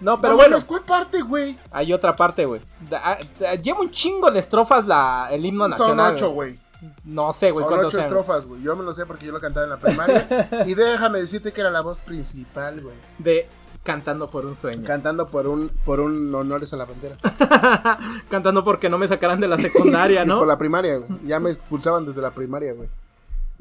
No, 0.01 0.21
pero 0.21 0.33
No 0.33 0.37
bueno, 0.37 0.59
¿Cuál 0.67 0.83
parte, 0.83 1.23
güey? 1.23 1.57
hay 1.71 1.93
otra 1.93 2.17
parte, 2.17 2.45
güey. 2.45 2.61
Ah, 2.93 3.19
Lleva 3.63 3.81
un 3.81 3.91
chingo 3.91 4.31
de 4.31 4.41
estrofas 4.41 4.87
la, 4.87 5.29
el 5.31 5.45
himno 5.47 5.65
Son 5.65 5.71
nacional. 5.71 6.15
ocho, 6.15 6.31
güey. 6.31 6.59
No 7.05 7.33
sé, 7.33 7.53
güey, 7.53 7.65
Son 7.65 7.79
ocho 7.79 7.91
sean. 7.93 8.03
estrofas, 8.05 8.45
güey. 8.45 8.61
Yo 8.63 8.75
me 8.75 8.83
lo 8.83 8.93
sé 8.93 9.07
porque 9.07 9.27
yo 9.27 9.33
lo 9.33 9.41
cantaba 9.41 9.65
en 9.65 9.71
la 9.71 9.77
primaria. 9.79 10.49
y 10.67 10.75
déjame 10.75 11.21
decirte 11.21 11.53
que 11.53 11.61
era 11.61 11.71
la 11.71 11.81
voz 11.83 12.01
principal, 12.01 12.81
güey. 12.81 12.97
De 13.19 13.47
Cantando 13.85 14.29
por 14.31 14.47
un 14.47 14.55
sueño. 14.55 14.85
Cantando 14.87 15.27
por 15.27 15.49
un, 15.49 15.69
por 15.85 15.99
un 15.99 16.33
honores 16.35 16.73
a 16.73 16.77
la 16.77 16.85
bandera. 16.85 17.17
Cantando 18.29 18.63
porque 18.63 18.89
no 18.89 18.97
me 18.99 19.09
sacaran 19.09 19.41
de 19.41 19.49
la 19.49 19.59
secundaria, 19.59 20.25
¿no? 20.25 20.39
por 20.39 20.47
la 20.49 20.57
primaria, 20.59 20.99
güey. 20.99 21.09
Ya 21.27 21.41
me 21.41 21.51
expulsaban 21.51 22.07
desde 22.07 22.21
la 22.21 22.31
primaria, 22.31 22.73
güey. 22.75 22.89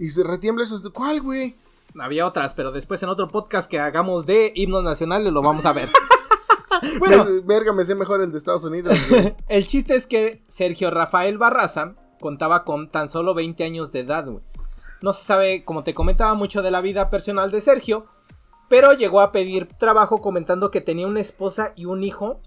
Y 0.02 0.10
se 0.10 0.24
retiembla 0.24 0.64
esos... 0.64 0.82
¿Cuál, 0.90 1.22
güey? 1.22 1.56
Había 2.00 2.26
otras, 2.26 2.56
pero 2.56 2.72
después 2.72 3.04
en 3.04 3.10
otro 3.10 3.28
podcast 3.28 3.70
que 3.70 3.80
hagamos 3.80 4.26
de 4.26 4.52
himnos 4.56 4.84
nacionales 4.84 5.32
lo 5.32 5.44
vamos 5.44 5.66
a 5.68 5.74
ver. 5.74 5.90
bueno, 7.00 7.24
Me- 7.24 7.40
verga, 7.42 7.72
me 7.72 7.86
sé 7.86 7.94
mejor 7.94 8.20
el 8.22 8.32
de 8.32 8.38
Estados 8.40 8.64
Unidos, 8.64 8.98
güey. 9.10 9.36
El 9.48 9.68
chiste 9.68 9.94
es 9.94 10.08
que 10.08 10.44
Sergio 10.48 10.90
Rafael 10.90 11.38
Barraza 11.38 11.94
contaba 12.20 12.64
con 12.64 12.90
tan 12.90 13.10
solo 13.10 13.36
20 13.36 13.64
años 13.64 13.92
de 13.92 14.00
edad, 14.00 14.26
güey. 14.26 14.44
No 15.04 15.14
se 15.14 15.24
sabe, 15.24 15.64
como 15.66 15.84
te 15.84 15.94
comentaba, 15.94 16.34
mucho 16.34 16.64
de 16.64 16.72
la 16.72 16.82
vida 16.82 17.12
personal 17.12 17.52
de 17.52 17.62
Sergio, 17.62 18.08
Pero 18.70 18.94
llegó 18.94 19.22
a 19.22 19.32
pedir 19.32 19.68
trabajo 19.68 20.20
comentando 20.22 20.72
que 20.72 20.82
tenía 20.82 21.06
una 21.06 21.20
esposa 21.20 21.74
y 21.76 21.86
un 21.86 22.04
hijo, 22.04 22.40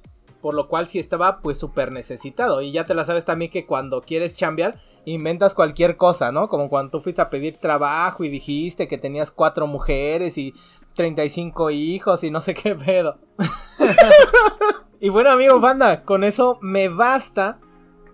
por 0.44 0.52
lo 0.52 0.68
cual 0.68 0.88
sí 0.88 0.98
estaba 0.98 1.38
pues 1.38 1.56
súper 1.56 1.90
necesitado. 1.90 2.60
Y 2.60 2.70
ya 2.70 2.84
te 2.84 2.92
la 2.92 3.06
sabes 3.06 3.24
también 3.24 3.50
que 3.50 3.64
cuando 3.64 4.02
quieres 4.02 4.36
chambear, 4.36 4.78
inventas 5.06 5.54
cualquier 5.54 5.96
cosa, 5.96 6.32
¿no? 6.32 6.50
Como 6.50 6.68
cuando 6.68 6.90
tú 6.90 7.00
fuiste 7.00 7.22
a 7.22 7.30
pedir 7.30 7.56
trabajo 7.56 8.24
y 8.24 8.28
dijiste 8.28 8.86
que 8.86 8.98
tenías 8.98 9.30
cuatro 9.30 9.66
mujeres 9.66 10.36
y 10.36 10.52
35 10.92 11.70
hijos 11.70 12.24
y 12.24 12.30
no 12.30 12.42
sé 12.42 12.52
qué 12.52 12.74
pedo. 12.74 13.16
y 15.00 15.08
bueno, 15.08 15.30
amigo 15.30 15.60
banda, 15.60 16.02
con 16.02 16.24
eso 16.24 16.58
me 16.60 16.90
basta 16.90 17.58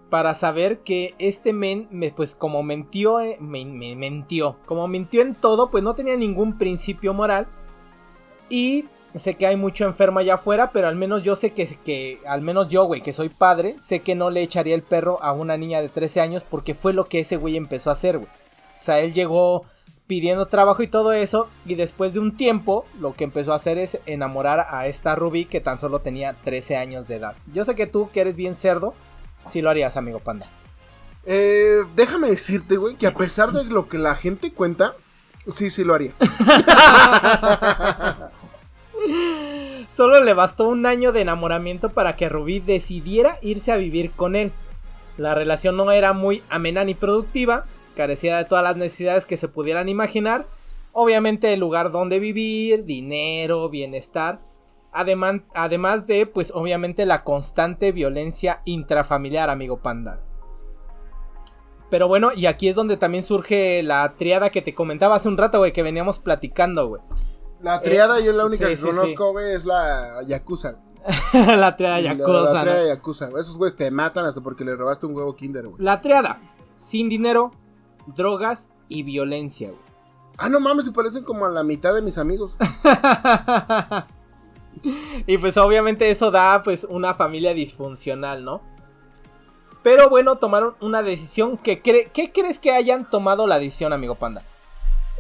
para 0.09 0.35
saber 0.35 0.85
que 0.85 1.17
este 1.19 1.53
men, 1.53 1.89
me, 1.91 2.13
pues 2.13 2.37
como 2.37 2.63
mentió, 2.63 3.19
eh, 3.19 3.39
me, 3.41 3.65
me 3.65 3.97
mentió, 3.97 4.57
como 4.67 4.87
mintió 4.87 5.23
en 5.23 5.35
todo, 5.35 5.69
pues 5.73 5.83
no 5.83 5.95
tenía 5.95 6.17
ningún 6.17 6.59
principio 6.59 7.13
moral. 7.13 7.49
Y 8.49 8.85
sé 9.15 9.35
que 9.35 9.47
hay 9.47 9.57
mucho 9.57 9.85
enfermo 9.85 10.19
allá 10.19 10.35
afuera, 10.35 10.71
pero 10.73 10.89
al 10.89 10.97
menos 10.97 11.23
yo 11.23 11.37
sé 11.37 11.51
que, 11.51 11.67
que 11.85 12.19
al 12.27 12.43
menos 12.43 12.69
yo, 12.69 12.85
güey, 12.85 13.01
que 13.01 13.13
soy 13.13 13.29
padre, 13.29 13.77
sé 13.81 14.01
que 14.01 14.15
no 14.15 14.31
le 14.31 14.43
echaría 14.43 14.75
el 14.75 14.83
perro 14.83 15.23
a 15.23 15.33
una 15.33 15.57
niña 15.57 15.83
de 15.83 15.89
13 15.89 16.21
años 16.21 16.45
porque 16.49 16.75
fue 16.75 16.93
lo 16.93 17.07
que 17.07 17.21
ese 17.21 17.37
güey 17.37 17.57
empezó 17.57 17.91
a 17.91 17.95
hacer, 17.95 18.19
güey. 18.19 18.31
O 18.79 18.83
sea, 18.83 19.01
él 19.01 19.13
llegó 19.13 19.65
pidiendo 20.07 20.47
trabajo 20.47 20.83
y 20.83 20.89
todo 20.89 21.13
eso, 21.13 21.49
y 21.65 21.77
después 21.77 22.15
de 22.15 22.19
un 22.19 22.37
tiempo, 22.37 22.85
lo 22.99 23.15
que 23.15 23.23
empezó 23.23 23.53
a 23.53 23.57
hacer 23.57 23.79
es 23.79 24.01
enamorar 24.07 24.67
a 24.69 24.89
esta 24.89 25.15
Ruby 25.15 25.45
que 25.45 25.61
tan 25.61 25.79
solo 25.79 26.01
tenía 26.01 26.35
13 26.43 26.77
años 26.77 27.07
de 27.07 27.17
edad. 27.17 27.37
Yo 27.53 27.65
sé 27.65 27.77
que 27.77 27.87
tú, 27.87 28.11
que 28.11 28.21
eres 28.21 28.35
bien 28.35 28.57
cerdo, 28.57 28.95
sí 29.47 29.63
lo 29.63 29.71
harías, 29.71 29.97
amigo 29.97 30.19
panda. 30.19 30.49
Eh, 31.25 31.85
déjame 31.95 32.29
decirte, 32.29 32.77
güey, 32.77 32.97
que 32.97 33.07
a 33.07 33.15
pesar 33.15 33.53
de 33.53 33.65
lo 33.65 33.89
que 33.89 33.99
la 33.99 34.17
gente 34.17 34.53
cuenta, 34.53 34.95
sí, 35.53 35.71
sí 35.71 35.85
lo 35.85 35.95
haría. 35.95 36.13
Solo 39.89 40.23
le 40.23 40.35
bastó 40.35 40.69
un 40.69 40.87
año 40.87 41.13
de 41.13 41.23
enamoramiento 41.23 41.91
para 41.91 42.17
que 42.17 42.29
Rubí 42.29 42.61
decidiera 42.61 43.39
irse 43.43 43.73
a 43.73 43.77
vivir 43.77 44.13
con 44.13 44.37
él. 44.37 44.53
La 45.17 45.35
relación 45.35 45.77
no 45.77 45.91
era 45.91 46.13
muy 46.13 46.43
amena 46.49 46.85
ni 46.85 46.95
productiva, 46.95 47.67
carecía 47.97 48.39
de 48.39 48.45
todas 48.45 48.65
las 48.65 48.77
necesidades 48.77 49.27
que 49.27 49.37
se 49.37 49.49
pudieran 49.49 49.89
imaginar. 49.89 50.45
Obviamente 50.93 51.53
el 51.53 51.61
lugar 51.61 51.91
donde 51.91 52.19
vivir, 52.19 52.85
dinero, 52.85 53.69
bienestar. 53.69 54.41
Además, 54.93 55.43
además 55.55 56.07
de, 56.07 56.27
pues 56.27 56.53
obviamente 56.55 57.07
la 57.07 57.23
constante 57.23 57.93
violencia 57.93 58.63
intrafamiliar, 58.65 59.51
amigo 59.51 59.81
panda. 59.81 60.21
Pero 61.91 62.07
bueno, 62.07 62.31
y 62.35 62.47
aquí 62.47 62.69
es 62.69 62.77
donde 62.77 62.97
también 62.97 63.25
surge 63.25 63.83
la 63.83 64.15
triada 64.17 64.51
que 64.51 64.63
te 64.63 64.75
comentaba 64.75 65.17
hace 65.17 65.29
un 65.29 65.37
rato, 65.37 65.59
güey, 65.59 65.73
que 65.73 65.83
veníamos 65.83 66.19
platicando, 66.19 66.89
güey. 66.89 67.03
La 67.63 67.81
triada, 67.81 68.21
yo 68.21 68.33
la 68.33 68.47
única 68.47 68.67
sí, 68.67 68.71
que 68.71 68.77
sí, 68.79 68.87
conozco, 68.87 69.33
güey, 69.33 69.55
es 69.55 69.65
la 69.65 70.23
Yakuza. 70.27 70.77
la 71.35 71.77
triada 71.77 72.01
Yakuza. 72.01 72.33
La, 72.33 72.53
la 72.53 72.61
triada 72.63 72.83
¿no? 72.83 72.89
Yakuza. 72.89 73.29
Esos 73.29 73.59
güeyes 73.59 73.77
te 73.77 73.91
matan 73.91 74.25
hasta 74.25 74.41
porque 74.41 74.65
le 74.65 74.77
robaste 74.77 75.07
un 75.07 75.15
huevo 75.15 75.37
Kinder, 75.37 75.69
güey. 75.69 75.83
La 75.83 76.01
triada. 76.01 76.41
Sin 76.77 77.09
dinero, 77.09 77.51
drogas 78.07 78.71
y 78.89 79.03
violencia, 79.03 79.69
güey. 79.69 79.81
Ah, 80.39 80.49
no 80.49 80.59
mames, 80.59 80.87
se 80.87 80.93
parecen 80.93 81.23
como 81.23 81.45
a 81.45 81.51
la 81.51 81.63
mitad 81.63 81.95
de 81.95 82.01
mis 82.01 82.17
amigos. 82.17 82.57
y 85.27 85.37
pues 85.37 85.59
obviamente 85.59 86.11
eso 86.11 86.31
da 86.31 86.63
pues 86.63 86.87
una 86.89 87.15
familia 87.15 87.53
disfuncional, 87.53 88.43
¿no? 88.43 88.63
Pero 89.83 90.09
bueno, 90.09 90.37
tomaron 90.37 90.77
una 90.81 91.03
decisión 91.03 91.59
que 91.59 91.83
cre 91.83 92.11
¿Qué 92.13 92.33
crees 92.33 92.59
que 92.59 92.73
hayan 92.73 93.09
tomado 93.09 93.47
la 93.47 93.59
decisión, 93.59 93.93
amigo 93.93 94.15
panda? 94.15 94.43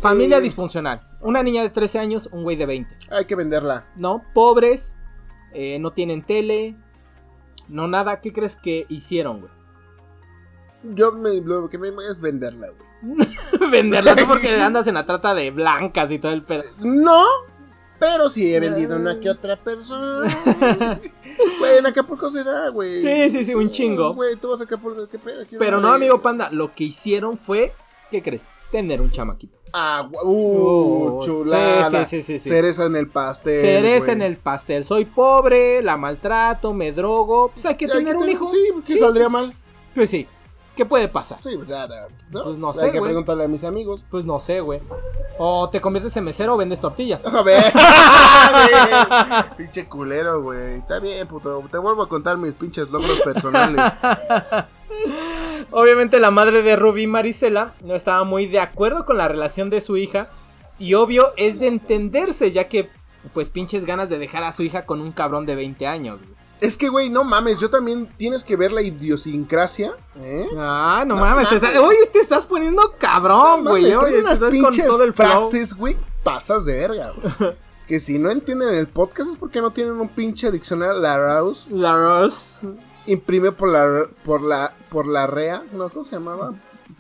Familia 0.01 0.39
eh... 0.39 0.41
disfuncional. 0.41 1.10
Una 1.21 1.43
niña 1.43 1.63
de 1.63 1.71
13 1.71 1.99
años, 1.99 2.29
un 2.33 2.43
güey 2.43 2.57
de 2.57 2.67
20. 2.67 2.97
Hay 3.11 3.27
que 3.27 3.35
venderla. 3.35 3.87
No, 3.97 4.25
pobres, 4.33 4.97
eh, 5.53 5.79
no 5.79 5.93
tienen 5.93 6.23
tele, 6.23 6.77
no 7.69 7.89
nada. 7.89 8.21
¿Qué 8.21 8.33
crees 8.33 8.57
que 8.57 8.87
hicieron, 8.89 9.41
güey? 9.41 9.53
Yo 10.83 11.13
me, 11.13 11.35
lo 11.41 11.69
que 11.69 11.77
me 11.77 11.89
es 12.11 12.21
venderla, 12.21 12.69
güey. 12.69 13.29
venderla, 13.71 14.15
no 14.15 14.27
porque 14.27 14.55
andas 14.61 14.87
en 14.87 14.95
la 14.95 15.05
trata 15.05 15.35
de 15.35 15.51
blancas 15.51 16.11
y 16.11 16.19
todo 16.19 16.33
el 16.33 16.43
pedo. 16.43 16.65
No, 16.79 17.25
pero 17.99 18.31
sí 18.31 18.55
he 18.55 18.61
vendido 18.61 18.97
una 18.97 19.21
que 19.21 19.29
otra 19.29 19.57
persona. 19.57 20.35
Güey, 21.59 21.79
en 21.79 21.87
Acapulco 21.87 22.31
se 22.31 22.43
da, 22.45 22.71
güey. 22.71 23.03
Sí, 23.03 23.31
sí, 23.31 23.45
sí, 23.45 23.55
un 23.55 23.69
chingo. 23.69 24.15
Güey, 24.15 24.37
tú 24.37 24.49
vas 24.49 24.63
a 24.63 24.65
Acapulco, 24.65 25.07
¿qué 25.07 25.19
pedo? 25.19 25.45
Pero 25.59 25.81
no, 25.81 25.93
amigo 25.93 26.23
panda, 26.23 26.49
lo 26.51 26.73
que 26.73 26.85
hicieron 26.85 27.37
fue, 27.37 27.75
¿qué 28.11 28.23
crees? 28.23 28.49
Tener 28.71 29.01
un 29.01 29.11
chamaquito. 29.11 29.59
Ah, 29.73 30.09
uh, 30.25 31.19
uh 31.19 31.23
chulada. 31.23 32.05
Sí, 32.05 32.23
sí, 32.23 32.23
sí, 32.23 32.41
sí, 32.41 32.49
Cereza 32.49 32.85
en 32.85 32.97
el 32.97 33.09
pastel. 33.09 33.61
Cereza 33.61 34.07
wey. 34.07 34.13
en 34.13 34.23
el 34.23 34.37
pastel. 34.37 34.85
Soy 34.85 35.05
pobre, 35.05 35.83
la 35.83 35.97
maltrato, 35.97 36.73
me 36.73 36.93
drogo. 36.93 37.51
Pues 37.53 37.67
hay 37.67 37.77
que 37.77 37.87
tener 37.89 38.17
que 38.17 38.23
un 38.23 38.29
hijo. 38.29 38.51
Sí, 38.51 38.59
que 38.85 38.99
saldría 38.99 39.29
mal. 39.29 39.55
Pues 39.95 40.11
sí. 40.11 40.27
¿Qué 40.77 40.87
puede 40.87 41.09
pasar? 41.09 41.39
Sí, 41.43 41.59
nada. 41.69 42.09
¿no? 42.31 42.45
Pues 42.45 42.57
no 42.57 42.71
Hay 42.71 42.79
sé, 42.79 42.93
que 42.93 42.99
güey. 43.01 43.11
preguntarle 43.11 43.45
a 43.45 43.49
mis 43.49 43.65
amigos. 43.65 44.05
Pues 44.11 44.25
no 44.25 44.41
sé, 44.41 44.61
güey. 44.61 44.81
O 45.39 45.69
te 45.69 45.81
conviertes 45.81 46.17
en 46.17 46.25
mesero 46.25 46.55
o 46.55 46.57
vendes 46.57 46.81
tortillas. 46.81 47.25
A 47.27 47.43
ver. 47.43 47.65
güey. 47.73 49.45
Pinche 49.57 49.87
culero, 49.87 50.43
güey. 50.43 50.77
Está 50.77 50.99
bien, 51.01 51.27
puto. 51.27 51.63
Te 51.71 51.79
vuelvo 51.79 52.03
a 52.03 52.09
contar 52.09 52.37
mis 52.39 52.55
pinches 52.55 52.91
logros 52.91 53.21
personales. 53.21 53.93
Obviamente 55.71 56.19
la 56.21 56.31
madre 56.31 56.63
de 56.63 56.77
Ruby, 56.77 57.07
Marisela, 57.07 57.75
no 57.85 57.95
estaba 57.95 58.25
muy 58.25 58.47
de 58.47 58.61
acuerdo 58.61 59.05
con 59.05 59.17
la 59.19 59.29
relación 59.29 59.71
de 59.71 59.81
su 59.81 59.97
hija. 59.97 60.29
Y 60.79 60.95
obvio 60.95 61.29
es 61.37 61.61
de 61.61 61.67
entenderse, 61.67 62.53
ya 62.53 62.69
que, 62.69 62.89
pues 63.35 63.51
pinches 63.51 63.85
ganas 63.85 64.09
de 64.09 64.19
dejar 64.19 64.43
a 64.45 64.53
su 64.53 64.63
hija 64.63 64.87
con 64.87 65.01
un 65.01 65.13
cabrón 65.13 65.45
de 65.47 65.55
20 65.55 65.87
años. 65.87 66.21
güey. 66.21 66.31
es 66.61 66.77
que, 66.77 66.89
güey, 66.89 67.09
no 67.11 67.25
mames. 67.25 67.59
Yo 67.61 67.71
también 67.71 68.07
tienes 68.17 68.45
que 68.45 68.57
ver 68.57 68.73
la 68.73 68.83
idiosincrasia. 68.83 69.93
¿eh? 70.21 70.47
Ah, 70.57 71.05
no, 71.07 71.17
No 71.17 71.21
mames. 71.23 71.49
Te 71.49 71.57
está- 71.57 71.81
Oye, 71.83 72.07
te 72.13 72.21
estás 72.21 72.47
poniendo 72.47 72.95
cabrón, 72.99 73.65
No 73.65 73.71
güey. 73.71 73.95
Oye, 73.95 74.21
unas 74.21 74.35
estás 74.35 74.51
con 74.51 74.51
pinches 74.51 74.87
todo 74.87 75.05
el 75.05 75.13
frases, 75.13 75.75
güey. 75.75 75.97
Pasas 76.23 76.65
de 76.65 76.73
verga, 76.79 77.13
güey. 77.39 77.55
que 77.87 77.99
si 78.01 78.19
no 78.19 78.31
entienden 78.31 78.75
el 78.75 78.87
podcast 78.87 79.31
es 79.33 79.37
porque 79.37 79.61
no 79.61 79.71
tienen 79.73 79.95
un 80.01 80.09
pinche 80.09 80.51
diccionario 80.51 81.01
Larousse 81.01 81.67
La 81.71 81.95
Rose. 81.97 82.67
Imprime 83.07 83.53
por 83.53 83.69
la 83.69 84.09
por 84.25 84.43
la 84.43 84.75
por 84.91 85.07
la 85.07 85.27
rea, 85.27 85.63
¿no? 85.73 85.89
¿Cómo 85.91 86.05
se 86.05 86.13
llamaba? 86.13 86.55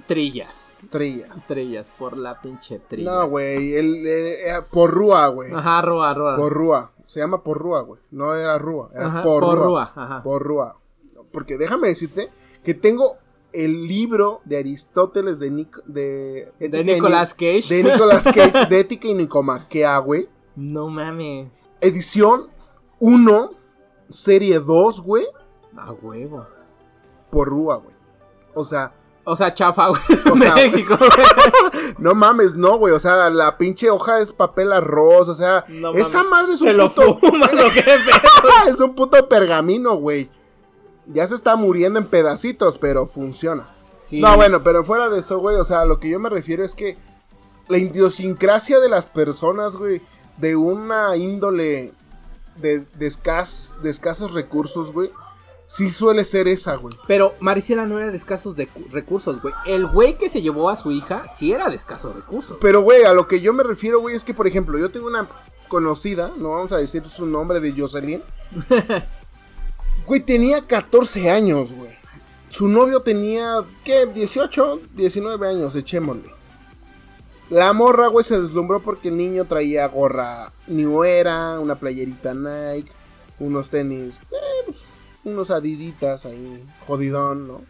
Trillas. 0.06 0.78
Trilla. 0.90 1.28
Trillas, 1.46 1.90
por 1.98 2.16
la 2.16 2.40
pinche 2.40 2.78
trilla. 2.80 3.10
No, 3.12 3.28
güey, 3.28 3.74
el 3.74 4.06
eh, 4.06 4.32
eh, 4.50 4.60
porrúa, 4.72 5.28
güey. 5.28 5.52
Ajá, 5.52 5.82
Rúa, 5.82 6.14
Rúa. 6.14 6.36
Porrúa. 6.36 6.92
Se 7.06 7.20
llama 7.20 7.42
porrúa, 7.42 7.82
güey. 7.82 8.00
No 8.10 8.34
era 8.34 8.56
rúa, 8.58 8.88
era 8.94 9.06
Ajá, 9.06 9.22
porrúa. 9.22 9.50
porrúa, 9.50 9.92
ajá. 9.94 10.22
Porrúa. 10.22 10.76
Porque 11.32 11.58
déjame 11.58 11.88
decirte 11.88 12.30
que 12.64 12.74
tengo 12.74 13.16
el 13.52 13.86
libro 13.88 14.40
de 14.44 14.58
Aristóteles 14.58 15.38
de 15.40 15.50
Nic- 15.50 15.82
de, 15.86 16.52
De 16.60 16.84
Nicolas 16.84 17.36
Ni- 17.38 17.60
Cage. 17.60 17.74
De 17.74 17.82
Nicolas 17.92 18.24
Cage, 18.34 18.66
de 18.68 18.80
Ética 18.80 19.08
y 19.08 19.14
Nicomaquea, 19.14 19.98
güey. 19.98 20.28
No 20.56 20.88
mames. 20.88 21.48
Edición 21.80 22.46
1, 23.00 23.50
serie 24.10 24.60
2, 24.60 25.00
güey, 25.02 25.26
A 25.80 25.92
huevo. 25.92 26.46
porrúa, 27.30 27.76
güey. 27.76 27.94
O 28.54 28.64
sea, 28.64 28.92
O 29.24 29.36
sea, 29.36 29.54
chafa, 29.54 29.88
güey. 29.88 30.00
O 30.32 30.36
sea, 30.36 30.54
México, 30.54 30.96
güey. 30.98 31.10
no 31.98 32.14
mames, 32.14 32.56
no, 32.56 32.78
güey. 32.78 32.92
O 32.94 32.98
sea, 33.00 33.30
la 33.30 33.56
pinche 33.58 33.90
hoja 33.90 34.20
es 34.20 34.32
papel 34.32 34.72
arroz. 34.72 35.28
O 35.28 35.34
sea, 35.34 35.64
No 35.68 35.92
esa 35.92 36.18
mames. 36.24 36.30
madre 36.30 36.52
es 36.54 36.60
un 36.62 36.66
Te 36.68 36.72
lo 36.74 36.88
puto. 36.88 37.18
fumas 37.18 37.52
o 37.52 37.70
qué 37.74 37.82
pedo. 37.82 38.72
es 38.74 38.80
un 38.80 38.94
puto 38.94 39.28
pergamino, 39.28 39.94
güey. 39.96 40.30
Ya 41.06 41.26
se 41.26 41.34
está 41.34 41.56
muriendo 41.56 41.98
en 41.98 42.06
pedacitos, 42.06 42.78
pero 42.78 43.06
funciona. 43.06 43.68
Sí. 44.00 44.20
No, 44.20 44.36
bueno, 44.36 44.62
pero 44.62 44.82
fuera 44.84 45.08
de 45.08 45.20
eso, 45.20 45.38
güey. 45.38 45.56
O 45.56 45.64
sea, 45.64 45.84
lo 45.84 46.00
que 46.00 46.08
yo 46.08 46.18
me 46.18 46.28
refiero 46.30 46.64
es 46.64 46.74
que 46.74 46.96
la 47.68 47.78
idiosincrasia 47.78 48.80
de 48.80 48.88
las 48.88 49.08
personas, 49.10 49.76
güey, 49.76 50.02
de 50.38 50.56
una 50.56 51.16
índole 51.16 51.92
de, 52.56 52.80
de, 52.94 53.06
escas- 53.06 53.76
de 53.82 53.90
escasos 53.90 54.32
recursos, 54.32 54.92
güey, 54.92 55.10
sí 55.72 55.88
suele 55.88 56.24
ser 56.24 56.48
esa, 56.48 56.74
güey. 56.74 56.92
Pero 57.06 57.34
Marisela 57.38 57.86
no 57.86 57.98
era 58.00 58.10
de 58.10 58.16
escasos 58.16 58.56
de 58.56 58.66
cu- 58.66 58.86
recursos, 58.90 59.40
güey. 59.40 59.54
El 59.66 59.86
güey 59.86 60.18
que 60.18 60.28
se 60.28 60.42
llevó 60.42 60.68
a 60.68 60.74
su 60.76 60.90
hija 60.90 61.28
sí 61.28 61.52
era 61.52 61.68
de 61.68 61.76
escasos 61.76 62.14
recursos. 62.16 62.58
Pero, 62.60 62.80
güey, 62.82 63.04
a 63.04 63.12
lo 63.12 63.28
que 63.28 63.40
yo 63.40 63.52
me 63.52 63.62
refiero, 63.62 64.00
güey, 64.00 64.16
es 64.16 64.24
que, 64.24 64.34
por 64.34 64.48
ejemplo, 64.48 64.78
yo 64.78 64.90
tengo 64.90 65.06
una 65.06 65.28
conocida, 65.68 66.32
no 66.36 66.50
vamos 66.50 66.72
a 66.72 66.78
decir 66.78 67.06
su 67.06 67.24
nombre 67.24 67.60
de 67.60 67.72
Jocelyn. 67.72 68.20
güey, 70.06 70.20
tenía 70.20 70.66
14 70.66 71.30
años, 71.30 71.72
güey. 71.72 71.90
Su 72.48 72.66
novio 72.66 73.02
tenía, 73.02 73.58
¿qué? 73.84 74.06
18, 74.06 74.80
19 74.94 75.48
años, 75.48 75.76
echémosle. 75.76 76.30
La 77.48 77.72
morra, 77.72 78.08
güey, 78.08 78.24
se 78.24 78.40
deslumbró 78.40 78.80
porque 78.80 79.08
el 79.08 79.16
niño 79.16 79.44
traía 79.44 79.86
gorra 79.86 80.52
New 80.66 81.04
Era, 81.04 81.58
una 81.60 81.76
playerita 81.76 82.34
Nike, 82.34 82.90
unos 83.38 83.70
tenis, 83.70 84.20
eh, 84.32 84.64
pues, 84.66 84.78
unos 85.32 85.50
adiditas 85.50 86.26
ahí, 86.26 86.64
jodidón, 86.86 87.48
¿no? 87.48 87.60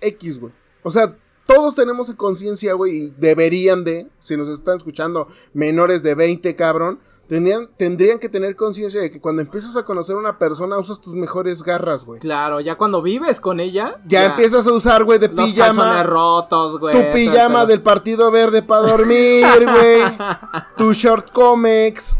X, 0.00 0.40
güey. 0.40 0.52
O 0.82 0.90
sea, 0.90 1.16
todos 1.46 1.74
tenemos 1.74 2.10
conciencia, 2.12 2.74
güey, 2.74 2.92
y 2.92 3.14
deberían 3.16 3.84
de, 3.84 4.08
si 4.18 4.36
nos 4.36 4.48
están 4.48 4.78
escuchando 4.78 5.28
menores 5.52 6.02
de 6.02 6.14
20, 6.14 6.54
cabrón, 6.56 7.00
tenían, 7.28 7.68
tendrían 7.76 8.18
que 8.18 8.28
tener 8.28 8.56
conciencia 8.56 9.00
de 9.00 9.10
que 9.10 9.20
cuando 9.20 9.42
empiezas 9.42 9.76
a 9.76 9.84
conocer 9.84 10.16
a 10.16 10.18
una 10.18 10.38
persona 10.38 10.78
usas 10.78 11.00
tus 11.00 11.14
mejores 11.14 11.62
garras, 11.62 12.04
güey. 12.04 12.20
Claro, 12.20 12.60
ya 12.60 12.76
cuando 12.76 13.02
vives 13.02 13.40
con 13.40 13.60
ella. 13.60 14.00
Ya, 14.06 14.26
empiezas 14.26 14.66
a 14.66 14.72
usar, 14.72 15.04
güey, 15.04 15.18
de 15.18 15.28
los 15.28 15.50
pijama. 15.50 16.02
rotos, 16.02 16.78
güey. 16.78 16.94
Tu 16.94 17.12
pijama 17.12 17.64
del 17.66 17.82
partido 17.82 18.30
verde 18.30 18.62
para 18.62 18.86
dormir, 18.86 19.46
güey. 19.62 20.02
tu 20.76 20.92
short 20.92 21.32
comics. 21.32 22.16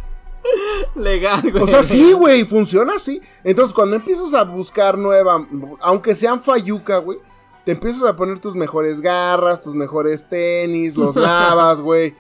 Legal, 0.95 1.51
güey. 1.51 1.65
O 1.65 1.67
sea, 1.67 1.83
sí, 1.83 2.13
güey, 2.13 2.45
funciona 2.45 2.95
así. 2.95 3.21
Entonces, 3.45 3.75
cuando 3.75 3.97
empiezas 3.97 4.35
a 4.35 4.45
buscar 4.45 4.97
nueva, 4.99 5.47
aunque 5.81 6.15
sean 6.15 6.41
fayuca, 6.41 6.99
güey, 6.99 7.19
te 7.65 7.73
empiezas 7.73 8.03
a 8.05 8.17
poner 8.17 8.39
tus 8.41 8.55
mejores 8.55 9.01
garras, 9.01 9.63
tus 9.63 9.75
mejores 9.75 10.29
tenis, 10.29 10.97
los 10.97 11.15
lavas, 11.17 11.81
güey. 11.81 12.15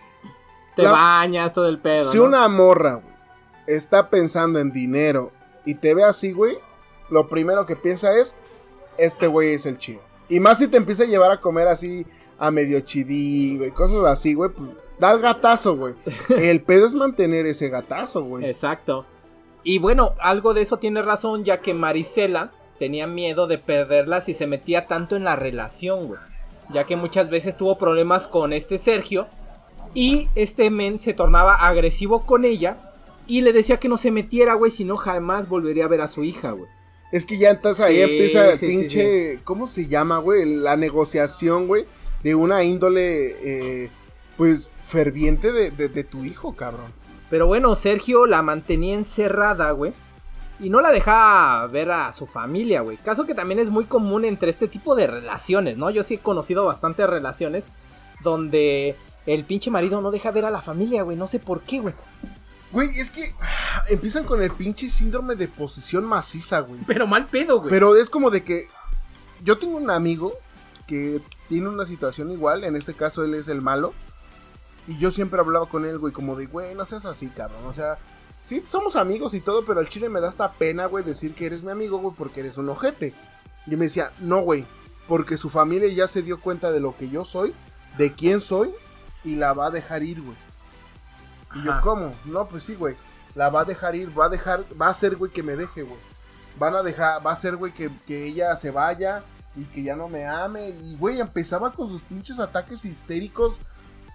Te 0.76 0.82
la- 0.84 0.92
bañas, 0.92 1.52
todo 1.52 1.68
el 1.68 1.78
pedo. 1.78 2.10
Si 2.10 2.16
¿no? 2.18 2.24
una 2.24 2.48
morra, 2.48 2.94
güey, 2.94 3.14
está 3.66 4.08
pensando 4.10 4.58
en 4.58 4.72
dinero 4.72 5.32
y 5.64 5.74
te 5.74 5.94
ve 5.94 6.04
así, 6.04 6.32
güey, 6.32 6.58
lo 7.10 7.28
primero 7.28 7.66
que 7.66 7.76
piensa 7.76 8.16
es, 8.16 8.34
este 8.98 9.26
güey 9.26 9.54
es 9.54 9.66
el 9.66 9.78
chido. 9.78 10.00
Y 10.28 10.40
más 10.40 10.58
si 10.58 10.68
te 10.68 10.76
empieza 10.78 11.02
a 11.02 11.06
llevar 11.06 11.30
a 11.30 11.40
comer 11.40 11.68
así 11.68 12.06
a 12.38 12.50
medio 12.50 12.80
chidín, 12.80 13.58
güey, 13.58 13.70
cosas 13.70 13.98
así, 14.06 14.34
güey, 14.34 14.50
pues 14.50 14.70
da 15.02 15.12
el 15.12 15.20
gatazo, 15.20 15.76
güey. 15.76 15.94
El 16.28 16.62
pedo 16.62 16.86
es 16.86 16.94
mantener 16.94 17.44
ese 17.46 17.68
gatazo, 17.68 18.22
güey. 18.22 18.44
Exacto. 18.44 19.04
Y 19.64 19.78
bueno, 19.78 20.14
algo 20.20 20.54
de 20.54 20.62
eso 20.62 20.78
tiene 20.78 21.02
razón, 21.02 21.44
ya 21.44 21.60
que 21.60 21.74
Marisela 21.74 22.52
tenía 22.78 23.08
miedo 23.08 23.48
de 23.48 23.58
perderla 23.58 24.20
si 24.20 24.32
se 24.32 24.46
metía 24.46 24.86
tanto 24.86 25.16
en 25.16 25.24
la 25.24 25.34
relación, 25.34 26.06
güey. 26.06 26.20
Ya 26.70 26.84
que 26.84 26.94
muchas 26.94 27.30
veces 27.30 27.56
tuvo 27.56 27.78
problemas 27.78 28.28
con 28.28 28.52
este 28.52 28.78
Sergio. 28.78 29.26
Y 29.92 30.28
este 30.36 30.70
men 30.70 31.00
se 31.00 31.14
tornaba 31.14 31.54
agresivo 31.66 32.24
con 32.24 32.44
ella. 32.44 32.76
Y 33.26 33.40
le 33.40 33.52
decía 33.52 33.78
que 33.78 33.88
no 33.88 33.96
se 33.96 34.12
metiera, 34.12 34.54
güey, 34.54 34.70
si 34.70 34.84
no 34.84 34.96
jamás 34.96 35.48
volvería 35.48 35.84
a 35.84 35.88
ver 35.88 36.00
a 36.00 36.08
su 36.08 36.22
hija, 36.22 36.52
güey. 36.52 36.68
Es 37.10 37.26
que 37.26 37.38
ya 37.38 37.50
entonces 37.50 37.84
ahí 37.84 37.96
Sí, 37.96 38.02
empieza 38.02 38.56
sí, 38.56 38.66
pinche, 38.66 39.40
¿cómo 39.42 39.66
se 39.66 39.88
llama, 39.88 40.18
güey? 40.18 40.44
La 40.44 40.76
negociación, 40.76 41.66
güey, 41.66 41.86
de 42.22 42.34
una 42.36 42.62
índole, 42.62 43.36
eh, 43.42 43.90
pues, 44.36 44.70
ferviente 44.92 45.50
de, 45.52 45.70
de- 45.70 45.88
de 45.88 46.04
tu 46.04 46.24
hijo, 46.24 46.54
cabrón. 46.54 46.92
Pero 47.30 47.46
bueno, 47.46 47.74
Sergio 47.74 48.26
la 48.26 48.42
mantenía 48.42 48.94
encerrada, 48.94 49.70
güey. 49.72 49.92
Y 50.60 50.68
no 50.70 50.80
la 50.80 50.90
dejaba 50.92 51.66
ver 51.66 51.90
a 51.90 52.12
su 52.12 52.26
familia, 52.26 52.82
güey. 52.82 52.96
Caso 52.98 53.24
que 53.26 53.34
también 53.34 53.58
es 53.58 53.70
muy 53.70 53.86
común 53.86 54.24
entre 54.24 54.50
este 54.50 54.68
tipo 54.68 54.94
de 54.94 55.06
relaciones, 55.08 55.76
¿no? 55.76 55.90
Yo 55.90 56.02
sí 56.04 56.14
he 56.14 56.18
conocido 56.18 56.64
bastantes 56.66 57.08
relaciones 57.08 57.66
donde 58.22 58.94
el 59.26 59.44
pinche 59.44 59.70
marido 59.70 60.00
no 60.00 60.10
deja 60.10 60.30
ver 60.30 60.44
a 60.44 60.50
la 60.50 60.60
familia, 60.62 61.02
güey. 61.02 61.16
No 61.16 61.26
sé 61.26 61.38
por 61.40 61.62
qué, 61.62 61.80
güey. 61.80 61.94
Güey, 62.70 62.88
es 63.00 63.10
que 63.10 63.24
ah, 63.40 63.82
empiezan 63.88 64.24
con 64.24 64.40
el 64.42 64.50
pinche 64.52 64.88
síndrome 64.88 65.34
de 65.36 65.48
posición 65.48 66.04
maciza, 66.04 66.60
güey. 66.60 66.80
Pero 66.86 67.06
mal 67.06 67.26
pedo, 67.26 67.58
güey. 67.58 67.70
Pero 67.70 67.96
es 67.96 68.08
como 68.08 68.30
de 68.30 68.44
que 68.44 68.68
yo 69.42 69.58
tengo 69.58 69.76
un 69.76 69.90
amigo 69.90 70.32
que 70.86 71.20
tiene 71.48 71.68
una 71.68 71.84
situación 71.86 72.30
igual, 72.30 72.64
en 72.64 72.76
este 72.76 72.94
caso 72.94 73.24
él 73.24 73.34
es 73.34 73.48
el 73.48 73.62
malo. 73.62 73.94
Y 74.86 74.98
yo 74.98 75.10
siempre 75.10 75.40
hablaba 75.40 75.66
con 75.66 75.84
él, 75.84 75.98
güey, 75.98 76.12
como 76.12 76.36
de, 76.36 76.46
güey, 76.46 76.74
no 76.74 76.84
seas 76.84 77.06
así, 77.06 77.28
cabrón. 77.28 77.64
O 77.66 77.72
sea, 77.72 77.98
sí, 78.40 78.64
somos 78.66 78.96
amigos 78.96 79.34
y 79.34 79.40
todo, 79.40 79.64
pero 79.64 79.80
al 79.80 79.88
chile 79.88 80.08
me 80.08 80.20
da 80.20 80.28
esta 80.28 80.52
pena, 80.52 80.86
güey, 80.86 81.04
decir 81.04 81.34
que 81.34 81.46
eres 81.46 81.62
mi 81.62 81.70
amigo, 81.70 81.98
güey, 81.98 82.14
porque 82.16 82.40
eres 82.40 82.58
un 82.58 82.68
ojete. 82.68 83.14
Y 83.66 83.76
me 83.76 83.84
decía, 83.84 84.10
no, 84.18 84.40
güey, 84.40 84.64
porque 85.06 85.36
su 85.36 85.50
familia 85.50 85.88
ya 85.88 86.08
se 86.08 86.22
dio 86.22 86.40
cuenta 86.40 86.72
de 86.72 86.80
lo 86.80 86.96
que 86.96 87.08
yo 87.08 87.24
soy, 87.24 87.54
de 87.96 88.12
quién 88.12 88.40
soy, 88.40 88.70
y 89.24 89.36
la 89.36 89.52
va 89.52 89.66
a 89.66 89.70
dejar 89.70 90.02
ir, 90.02 90.20
güey. 90.20 90.36
Y 91.54 91.62
yo. 91.64 91.72
¿cómo? 91.82 92.12
No, 92.24 92.44
pues 92.44 92.64
sí, 92.64 92.74
güey. 92.74 92.96
La 93.34 93.48
va 93.50 93.60
a 93.60 93.64
dejar 93.64 93.94
ir, 93.94 94.18
va 94.18 94.26
a 94.26 94.28
dejar, 94.28 94.64
va 94.80 94.86
a 94.86 94.90
hacer, 94.90 95.16
güey, 95.16 95.30
que 95.30 95.42
me 95.42 95.56
deje, 95.56 95.82
güey. 95.82 95.98
Van 96.58 96.74
a 96.74 96.82
dejar, 96.82 97.24
va 97.24 97.32
a 97.32 97.36
ser, 97.36 97.56
güey, 97.56 97.72
que, 97.72 97.90
que 98.06 98.26
ella 98.26 98.54
se 98.56 98.70
vaya 98.70 99.22
y 99.54 99.64
que 99.64 99.82
ya 99.82 99.96
no 99.96 100.08
me 100.08 100.26
ame. 100.26 100.70
Y, 100.70 100.96
güey, 100.96 101.20
empezaba 101.20 101.72
con 101.72 101.88
sus 101.88 102.02
pinches 102.02 102.40
ataques 102.40 102.84
histéricos, 102.84 103.60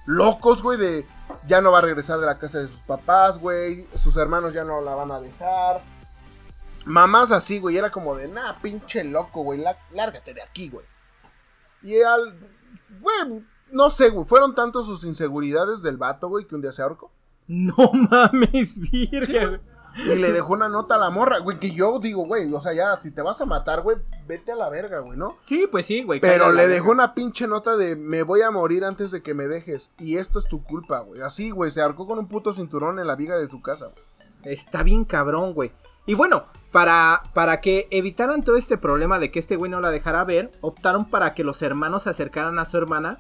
locos, 0.07 0.63
güey, 0.63 0.79
de 0.79 1.05
ya 1.47 1.61
no 1.61 1.71
va 1.71 1.77
a 1.77 1.81
regresar 1.81 2.19
de 2.19 2.25
la 2.25 2.39
casa 2.39 2.57
de 2.59 2.67
sus 2.67 2.81
papás, 2.81 3.37
güey. 3.37 3.85
Sus 3.95 4.17
hermanos 4.17 4.53
ya 4.53 4.63
no 4.63 4.81
la 4.81 4.95
van 4.95 5.11
a 5.11 5.19
dejar. 5.19 5.83
Mamás 6.85 7.31
así, 7.31 7.59
güey, 7.59 7.77
era 7.77 7.91
como 7.91 8.15
de, 8.15 8.27
nah, 8.29 8.53
pinche 8.61 9.03
loco, 9.03 9.43
güey, 9.43 9.59
lá- 9.59 9.77
lárgate 9.91 10.33
de 10.33 10.41
aquí, 10.41 10.69
güey. 10.69 10.85
Y 11.83 12.01
al, 12.01 12.39
güey, 13.01 13.43
no 13.71 13.89
sé, 13.89 14.09
güey, 14.09 14.25
fueron 14.25 14.55
tantos 14.55 14.85
sus 14.85 15.03
inseguridades 15.03 15.81
del 15.81 15.97
vato, 15.97 16.29
güey, 16.29 16.45
que 16.45 16.55
un 16.55 16.61
día 16.61 16.71
se 16.71 16.81
ahorcó. 16.81 17.11
No 17.47 17.75
mames, 18.09 18.79
virga, 18.79 19.45
güey. 19.47 19.61
Y 19.97 20.15
le 20.15 20.31
dejó 20.31 20.53
una 20.53 20.69
nota 20.69 20.95
a 20.95 20.99
la 20.99 21.09
morra, 21.09 21.39
güey, 21.39 21.59
que 21.59 21.71
yo 21.71 21.99
digo, 21.99 22.25
güey, 22.25 22.51
o 22.53 22.61
sea, 22.61 22.73
ya, 22.73 22.95
si 23.01 23.11
te 23.11 23.21
vas 23.21 23.41
a 23.41 23.45
matar, 23.45 23.81
güey, 23.81 23.97
vete 24.27 24.51
a 24.51 24.55
la 24.55 24.69
verga, 24.69 24.99
güey, 24.99 25.17
¿no? 25.17 25.37
Sí, 25.45 25.67
pues 25.69 25.85
sí, 25.85 26.03
güey. 26.03 26.19
Pero 26.19 26.51
le 26.51 26.67
dejó 26.67 26.91
una 26.91 27.13
pinche 27.13 27.47
nota 27.47 27.75
de 27.77 27.95
me 27.95 28.23
voy 28.23 28.41
a 28.41 28.51
morir 28.51 28.85
antes 28.85 29.11
de 29.11 29.21
que 29.21 29.33
me 29.33 29.47
dejes. 29.47 29.91
Y 29.97 30.17
esto 30.17 30.39
es 30.39 30.45
tu 30.45 30.63
culpa, 30.63 30.99
güey. 30.99 31.21
Así, 31.21 31.49
güey, 31.49 31.71
se 31.71 31.81
arcó 31.81 32.05
con 32.05 32.19
un 32.19 32.27
puto 32.27 32.53
cinturón 32.53 32.99
en 32.99 33.07
la 33.07 33.15
viga 33.15 33.37
de 33.37 33.49
su 33.49 33.61
casa. 33.61 33.87
güey. 33.87 34.53
Está 34.53 34.83
bien 34.83 35.03
cabrón, 35.03 35.53
güey. 35.53 35.71
Y 36.05 36.13
bueno, 36.13 36.45
para, 36.71 37.23
para 37.33 37.59
que 37.59 37.87
evitaran 37.91 38.41
todo 38.43 38.55
este 38.55 38.77
problema 38.77 39.19
de 39.19 39.29
que 39.29 39.39
este 39.39 39.57
güey 39.57 39.69
no 39.69 39.81
la 39.81 39.91
dejara 39.91 40.23
ver, 40.23 40.51
optaron 40.61 41.09
para 41.09 41.33
que 41.33 41.43
los 41.43 41.61
hermanos 41.61 42.03
se 42.03 42.09
acercaran 42.09 42.59
a 42.59 42.65
su 42.65 42.77
hermana 42.77 43.19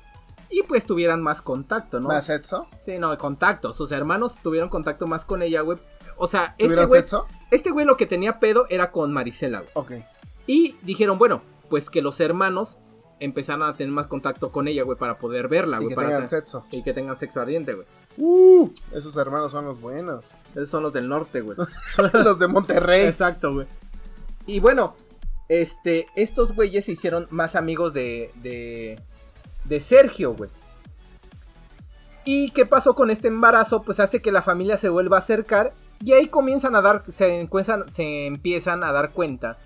y 0.49 0.63
pues 0.63 0.85
tuvieran 0.85 1.21
más 1.21 1.41
contacto, 1.41 1.99
¿no? 1.99 2.07
¿Más 2.07 2.25
sexo? 2.25 2.67
Sí, 2.79 2.97
no, 2.97 3.17
contacto. 3.17 3.73
Sus 3.73 3.91
hermanos 3.91 4.39
tuvieron 4.41 4.69
contacto 4.69 5.05
más 5.05 5.25
con 5.25 5.41
ella, 5.41 5.61
güey. 5.61 5.77
O 6.17 6.27
sea, 6.27 6.55
este 6.57 6.65
¿Tuvieron 6.75 6.87
güey, 6.89 7.03
este 7.51 7.71
güey 7.71 7.85
lo 7.85 7.95
que 7.97 8.05
tenía 8.05 8.39
pedo 8.39 8.65
era 8.69 8.91
con 8.91 9.13
Marisela, 9.13 9.59
güey. 9.61 9.71
Ok. 9.73 9.91
Y 10.47 10.75
dijeron, 10.81 11.17
bueno, 11.17 11.41
pues 11.69 11.89
que 11.89 12.01
los 12.01 12.19
hermanos 12.19 12.77
empezaran 13.19 13.63
a 13.63 13.75
tener 13.75 13.91
más 13.93 14.07
contacto 14.07 14.51
con 14.51 14.67
ella, 14.67 14.83
güey, 14.83 14.97
para 14.97 15.17
poder 15.17 15.47
verla, 15.47 15.77
Y 15.77 15.79
güey. 15.81 15.89
que 15.89 15.95
para 15.95 16.07
tengan 16.09 16.23
hacer- 16.25 16.39
sexo. 16.41 16.65
Y 16.71 16.83
que 16.83 16.93
tengan 16.93 17.17
sexo 17.17 17.41
ardiente, 17.41 17.73
güey. 17.73 17.85
Uh, 18.17 18.69
esos 18.93 19.15
hermanos 19.17 19.51
son 19.51 19.65
los 19.65 19.79
buenos. 19.79 20.33
Esos 20.55 20.69
son 20.69 20.83
los 20.83 20.93
del 20.93 21.07
norte, 21.07 21.41
güey. 21.41 21.57
los 22.13 22.39
de 22.39 22.47
Monterrey. 22.47 23.05
Exacto, 23.05 23.53
güey. 23.53 23.67
Y 24.47 24.59
bueno, 24.59 24.95
este, 25.49 26.07
estos 26.15 26.55
güeyes 26.55 26.85
se 26.85 26.93
hicieron 26.93 27.27
más 27.29 27.55
amigos 27.55 27.93
de, 27.93 28.31
de, 28.35 28.99
de 29.65 29.79
Sergio, 29.79 30.33
güey. 30.33 30.49
¿Y 32.25 32.51
qué 32.51 32.65
pasó 32.65 32.93
con 32.95 33.09
este 33.09 33.27
embarazo? 33.29 33.83
Pues 33.83 33.99
hace 33.99 34.21
que 34.21 34.31
la 34.31 34.41
familia 34.41 34.77
se 34.77 34.89
vuelva 34.89 35.17
a 35.17 35.19
acercar 35.19 35.73
y 36.03 36.13
ahí 36.13 36.27
comienzan 36.27 36.75
a 36.75 36.81
dar, 36.81 37.03
se, 37.07 37.47
empiezan 38.27 38.83
a 38.83 38.91
dar 38.91 39.11
cuenta 39.11 39.57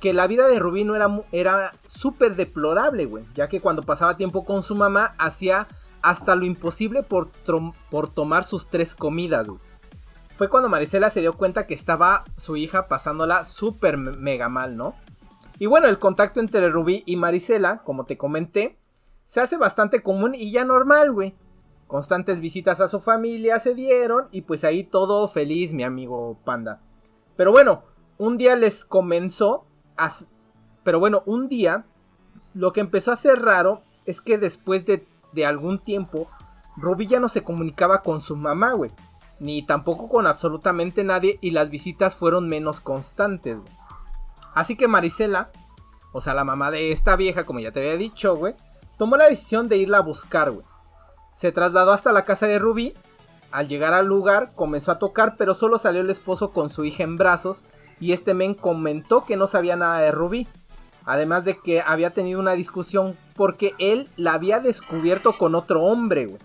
que 0.00 0.12
la 0.12 0.26
vida 0.26 0.48
de 0.48 0.58
Rubí 0.58 0.84
no 0.84 0.96
era, 0.96 1.08
era 1.32 1.72
súper 1.86 2.34
deplorable, 2.36 3.04
güey. 3.06 3.24
Ya 3.34 3.48
que 3.48 3.60
cuando 3.60 3.82
pasaba 3.82 4.16
tiempo 4.16 4.44
con 4.44 4.62
su 4.62 4.74
mamá 4.74 5.14
hacía 5.18 5.68
hasta 6.02 6.34
lo 6.34 6.44
imposible 6.44 7.02
por, 7.04 7.30
por 7.90 8.08
tomar 8.12 8.44
sus 8.44 8.68
tres 8.68 8.94
comidas, 8.94 9.46
güey. 9.46 9.60
Fue 10.34 10.48
cuando 10.48 10.68
Marisela 10.68 11.10
se 11.10 11.20
dio 11.20 11.34
cuenta 11.34 11.66
que 11.66 11.74
estaba 11.74 12.24
su 12.36 12.56
hija 12.56 12.88
pasándola 12.88 13.44
súper 13.44 13.96
me- 13.96 14.12
mega 14.12 14.48
mal, 14.48 14.76
¿no? 14.76 14.94
Y 15.58 15.66
bueno, 15.66 15.86
el 15.86 15.98
contacto 16.00 16.40
entre 16.40 16.68
Rubí 16.70 17.04
y 17.06 17.14
Marisela, 17.16 17.78
como 17.84 18.04
te 18.04 18.16
comenté, 18.18 18.78
se 19.24 19.40
hace 19.40 19.56
bastante 19.56 20.02
común 20.02 20.34
y 20.34 20.50
ya 20.50 20.64
normal, 20.64 21.12
güey. 21.12 21.34
Constantes 21.92 22.40
visitas 22.40 22.80
a 22.80 22.88
su 22.88 23.00
familia 23.00 23.58
se 23.58 23.74
dieron 23.74 24.28
y 24.32 24.40
pues 24.40 24.64
ahí 24.64 24.82
todo 24.82 25.28
feliz, 25.28 25.74
mi 25.74 25.84
amigo 25.84 26.38
Panda. 26.42 26.80
Pero 27.36 27.52
bueno, 27.52 27.82
un 28.16 28.38
día 28.38 28.56
les 28.56 28.86
comenzó 28.86 29.66
Pero 30.84 31.00
bueno, 31.00 31.22
un 31.26 31.50
día 31.50 31.84
lo 32.54 32.72
que 32.72 32.80
empezó 32.80 33.12
a 33.12 33.16
ser 33.16 33.42
raro 33.42 33.82
es 34.06 34.22
que 34.22 34.38
después 34.38 34.86
de, 34.86 35.06
de 35.32 35.44
algún 35.44 35.78
tiempo, 35.78 36.30
Rubí 36.78 37.06
ya 37.06 37.20
no 37.20 37.28
se 37.28 37.44
comunicaba 37.44 38.00
con 38.00 38.22
su 38.22 38.36
mamá, 38.36 38.72
güey. 38.72 38.90
Ni 39.38 39.60
tampoco 39.66 40.08
con 40.08 40.26
absolutamente 40.26 41.04
nadie 41.04 41.38
y 41.42 41.50
las 41.50 41.68
visitas 41.68 42.14
fueron 42.14 42.48
menos 42.48 42.80
constantes, 42.80 43.58
güey. 43.58 43.72
Así 44.54 44.76
que 44.76 44.88
Marisela, 44.88 45.50
o 46.12 46.22
sea, 46.22 46.32
la 46.32 46.44
mamá 46.44 46.70
de 46.70 46.90
esta 46.90 47.16
vieja, 47.16 47.44
como 47.44 47.60
ya 47.60 47.70
te 47.70 47.80
había 47.80 47.98
dicho, 47.98 48.34
güey, 48.34 48.54
tomó 48.96 49.18
la 49.18 49.28
decisión 49.28 49.68
de 49.68 49.76
irla 49.76 49.98
a 49.98 50.02
buscar, 50.02 50.52
güey. 50.52 50.71
Se 51.32 51.50
trasladó 51.50 51.92
hasta 51.92 52.12
la 52.12 52.24
casa 52.24 52.46
de 52.46 52.58
Rubí. 52.58 52.94
Al 53.50 53.68
llegar 53.68 53.94
al 53.94 54.06
lugar, 54.06 54.52
comenzó 54.54 54.92
a 54.92 54.98
tocar, 54.98 55.36
pero 55.36 55.54
solo 55.54 55.78
salió 55.78 56.00
el 56.00 56.10
esposo 56.10 56.52
con 56.52 56.70
su 56.70 56.84
hija 56.84 57.02
en 57.02 57.16
brazos. 57.16 57.62
Y 58.00 58.12
este 58.12 58.34
men 58.34 58.54
comentó 58.54 59.24
que 59.24 59.36
no 59.36 59.46
sabía 59.46 59.76
nada 59.76 59.98
de 60.00 60.12
Rubí. 60.12 60.46
Además 61.04 61.44
de 61.44 61.58
que 61.58 61.80
había 61.80 62.10
tenido 62.10 62.38
una 62.38 62.52
discusión 62.52 63.16
porque 63.34 63.74
él 63.78 64.08
la 64.16 64.34
había 64.34 64.60
descubierto 64.60 65.36
con 65.36 65.54
otro 65.54 65.82
hombre. 65.82 66.36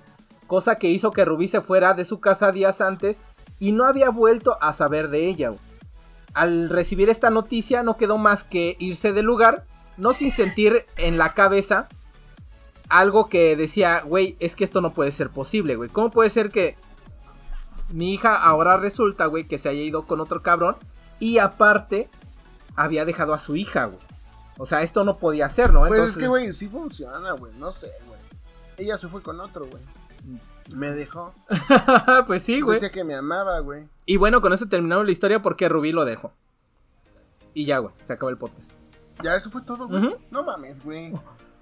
Cosa 0.47 0.75
que 0.75 0.89
hizo 0.89 1.11
que 1.11 1.25
Rubí 1.25 1.47
se 1.47 1.61
fuera 1.61 1.93
de 1.93 2.05
su 2.05 2.19
casa 2.19 2.51
días 2.51 2.81
antes 2.81 3.21
y 3.59 3.71
no 3.71 3.85
había 3.85 4.09
vuelto 4.09 4.57
a 4.61 4.73
saber 4.73 5.09
de 5.09 5.27
ella. 5.27 5.53
Al 6.33 6.69
recibir 6.69 7.09
esta 7.09 7.29
noticia 7.29 7.83
no 7.83 7.97
quedó 7.97 8.17
más 8.17 8.43
que 8.43 8.75
irse 8.79 9.11
del 9.11 9.25
lugar, 9.25 9.65
no 9.97 10.13
sin 10.13 10.31
sentir 10.31 10.85
en 10.95 11.17
la 11.17 11.33
cabeza 11.33 11.87
algo 12.89 13.29
que 13.29 13.55
decía, 13.55 14.01
güey, 14.01 14.37
es 14.39 14.55
que 14.55 14.63
esto 14.63 14.81
no 14.81 14.93
puede 14.93 15.11
ser 15.11 15.29
posible, 15.29 15.75
güey. 15.75 15.89
¿Cómo 15.89 16.11
puede 16.11 16.29
ser 16.29 16.49
que 16.49 16.75
mi 17.89 18.13
hija 18.13 18.35
ahora 18.35 18.77
resulta, 18.77 19.25
güey, 19.25 19.45
que 19.45 19.57
se 19.57 19.69
haya 19.69 19.81
ido 19.81 20.05
con 20.05 20.19
otro 20.19 20.41
cabrón 20.41 20.77
y 21.19 21.39
aparte 21.39 22.09
había 22.75 23.05
dejado 23.05 23.33
a 23.33 23.39
su 23.39 23.55
hija, 23.55 23.85
güey? 23.85 23.99
O 24.57 24.65
sea, 24.65 24.81
esto 24.81 25.03
no 25.03 25.17
podía 25.17 25.49
ser, 25.49 25.71
¿no? 25.71 25.85
Pues 25.85 26.09
es 26.09 26.17
que, 26.17 26.27
güey, 26.27 26.51
sí 26.51 26.67
funciona, 26.67 27.31
güey. 27.33 27.53
No 27.57 27.71
sé, 27.71 27.91
güey. 28.07 28.19
Ella 28.77 28.97
se 28.97 29.07
fue 29.07 29.21
con 29.21 29.39
otro, 29.39 29.67
güey. 29.67 29.83
Me 30.69 30.91
dejó. 30.91 31.33
pues 32.27 32.43
sí, 32.43 32.61
güey. 32.61 32.79
Dice 32.79 32.91
que 32.91 33.03
me 33.03 33.15
amaba, 33.15 33.59
güey. 33.59 33.87
Y 34.05 34.17
bueno, 34.17 34.41
con 34.41 34.53
eso 34.53 34.67
terminamos 34.67 35.05
la 35.05 35.11
historia 35.11 35.41
porque 35.41 35.69
Rubí 35.69 35.91
lo 35.91 36.05
dejó. 36.05 36.33
Y 37.53 37.65
ya, 37.65 37.79
güey, 37.79 37.93
se 38.03 38.13
acabó 38.13 38.29
el 38.29 38.37
podcast. 38.37 38.73
Ya, 39.23 39.35
eso 39.35 39.49
fue 39.49 39.61
todo, 39.61 39.87
güey. 39.87 40.15
No 40.31 40.43
mames, 40.43 40.83
güey. 40.83 41.13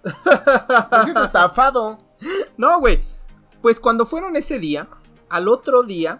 Me 0.05 1.03
siento 1.03 1.23
estafado. 1.23 1.97
No, 2.57 2.79
güey. 2.79 3.01
Pues 3.61 3.79
cuando 3.79 4.05
fueron 4.05 4.35
ese 4.35 4.59
día, 4.59 4.87
al 5.29 5.47
otro 5.47 5.83
día, 5.83 6.19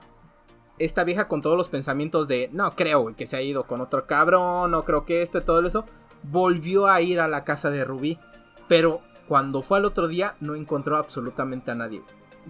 esta 0.79 1.03
vieja 1.03 1.27
con 1.27 1.41
todos 1.41 1.55
los 1.55 1.69
pensamientos 1.69 2.27
de, 2.27 2.49
no 2.51 2.75
creo, 2.75 3.01
güey, 3.01 3.15
que 3.15 3.27
se 3.27 3.37
ha 3.37 3.41
ido 3.41 3.65
con 3.65 3.81
otro 3.81 4.07
cabrón, 4.07 4.71
no 4.71 4.83
creo 4.83 5.05
que 5.05 5.21
esto 5.21 5.37
y 5.37 5.41
todo 5.41 5.65
eso, 5.65 5.85
volvió 6.23 6.87
a 6.87 7.01
ir 7.01 7.19
a 7.19 7.27
la 7.27 7.43
casa 7.43 7.69
de 7.69 7.83
Rubí. 7.83 8.19
Pero 8.67 9.01
cuando 9.27 9.61
fue 9.61 9.77
al 9.77 9.85
otro 9.85 10.07
día, 10.07 10.35
no 10.39 10.55
encontró 10.55 10.97
absolutamente 10.97 11.71
a 11.71 11.75
nadie. 11.75 12.01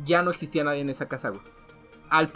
Ya 0.03 0.23
no 0.23 0.31
existía 0.31 0.63
nadie 0.63 0.81
en 0.81 0.89
esa 0.89 1.07
casa, 1.07 1.29
güey. 1.29 1.41
Al, 2.09 2.31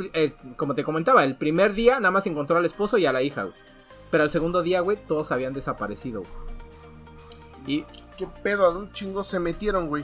como 0.57 0.75
te 0.75 0.83
comentaba, 0.83 1.23
el 1.23 1.37
primer 1.37 1.73
día 1.73 1.99
nada 1.99 2.11
más 2.11 2.25
encontró 2.27 2.57
al 2.57 2.65
esposo 2.65 2.97
y 2.97 3.05
a 3.05 3.13
la 3.13 3.21
hija, 3.21 3.43
güey. 3.43 3.55
Pero 4.11 4.23
al 4.23 4.29
segundo 4.29 4.63
día, 4.63 4.81
güey, 4.81 4.97
todos 5.07 5.31
habían 5.31 5.53
desaparecido. 5.53 6.23
Y... 7.65 7.85
¿Qué 8.19 8.27
pedo? 8.43 8.65
¿A 8.65 8.77
un 8.77 8.91
chingo 8.91 9.23
se 9.23 9.39
metieron, 9.39 9.87
güey? 9.87 10.03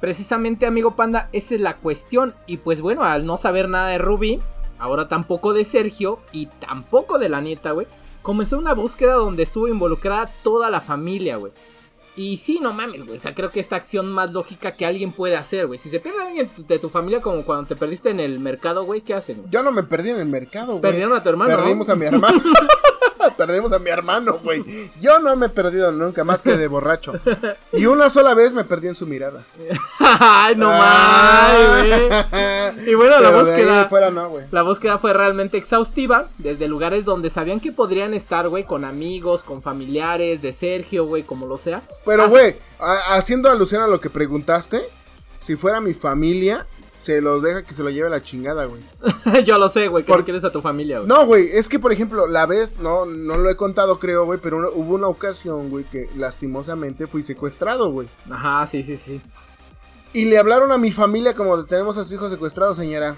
Precisamente, 0.00 0.64
amigo 0.64 0.96
panda, 0.96 1.28
esa 1.32 1.54
es 1.54 1.60
la 1.60 1.76
cuestión. 1.76 2.34
Y 2.46 2.56
pues 2.56 2.80
bueno, 2.80 3.04
al 3.04 3.26
no 3.26 3.36
saber 3.36 3.68
nada 3.68 3.88
de 3.88 3.98
Ruby, 3.98 4.40
ahora 4.78 5.08
tampoco 5.08 5.52
de 5.52 5.66
Sergio 5.66 6.20
y 6.32 6.46
tampoco 6.46 7.18
de 7.18 7.28
la 7.28 7.42
nieta, 7.42 7.72
güey, 7.72 7.86
comenzó 8.22 8.56
una 8.56 8.72
búsqueda 8.72 9.12
donde 9.12 9.42
estuvo 9.42 9.68
involucrada 9.68 10.30
toda 10.42 10.70
la 10.70 10.80
familia, 10.80 11.36
güey. 11.36 11.52
Y 12.16 12.38
sí, 12.38 12.60
no 12.62 12.72
mames, 12.72 13.04
güey. 13.04 13.18
O 13.18 13.20
sea, 13.20 13.34
creo 13.34 13.50
que 13.50 13.60
esta 13.60 13.76
acción 13.76 14.10
más 14.10 14.32
lógica 14.32 14.72
que 14.72 14.86
alguien 14.86 15.12
puede 15.12 15.36
hacer, 15.36 15.66
güey. 15.66 15.78
Si 15.78 15.90
se 15.90 16.00
pierde 16.00 16.22
alguien 16.22 16.48
de 16.56 16.78
tu 16.78 16.88
familia, 16.88 17.20
como 17.20 17.42
cuando 17.44 17.66
te 17.66 17.76
perdiste 17.76 18.08
en 18.08 18.20
el 18.20 18.38
mercado, 18.40 18.84
güey, 18.84 19.02
¿qué 19.02 19.12
hacen? 19.12 19.44
Yo 19.50 19.62
no 19.62 19.70
me 19.70 19.82
perdí 19.82 20.10
en 20.10 20.20
el 20.20 20.28
mercado, 20.28 20.68
güey. 20.78 20.80
Perdieron 20.80 21.14
a 21.14 21.22
tu 21.22 21.28
hermano. 21.28 21.56
Perdimos 21.56 21.90
a 21.90 21.94
mi 21.94 22.06
hermano. 22.06 22.40
Perdimos 23.36 23.72
a 23.72 23.78
mi 23.78 23.90
hermano, 23.90 24.38
güey. 24.42 24.90
Yo 25.00 25.18
no 25.18 25.34
me 25.36 25.46
he 25.46 25.48
perdido 25.48 25.92
nunca 25.92 26.24
más 26.24 26.42
que 26.42 26.56
de 26.56 26.68
borracho. 26.68 27.12
Y 27.72 27.86
una 27.86 28.10
sola 28.10 28.34
vez 28.34 28.52
me 28.52 28.64
perdí 28.64 28.88
en 28.88 28.94
su 28.94 29.06
mirada. 29.06 29.42
Ay, 29.98 30.54
no 30.56 30.68
mames, 30.68 32.00
güey. 32.00 32.90
Y 32.90 32.94
bueno, 32.94 33.20
la 33.20 33.30
búsqueda. 33.30 33.88
Fuera 33.88 34.10
no. 34.10 34.32
La 34.50 34.62
búsqueda 34.62 34.98
fue 34.98 35.12
realmente 35.12 35.56
exhaustiva. 35.56 36.28
Desde 36.38 36.68
lugares 36.68 37.04
donde 37.04 37.30
sabían 37.30 37.60
que 37.60 37.72
podrían 37.72 38.14
estar, 38.14 38.48
güey, 38.48 38.64
con 38.64 38.84
amigos, 38.84 39.42
con 39.42 39.62
familiares, 39.62 40.40
de 40.42 40.52
Sergio, 40.52 41.06
güey, 41.06 41.22
como 41.22 41.46
lo 41.46 41.56
sea. 41.56 41.82
Pero, 42.04 42.28
güey, 42.28 42.56
haciendo 42.78 43.50
alusión 43.50 43.82
a 43.82 43.86
lo 43.86 44.00
que 44.00 44.10
preguntaste, 44.10 44.82
si 45.40 45.56
fuera 45.56 45.80
mi 45.80 45.94
familia, 45.94 46.66
se 47.04 47.20
los 47.20 47.42
deja 47.42 47.64
que 47.64 47.74
se 47.74 47.82
lo 47.82 47.90
lleve 47.90 48.08
la 48.08 48.22
chingada, 48.22 48.64
güey. 48.64 48.80
Yo 49.44 49.58
lo 49.58 49.68
sé, 49.68 49.88
güey, 49.88 50.04
que 50.04 50.16
no 50.16 50.24
quieres 50.24 50.42
a 50.42 50.50
tu 50.50 50.62
familia, 50.62 50.98
güey. 50.98 51.08
No, 51.08 51.26
güey, 51.26 51.50
es 51.52 51.68
que, 51.68 51.78
por 51.78 51.92
ejemplo, 51.92 52.26
la 52.26 52.46
vez, 52.46 52.78
no, 52.78 53.04
no 53.04 53.36
lo 53.36 53.50
he 53.50 53.56
contado, 53.56 53.98
creo, 53.98 54.24
güey, 54.24 54.40
pero 54.42 54.72
hubo 54.74 54.94
una 54.94 55.08
ocasión, 55.08 55.68
güey, 55.68 55.84
que 55.84 56.08
lastimosamente 56.16 57.06
fui 57.06 57.22
secuestrado, 57.22 57.90
güey. 57.90 58.08
Ajá, 58.30 58.66
sí, 58.66 58.82
sí, 58.82 58.96
sí. 58.96 59.20
Y 60.14 60.24
le 60.24 60.38
hablaron 60.38 60.72
a 60.72 60.78
mi 60.78 60.92
familia 60.92 61.34
como 61.34 61.58
de 61.58 61.64
tenemos 61.64 61.98
a 61.98 62.06
su 62.06 62.14
hijo 62.14 62.30
secuestrado, 62.30 62.74
señora. 62.74 63.16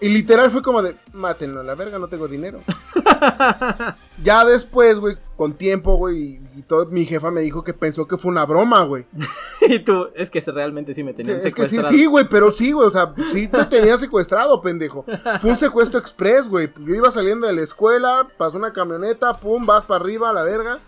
Y 0.00 0.08
literal 0.08 0.50
fue 0.50 0.60
como 0.60 0.82
de, 0.82 0.94
mátenlo, 1.14 1.62
la 1.62 1.74
verga, 1.74 1.98
no 1.98 2.08
tengo 2.08 2.28
dinero. 2.28 2.60
ya 4.22 4.44
después, 4.44 4.98
güey, 4.98 5.16
con 5.38 5.54
tiempo, 5.54 5.96
güey, 5.96 6.40
y, 6.56 6.62
todo, 6.62 6.86
mi 6.86 7.04
jefa 7.04 7.30
me 7.30 7.40
dijo 7.40 7.64
que 7.64 7.74
pensó 7.74 8.06
que 8.06 8.16
fue 8.16 8.30
una 8.30 8.44
broma, 8.46 8.82
güey. 8.82 9.06
y 9.68 9.78
tú, 9.80 10.06
es 10.14 10.30
que 10.30 10.40
realmente 10.40 10.94
sí 10.94 11.04
me 11.04 11.12
tenían 11.12 11.42
secuestrado. 11.42 11.86
Es 11.86 11.88
que 11.88 11.94
sí, 11.94 12.02
sí, 12.02 12.06
güey, 12.06 12.26
pero 12.28 12.50
sí, 12.52 12.72
güey, 12.72 12.88
o 12.88 12.90
sea, 12.90 13.14
sí 13.30 13.48
me 13.52 13.64
tenía 13.64 13.98
secuestrado, 13.98 14.60
pendejo. 14.60 15.04
Fue 15.40 15.50
un 15.50 15.56
secuestro 15.56 15.98
express, 15.98 16.48
güey. 16.48 16.70
Yo 16.80 16.94
iba 16.94 17.10
saliendo 17.10 17.46
de 17.46 17.54
la 17.54 17.62
escuela, 17.62 18.26
pasó 18.36 18.56
una 18.56 18.72
camioneta, 18.72 19.34
pum, 19.34 19.66
vas 19.66 19.84
para 19.84 20.00
arriba, 20.02 20.30
a 20.30 20.32
la 20.32 20.42
verga. 20.42 20.78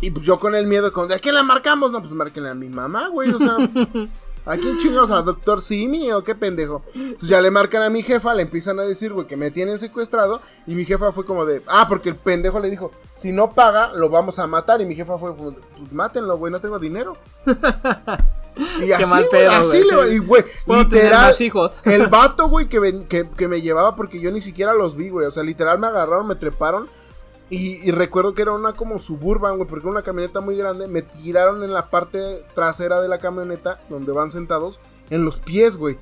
Y 0.00 0.10
pues 0.10 0.24
yo 0.24 0.40
con 0.40 0.54
el 0.54 0.66
miedo, 0.66 0.92
con, 0.92 1.08
¿de 1.08 1.20
quién 1.20 1.34
la 1.34 1.42
marcamos? 1.42 1.90
No, 1.90 2.00
pues 2.00 2.12
márquenle 2.12 2.50
a 2.50 2.54
mi 2.54 2.68
mamá, 2.68 3.08
güey, 3.08 3.30
o 3.32 3.38
sea... 3.38 3.56
¿A 4.46 4.56
quién 4.56 4.78
chingados? 4.78 5.10
¿A 5.10 5.22
Doctor 5.22 5.62
Simi 5.62 6.10
o 6.12 6.24
qué 6.24 6.34
pendejo? 6.34 6.82
Pues 6.92 7.28
ya 7.28 7.40
le 7.40 7.50
marcan 7.50 7.82
a 7.82 7.90
mi 7.90 8.02
jefa, 8.02 8.34
le 8.34 8.42
empiezan 8.42 8.78
a 8.80 8.82
decir, 8.82 9.12
güey, 9.12 9.26
que 9.26 9.36
me 9.36 9.50
tienen 9.50 9.78
secuestrado. 9.78 10.40
Y 10.66 10.74
mi 10.74 10.84
jefa 10.84 11.12
fue 11.12 11.24
como 11.24 11.44
de, 11.44 11.62
ah, 11.66 11.86
porque 11.88 12.08
el 12.08 12.16
pendejo 12.16 12.58
le 12.58 12.70
dijo, 12.70 12.90
si 13.14 13.32
no 13.32 13.52
paga, 13.52 13.92
lo 13.94 14.08
vamos 14.08 14.38
a 14.38 14.46
matar. 14.46 14.80
Y 14.80 14.86
mi 14.86 14.94
jefa 14.94 15.18
fue, 15.18 15.34
pues 15.34 15.56
mátenlo, 15.92 16.36
güey, 16.38 16.52
no 16.52 16.60
tengo 16.60 16.78
dinero. 16.78 17.16
Y 18.56 18.90
así, 18.92 19.04
Qué 19.04 19.06
mal 19.08 19.26
pedo, 19.30 19.52
así 19.52 19.80
le, 19.80 20.14
y 20.14 20.18
güey, 20.18 20.44
literal, 20.66 21.34
hijos? 21.38 21.86
el 21.86 22.08
vato, 22.08 22.48
güey, 22.48 22.68
que, 22.68 23.06
que, 23.08 23.28
que 23.30 23.48
me 23.48 23.62
llevaba 23.62 23.94
porque 23.94 24.20
yo 24.20 24.32
ni 24.32 24.40
siquiera 24.40 24.74
los 24.74 24.96
vi, 24.96 25.08
güey, 25.08 25.24
o 25.26 25.30
sea, 25.30 25.44
literal 25.44 25.78
me 25.78 25.86
agarraron, 25.86 26.26
me 26.26 26.34
treparon 26.34 26.88
y, 27.50 27.90
recuerdo 27.90 28.32
que 28.32 28.42
era 28.42 28.52
una 28.52 28.74
como 28.74 29.00
suburban, 29.00 29.56
güey, 29.56 29.68
porque 29.68 29.84
era 29.84 29.90
una 29.90 30.02
camioneta 30.02 30.40
muy 30.40 30.56
grande. 30.56 30.86
Me 30.86 31.02
tiraron 31.02 31.64
en 31.64 31.72
la 31.72 31.90
parte 31.90 32.44
trasera 32.54 33.02
de 33.02 33.08
la 33.08 33.18
camioneta, 33.18 33.80
donde 33.88 34.12
van 34.12 34.30
sentados, 34.30 34.78
en 35.10 35.24
los 35.24 35.40
pies, 35.40 35.76
güey. 35.76 35.98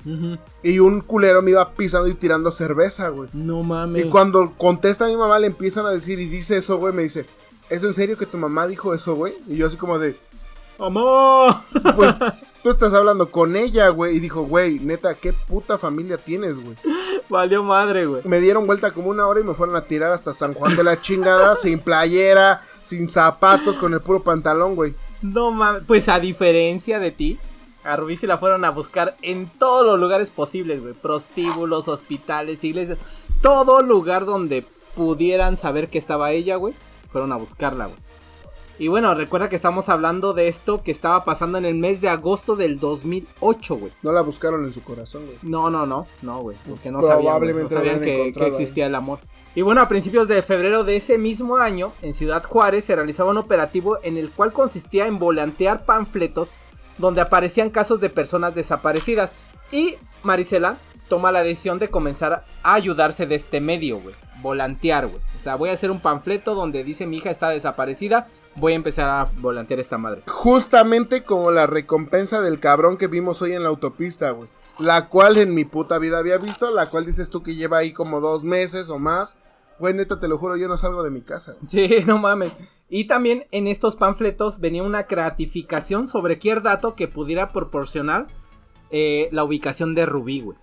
Y 0.61 0.77
un 0.77 1.01
culero 1.01 1.41
me 1.41 1.51
iba 1.51 1.71
pisando 1.71 2.07
y 2.07 2.13
tirando 2.13 2.51
cerveza, 2.51 3.09
güey. 3.09 3.29
No 3.33 3.63
mames. 3.63 4.05
Y 4.05 4.09
cuando 4.09 4.53
contesta 4.57 5.05
a 5.05 5.07
mi 5.07 5.17
mamá, 5.17 5.39
le 5.39 5.47
empiezan 5.47 5.87
a 5.87 5.91
decir 5.91 6.19
y 6.19 6.25
dice 6.25 6.57
eso, 6.57 6.77
güey, 6.77 6.93
me 6.93 7.01
dice, 7.01 7.25
¿es 7.71 7.83
en 7.83 7.93
serio 7.93 8.15
que 8.15 8.27
tu 8.27 8.37
mamá 8.37 8.67
dijo 8.67 8.93
eso, 8.93 9.15
güey? 9.15 9.33
Y 9.47 9.55
yo 9.57 9.65
así 9.65 9.75
como 9.75 9.97
de... 9.97 10.15
¡Mamá! 10.77 11.65
Pues 11.95 12.15
tú 12.63 12.69
estás 12.69 12.93
hablando 12.93 13.31
con 13.31 13.55
ella, 13.55 13.89
güey. 13.89 14.17
Y 14.17 14.19
dijo, 14.19 14.43
güey, 14.43 14.79
neta, 14.79 15.15
¿qué 15.15 15.33
puta 15.33 15.79
familia 15.79 16.17
tienes, 16.17 16.55
güey? 16.55 16.75
Valió 17.29 17.63
madre, 17.63 18.07
güey. 18.07 18.21
Me 18.25 18.39
dieron 18.39 18.65
vuelta 18.65 18.91
como 18.91 19.09
una 19.09 19.27
hora 19.27 19.39
y 19.39 19.43
me 19.43 19.53
fueron 19.53 19.75
a 19.75 19.81
tirar 19.81 20.11
hasta 20.11 20.33
San 20.33 20.53
Juan 20.53 20.75
de 20.75 20.83
la 20.83 20.99
chingada, 20.99 21.55
sin 21.57 21.79
playera, 21.79 22.61
sin 22.81 23.07
zapatos, 23.07 23.77
con 23.77 23.93
el 23.93 24.01
puro 24.01 24.23
pantalón, 24.23 24.75
güey. 24.75 24.95
No 25.21 25.51
mames, 25.51 25.83
pues 25.85 26.09
a 26.09 26.19
diferencia 26.19 26.99
de 26.99 27.11
ti, 27.11 27.39
a 27.83 27.95
Rubí 27.95 28.17
se 28.17 28.27
la 28.27 28.37
fueron 28.37 28.65
a 28.65 28.71
buscar 28.71 29.15
en 29.21 29.47
todos 29.47 29.85
los 29.85 29.99
lugares 29.99 30.31
posibles, 30.31 30.81
güey. 30.81 30.93
Prostíbulos, 30.93 31.87
hospitales, 31.87 32.63
iglesias, 32.63 32.97
todo 33.41 33.81
lugar 33.81 34.25
donde 34.25 34.65
pudieran 34.95 35.55
saber 35.55 35.89
que 35.89 35.97
estaba 35.97 36.31
ella, 36.31 36.55
güey. 36.55 36.73
Fueron 37.09 37.31
a 37.31 37.37
buscarla, 37.37 37.85
güey. 37.85 38.08
Y 38.79 38.87
bueno, 38.87 39.13
recuerda 39.13 39.49
que 39.49 39.57
estamos 39.57 39.89
hablando 39.89 40.33
de 40.33 40.47
esto 40.47 40.83
que 40.83 40.91
estaba 40.91 41.25
pasando 41.25 41.57
en 41.57 41.65
el 41.65 41.75
mes 41.75 41.99
de 41.99 42.07
agosto 42.07 42.55
del 42.55 42.79
2008, 42.79 43.75
güey. 43.75 43.91
No 44.03 44.13
la 44.13 44.21
buscaron 44.21 44.63
en 44.63 44.71
su 44.71 44.81
corazón, 44.81 45.25
güey. 45.25 45.37
No, 45.41 45.69
no, 45.69 45.85
no, 45.85 46.07
no, 46.21 46.39
güey. 46.39 46.55
Porque 46.65 46.89
no 46.89 47.01
sabían, 47.01 47.41
no 47.41 47.69
sabían 47.69 47.99
que, 47.99 48.29
existía 48.29 48.85
el 48.85 48.95
amor. 48.95 49.19
Y 49.53 49.63
bueno, 49.63 49.81
a 49.81 49.89
principios 49.89 50.29
de 50.29 50.41
febrero 50.41 50.85
de 50.85 50.95
ese 50.95 51.17
mismo 51.17 51.57
año, 51.57 51.91
en 52.01 52.13
Ciudad 52.13 52.41
Juárez 52.41 52.85
se 52.85 52.95
realizaba 52.95 53.31
un 53.31 53.37
operativo 53.37 53.97
en 54.01 54.15
el 54.15 54.31
cual 54.31 54.53
consistía 54.53 55.07
en 55.07 55.19
volantear 55.19 55.83
panfletos 55.83 56.47
donde 56.97 57.19
aparecían 57.19 57.71
casos 57.71 57.99
de 57.99 58.09
personas 58.09 58.55
desaparecidas. 58.55 59.35
Y 59.73 59.95
Marisela 60.23 60.77
toma 61.09 61.33
la 61.33 61.43
decisión 61.43 61.79
de 61.79 61.89
comenzar 61.89 62.45
a 62.63 62.73
ayudarse 62.75 63.25
de 63.25 63.35
este 63.35 63.59
medio, 63.59 63.99
güey. 63.99 64.15
Volantear, 64.41 65.07
güey. 65.07 65.21
O 65.35 65.39
sea, 65.41 65.55
voy 65.55 65.67
a 65.67 65.73
hacer 65.73 65.91
un 65.91 65.99
panfleto 65.99 66.55
donde 66.55 66.85
dice 66.85 67.05
mi 67.05 67.17
hija 67.17 67.29
está 67.29 67.49
desaparecida 67.49 68.27
voy 68.55 68.73
a 68.73 68.77
empezar 68.77 69.09
a 69.09 69.25
volantear 69.37 69.79
esta 69.79 69.97
madre. 69.97 70.23
Justamente 70.27 71.23
como 71.23 71.51
la 71.51 71.67
recompensa 71.67 72.41
del 72.41 72.59
cabrón 72.59 72.97
que 72.97 73.07
vimos 73.07 73.41
hoy 73.41 73.53
en 73.53 73.63
la 73.63 73.69
autopista, 73.69 74.31
güey. 74.31 74.49
La 74.77 75.09
cual 75.09 75.37
en 75.37 75.53
mi 75.53 75.65
puta 75.65 75.97
vida 75.97 76.17
había 76.19 76.37
visto, 76.37 76.71
la 76.71 76.89
cual 76.89 77.05
dices 77.05 77.29
tú 77.29 77.43
que 77.43 77.55
lleva 77.55 77.79
ahí 77.79 77.91
como 77.91 78.21
dos 78.21 78.43
meses 78.43 78.89
o 78.89 78.97
más. 78.97 79.37
Güey, 79.77 79.93
neta, 79.93 80.19
te 80.19 80.27
lo 80.27 80.37
juro, 80.37 80.55
yo 80.55 80.67
no 80.67 80.77
salgo 80.77 81.03
de 81.03 81.11
mi 81.11 81.21
casa. 81.21 81.55
Sí, 81.67 81.89
no 82.05 82.17
mames. 82.17 82.51
Y 82.89 83.05
también 83.05 83.45
en 83.51 83.67
estos 83.67 83.95
panfletos 83.95 84.59
venía 84.59 84.83
una 84.83 85.03
gratificación 85.03 86.07
sobre 86.07 86.35
cualquier 86.35 86.63
dato 86.63 86.95
que 86.95 87.07
pudiera 87.07 87.51
proporcionar 87.51 88.27
eh, 88.89 89.29
la 89.31 89.43
ubicación 89.43 89.93
de 89.95 90.05
Rubí, 90.05 90.41
güey. 90.41 90.57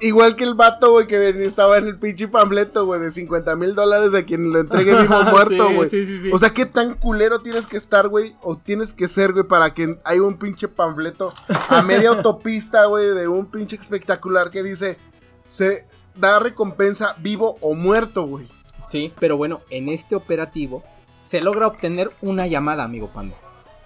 Igual 0.00 0.36
que 0.36 0.44
el 0.44 0.54
vato, 0.54 0.92
güey, 0.92 1.06
que 1.06 1.28
estaba 1.44 1.78
en 1.78 1.86
el 1.86 1.98
pinche 1.98 2.28
panfleto, 2.28 2.86
güey, 2.86 3.00
de 3.00 3.10
50 3.10 3.56
mil 3.56 3.74
dólares 3.74 4.14
a 4.14 4.24
quien 4.24 4.52
lo 4.52 4.60
entregue 4.60 4.94
vivo 5.02 5.22
muerto, 5.24 5.70
güey. 5.70 5.90
O 6.32 6.38
sea, 6.38 6.50
¿qué 6.50 6.66
tan 6.66 6.94
culero 6.94 7.40
tienes 7.40 7.66
que 7.66 7.76
estar, 7.76 8.08
güey? 8.08 8.36
O 8.42 8.56
tienes 8.56 8.94
que 8.94 9.08
ser, 9.08 9.32
güey, 9.32 9.44
para 9.44 9.74
que 9.74 9.98
haya 10.04 10.22
un 10.22 10.38
pinche 10.38 10.68
panfleto 10.68 11.32
a 11.68 11.82
media 11.82 12.08
autopista, 12.10 12.86
güey, 12.86 13.08
de 13.08 13.28
un 13.28 13.46
pinche 13.46 13.76
espectacular 13.76 14.50
que 14.50 14.62
dice, 14.62 14.96
se 15.48 15.86
da 16.14 16.38
recompensa 16.38 17.16
vivo 17.18 17.56
o 17.60 17.74
muerto, 17.74 18.26
güey. 18.26 18.48
Sí, 18.90 19.12
pero 19.18 19.36
bueno, 19.36 19.62
en 19.70 19.88
este 19.88 20.14
operativo 20.14 20.84
se 21.20 21.40
logra 21.40 21.66
obtener 21.66 22.10
una 22.20 22.46
llamada, 22.46 22.84
amigo 22.84 23.08
Panda. 23.12 23.36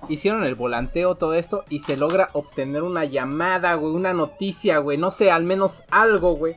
Hicieron 0.08 0.44
el 0.44 0.54
volanteo, 0.54 1.14
todo 1.14 1.34
esto, 1.34 1.64
y 1.68 1.80
se 1.80 1.96
logra 1.96 2.30
obtener 2.32 2.82
una 2.82 3.04
llamada, 3.04 3.74
güey, 3.74 3.94
una 3.94 4.12
noticia, 4.12 4.78
güey, 4.78 4.98
no 4.98 5.10
sé, 5.10 5.30
al 5.30 5.44
menos 5.44 5.84
algo, 5.90 6.34
güey. 6.34 6.56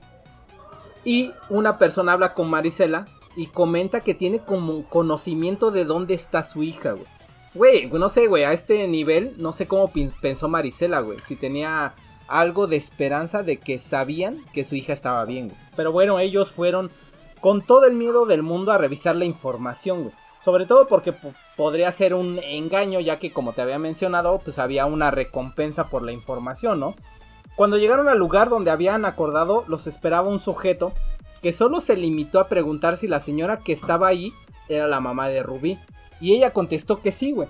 Y 1.04 1.32
una 1.50 1.78
persona 1.78 2.14
habla 2.14 2.34
con 2.34 2.50
Marisela 2.50 3.08
y 3.36 3.48
comenta 3.48 4.02
que 4.02 4.14
tiene 4.14 4.40
como 4.40 4.84
conocimiento 4.88 5.72
de 5.72 5.86
dónde 5.86 6.14
está 6.14 6.44
su 6.44 6.64
hija, 6.64 6.96
güey. 7.54 7.90
No 7.92 8.10
sé, 8.10 8.28
güey, 8.28 8.44
a 8.44 8.54
este 8.54 8.88
nivel, 8.88 9.34
no 9.38 9.52
sé 9.52 9.68
cómo 9.68 9.92
pensó 10.22 10.48
Marisela, 10.48 11.00
güey. 11.00 11.18
Si 11.20 11.36
tenía 11.36 11.96
algo 12.28 12.68
de 12.68 12.78
esperanza 12.78 13.44
de 13.44 13.58
que 13.58 13.80
sabían 13.80 14.40
que 14.54 14.64
su 14.64 14.76
hija 14.76 14.94
estaba 14.94 15.26
bien. 15.26 15.52
Pero 15.76 15.92
bueno, 15.92 16.20
ellos 16.20 16.52
fueron 16.52 16.92
con 17.42 17.62
todo 17.62 17.86
el 17.86 17.94
miedo 17.94 18.26
del 18.26 18.44
mundo 18.44 18.72
a 18.72 18.78
revisar 18.78 19.16
la 19.16 19.26
información, 19.26 20.04
güey. 20.04 20.16
Sobre 20.44 20.66
todo 20.66 20.88
porque 20.88 21.14
podría 21.56 21.92
ser 21.92 22.16
un 22.16 22.40
engaño, 22.40 23.00
ya 23.00 23.20
que 23.20 23.32
como 23.32 23.54
te 23.54 23.62
había 23.62 23.78
mencionado, 23.78 24.40
pues 24.40 24.58
había 24.58 24.86
una 24.88 25.12
recompensa 25.12 25.88
por 25.88 26.02
la 26.02 26.12
información, 26.12 26.80
¿no? 26.80 26.96
Cuando 27.56 27.78
llegaron 27.78 28.10
al 28.10 28.18
lugar 28.18 28.50
donde 28.50 28.72
habían 28.72 29.06
acordado, 29.06 29.64
los 29.68 29.86
esperaba 29.86 30.28
un 30.28 30.40
sujeto 30.40 30.94
que 31.42 31.54
solo 31.54 31.80
se 31.82 31.96
limitó 31.96 32.40
a 32.40 32.48
preguntar 32.48 32.98
si 32.98 33.08
la 33.08 33.20
señora 33.20 33.60
que 33.60 33.74
estaba 33.74 34.08
ahí 34.08 34.34
era 34.68 34.88
la 34.88 35.00
mamá 35.00 35.30
de 35.30 35.44
Rubí. 35.44 35.78
Y 36.20 36.34
ella 36.34 36.54
contestó 36.54 37.02
que 37.02 37.12
sí, 37.12 37.32
güey. 37.34 37.50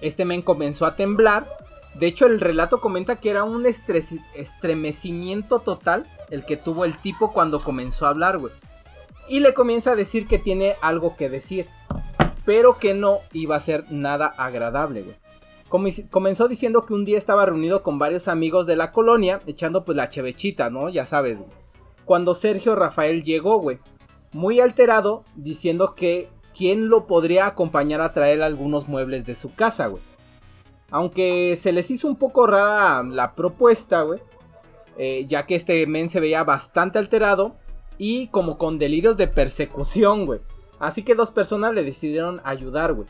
Este 0.00 0.24
men 0.24 0.42
comenzó 0.42 0.86
a 0.86 0.96
temblar. 0.96 1.46
De 1.94 2.06
hecho, 2.06 2.26
el 2.26 2.40
relato 2.40 2.80
comenta 2.80 3.16
que 3.16 3.30
era 3.30 3.42
un 3.44 3.66
estremecimiento 3.66 5.58
total 5.60 6.06
el 6.30 6.44
que 6.44 6.56
tuvo 6.56 6.84
el 6.84 6.98
tipo 6.98 7.32
cuando 7.32 7.60
comenzó 7.60 8.06
a 8.06 8.10
hablar, 8.10 8.38
güey. 8.38 8.52
Y 9.30 9.40
le 9.40 9.54
comienza 9.54 9.92
a 9.92 9.96
decir 9.96 10.26
que 10.26 10.38
tiene 10.38 10.74
algo 10.82 11.16
que 11.16 11.30
decir 11.30 11.66
pero 12.44 12.78
que 12.78 12.94
no 12.94 13.20
iba 13.32 13.56
a 13.56 13.60
ser 13.60 13.84
nada 13.90 14.26
agradable, 14.26 15.02
güey. 15.02 16.08
comenzó 16.10 16.48
diciendo 16.48 16.84
que 16.84 16.94
un 16.94 17.04
día 17.04 17.18
estaba 17.18 17.46
reunido 17.46 17.84
con 17.84 17.98
varios 17.98 18.28
amigos 18.28 18.66
de 18.66 18.74
la 18.74 18.90
colonia, 18.90 19.40
echando 19.46 19.84
pues 19.84 19.96
la 19.96 20.08
chevechita, 20.08 20.68
¿no? 20.68 20.88
Ya 20.88 21.06
sabes, 21.06 21.38
güey. 21.38 21.50
Cuando 22.04 22.34
Sergio 22.34 22.74
Rafael 22.74 23.22
llegó, 23.22 23.58
güey. 23.60 23.78
Muy 24.32 24.58
alterado, 24.58 25.24
diciendo 25.36 25.94
que 25.94 26.28
quién 26.56 26.88
lo 26.88 27.06
podría 27.06 27.46
acompañar 27.46 28.00
a 28.00 28.12
traer 28.12 28.42
algunos 28.42 28.88
muebles 28.88 29.26
de 29.26 29.36
su 29.36 29.54
casa, 29.54 29.86
güey. 29.86 30.02
Aunque 30.90 31.56
se 31.56 31.72
les 31.72 31.88
hizo 31.92 32.08
un 32.08 32.16
poco 32.16 32.48
rara 32.48 33.04
la 33.04 33.36
propuesta, 33.36 34.02
güey. 34.02 34.20
Eh, 34.98 35.24
ya 35.28 35.46
que 35.46 35.54
este 35.54 35.86
men 35.86 36.10
se 36.10 36.18
veía 36.18 36.42
bastante 36.42 36.98
alterado 36.98 37.54
y 38.00 38.28
como 38.28 38.56
con 38.56 38.78
delirios 38.78 39.18
de 39.18 39.28
persecución, 39.28 40.24
güey. 40.24 40.40
Así 40.78 41.02
que 41.02 41.14
dos 41.14 41.30
personas 41.30 41.74
le 41.74 41.84
decidieron 41.84 42.40
ayudar, 42.44 42.94
güey. 42.94 43.06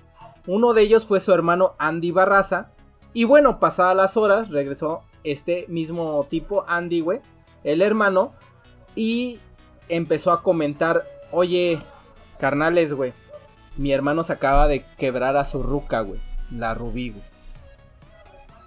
Uno 0.48 0.74
de 0.74 0.82
ellos 0.82 1.06
fue 1.06 1.20
su 1.20 1.32
hermano 1.32 1.76
Andy 1.78 2.10
Barraza. 2.10 2.72
Y 3.12 3.22
bueno, 3.22 3.60
pasadas 3.60 3.94
las 3.94 4.16
horas, 4.16 4.50
regresó 4.50 5.02
este 5.22 5.64
mismo 5.68 6.26
tipo, 6.28 6.64
Andy, 6.66 7.02
güey, 7.02 7.20
el 7.62 7.82
hermano. 7.82 8.32
Y 8.96 9.38
empezó 9.88 10.32
a 10.32 10.42
comentar, 10.42 11.04
oye, 11.30 11.80
carnales, 12.40 12.92
güey. 12.92 13.12
Mi 13.76 13.92
hermano 13.92 14.24
se 14.24 14.32
acaba 14.32 14.66
de 14.66 14.84
quebrar 14.98 15.36
a 15.36 15.44
su 15.44 15.62
ruca, 15.62 16.00
güey. 16.00 16.20
La 16.50 16.74
rubí, 16.74 17.10
güey. 17.10 17.22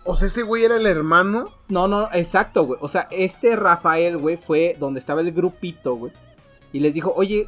O 0.06 0.16
sea, 0.16 0.28
ese 0.28 0.44
güey 0.44 0.64
era 0.64 0.76
el 0.76 0.86
hermano. 0.86 1.50
No, 1.70 1.88
no, 1.88 2.10
exacto, 2.14 2.66
güey. 2.66 2.80
O 2.82 2.88
sea, 2.88 3.08
este 3.12 3.56
Rafael, 3.56 4.18
güey, 4.18 4.38
fue 4.38 4.76
donde 4.80 5.00
estaba 5.00 5.22
el 5.22 5.32
grupito, 5.32 5.96
güey. 5.96 6.12
Y 6.72 6.80
les 6.80 6.94
dijo, 6.94 7.14
oye, 7.16 7.48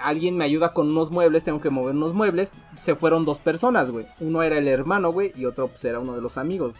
alguien 0.00 0.36
me 0.36 0.44
ayuda 0.44 0.72
con 0.72 0.88
unos 0.88 1.10
muebles, 1.10 1.44
tengo 1.44 1.60
que 1.60 1.70
mover 1.70 1.94
unos 1.94 2.14
muebles. 2.14 2.52
Se 2.76 2.94
fueron 2.94 3.24
dos 3.24 3.38
personas, 3.38 3.90
güey. 3.90 4.06
Uno 4.20 4.42
era 4.42 4.58
el 4.58 4.68
hermano, 4.68 5.12
güey, 5.12 5.32
y 5.36 5.46
otro 5.46 5.68
pues 5.68 5.84
era 5.84 6.00
uno 6.00 6.14
de 6.14 6.20
los 6.20 6.36
amigos. 6.36 6.74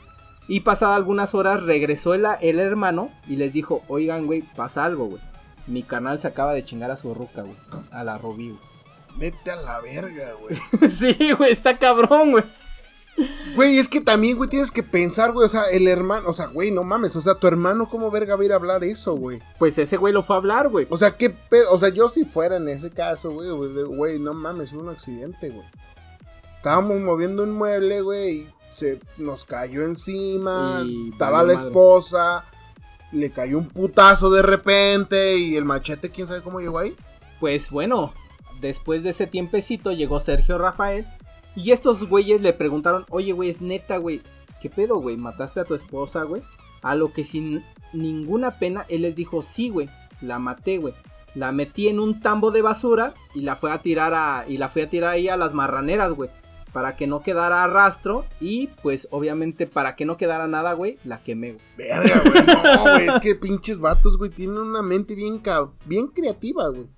Y 0.49 0.61
pasadas 0.61 0.97
algunas 0.97 1.35
horas 1.35 1.63
regresó 1.63 2.15
el, 2.15 2.25
el 2.41 2.61
hermano 2.61 3.11
y 3.27 3.37
les 3.37 3.53
dijo, 3.53 3.83
oigan, 3.89 4.27
güey, 4.27 4.43
pasa 4.43 4.85
algo, 4.85 5.07
güey. 5.07 5.23
Mi 5.67 5.83
canal 5.83 6.21
se 6.21 6.29
acaba 6.29 6.55
de 6.55 6.65
chingar 6.65 6.91
a 6.91 6.97
su 6.97 7.15
ruca, 7.15 7.43
güey. 7.43 7.57
A 7.91 8.05
la 8.05 8.19
Robí, 8.19 8.51
güey. 8.51 8.61
Vete 9.17 9.51
a 9.51 9.57
la 9.57 9.81
verga, 9.81 10.35
güey. 10.41 10.91
sí, 10.91 11.33
güey, 11.33 11.51
está 11.51 11.79
cabrón, 11.79 12.33
güey. 12.33 12.45
Güey, 13.55 13.79
es 13.79 13.89
que 13.89 14.01
también, 14.01 14.37
güey, 14.37 14.51
tienes 14.51 14.71
que 14.71 14.83
pensar, 14.83 15.33
güey, 15.33 15.47
o 15.47 15.49
sea, 15.49 15.65
el 15.71 15.89
hermano, 15.89 16.29
o 16.29 16.35
sea, 16.35 16.47
güey, 16.47 16.71
no 16.71 16.85
mames, 16.85 17.17
o 17.17 17.23
sea, 17.23 17.35
tu 17.35 17.47
hermano, 17.47 17.89
¿cómo 17.89 18.11
verga 18.11 18.37
va 18.37 18.43
a 18.43 18.45
ir 18.45 18.53
a 18.53 18.57
hablar 18.57 18.85
eso, 18.85 19.15
güey? 19.15 19.41
Pues 19.59 19.79
ese 19.79 19.97
güey 19.97 20.13
lo 20.13 20.23
fue 20.23 20.37
a 20.37 20.39
hablar, 20.39 20.69
güey. 20.69 20.87
O 20.91 20.99
sea, 20.99 21.17
qué 21.17 21.31
pedo, 21.31 21.73
o 21.73 21.79
sea, 21.79 21.89
yo 21.89 22.09
si 22.09 22.27
fuera 22.27 22.57
en 22.57 22.69
ese 22.69 22.91
caso, 22.91 23.31
güey, 23.33 23.49
güey, 23.85 24.19
no 24.19 24.35
mames, 24.35 24.73
un 24.75 24.91
accidente, 24.91 25.49
güey. 25.49 25.67
Estábamos 26.57 27.01
moviendo 27.01 27.45
un 27.45 27.53
mueble, 27.53 28.03
güey, 28.03 28.31
y 28.31 28.49
se 28.75 29.01
nos 29.17 29.47
cayó 29.47 29.83
encima, 29.83 30.85
estaba 31.11 31.43
la 31.43 31.55
esposa, 31.55 32.45
le 33.13 33.31
cayó 33.31 33.57
un 33.57 33.69
putazo 33.69 34.29
de 34.29 34.43
repente, 34.43 35.39
y 35.39 35.57
el 35.57 35.65
machete, 35.65 36.11
¿quién 36.11 36.27
sabe 36.27 36.43
cómo 36.43 36.61
llegó 36.61 36.79
ahí? 36.79 36.95
Pues 37.41 37.71
bueno, 37.71 38.13
después 38.61 39.03
de 39.03 39.11
ese 39.11 39.27
tiempecito 39.27 39.93
llegó 39.93 40.21
Sergio 40.21 40.59
Rafael 40.59 41.07
y 41.57 41.73
estos 41.73 42.09
güeyes 42.09 42.43
le 42.43 42.53
preguntaron, 42.53 43.07
oye, 43.09 43.33
güey, 43.33 43.51
es 43.51 43.61
neta, 43.61 43.97
güey, 43.97 44.21
¿qué 44.61 44.71
pedo, 44.71 44.99
güey? 44.99 45.17
¿Mataste 45.17 45.61
a 45.61 45.65
tu 45.65 45.75
esposa, 45.75 46.23
güey? 46.23 46.43
A 46.83 46.95
lo 46.95 47.13
que 47.13 47.25
sin 47.25 47.65
ninguna 47.93 48.59
pena, 48.59 48.85
él 48.89 49.03
les 49.03 49.17
dijo, 49.17 49.43
sí, 49.43 49.71
güey, 49.71 49.89
la 50.21 50.39
maté, 50.39 50.79
güey. 50.79 50.95
La 51.35 51.53
metí 51.53 51.89
en 51.89 52.01
un 52.01 52.21
tambo 52.21 52.51
de 52.51 52.63
basura 52.63 53.13
y 53.35 53.43
la 53.43 53.57
fue 53.57 53.71
a 53.71 53.83
tirar 53.83 54.15
a. 54.15 54.47
Y 54.49 54.57
la 54.57 54.71
fui 54.71 54.83
a 54.83 54.89
tirar 54.89 55.11
ahí 55.11 55.29
a 55.29 55.37
las 55.37 55.53
marraneras, 55.53 56.13
güey. 56.13 56.31
Para 56.73 56.97
que 56.97 57.07
no 57.07 57.21
quedara 57.21 57.67
rastro. 57.67 58.25
Y 58.41 58.69
pues, 58.83 59.07
obviamente, 59.11 59.67
para 59.67 59.97
que 59.97 60.07
no 60.07 60.17
quedara 60.17 60.47
nada, 60.49 60.73
güey, 60.73 60.99
la 61.05 61.23
quemé, 61.23 61.53
güey. 61.53 61.65
Verga, 61.77 62.23
güey. 62.25 62.47
No, 62.47 62.83
güey. 62.83 63.09
Es 63.09 63.21
que 63.21 63.35
pinches 63.35 63.81
vatos, 63.81 64.17
güey, 64.17 64.31
tienen 64.31 64.57
una 64.57 64.81
mente 64.81 65.15
bien, 65.15 65.43
bien 65.85 66.07
creativa, 66.09 66.69
güey. 66.69 66.89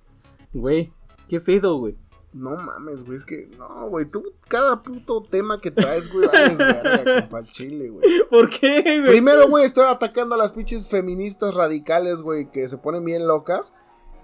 Güey, 0.53 0.93
qué 1.27 1.41
pedo, 1.41 1.77
güey. 1.77 1.97
No 2.31 2.55
mames, 2.55 3.03
güey, 3.03 3.17
es 3.17 3.25
que, 3.25 3.49
no, 3.57 3.87
güey, 3.89 4.05
tú 4.05 4.23
cada 4.47 4.83
puto 4.83 5.23
tema 5.23 5.59
que 5.59 5.71
traes, 5.71 6.13
güey, 6.13 6.27
vales 6.27 6.57
verga, 6.57 7.21
compa, 7.21 7.43
chile, 7.43 7.89
güey. 7.89 8.07
¿Por 8.29 8.49
qué, 8.49 8.81
güey? 8.99 9.11
Primero, 9.13 9.47
güey, 9.49 9.65
estoy 9.65 9.85
atacando 9.85 10.35
a 10.35 10.37
las 10.37 10.51
pinches 10.51 10.87
feministas 10.87 11.55
radicales, 11.55 12.21
güey, 12.21 12.51
que 12.51 12.69
se 12.69 12.77
ponen 12.77 13.03
bien 13.03 13.27
locas. 13.27 13.73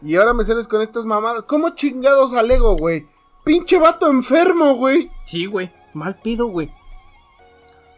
Y 0.03 0.18
ahora 0.18 0.34
me 0.34 0.43
sales 0.43 0.68
con 0.68 0.84
estas 0.84 1.08
mamadas. 1.08 1.43
¿Cómo 1.43 1.72
chingados 1.72 2.34
alego, 2.34 2.76
güey? 2.76 3.08
Pinche 3.43 3.80
vato 3.80 4.08
enfermo, 4.08 4.76
güey. 4.76 5.10
Sí, 5.26 5.47
güey, 5.47 5.72
mal 5.93 6.20
pido, 6.22 6.45
güey. 6.47 6.72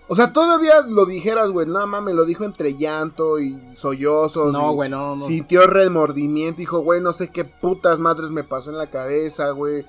O 0.07 0.15
sea, 0.15 0.31
todavía 0.31 0.83
lo 0.87 1.05
dijeras, 1.05 1.51
güey, 1.51 1.67
no 1.67 1.85
mames, 1.85 2.15
lo 2.15 2.23
dijo 2.23 2.45
entre 2.45 2.75
llanto 2.75 3.39
y 3.39 3.59
sollozos. 3.73 4.53
No, 4.53 4.71
güey, 4.71 4.89
no, 4.89 5.17
no. 5.17 5.25
Sintió 5.25 5.67
remordimiento, 5.67 6.59
dijo, 6.59 6.79
güey, 6.79 7.01
no 7.01 7.11
sé 7.11 7.27
qué 7.27 7.43
putas 7.43 7.99
madres 7.99 8.31
me 8.31 8.45
pasó 8.45 8.69
en 8.69 8.77
la 8.77 8.89
cabeza, 8.89 9.49
güey 9.49 9.85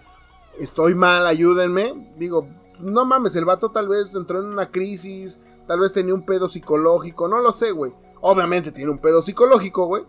estoy 0.58 0.94
mal, 0.94 1.26
ayúdenme. 1.26 2.12
Digo, 2.16 2.48
no 2.80 3.04
mames, 3.04 3.36
el 3.36 3.44
vato 3.44 3.70
tal 3.70 3.88
vez 3.88 4.14
entró 4.14 4.40
en 4.40 4.46
una 4.46 4.70
crisis, 4.70 5.40
tal 5.66 5.80
vez 5.80 5.92
tenía 5.92 6.14
un 6.14 6.24
pedo 6.24 6.48
psicológico, 6.48 7.28
no 7.28 7.38
lo 7.40 7.52
sé, 7.52 7.72
güey. 7.72 7.92
Obviamente 8.20 8.72
tiene 8.72 8.90
un 8.90 8.98
pedo 8.98 9.22
psicológico, 9.22 9.86
güey. 9.86 10.04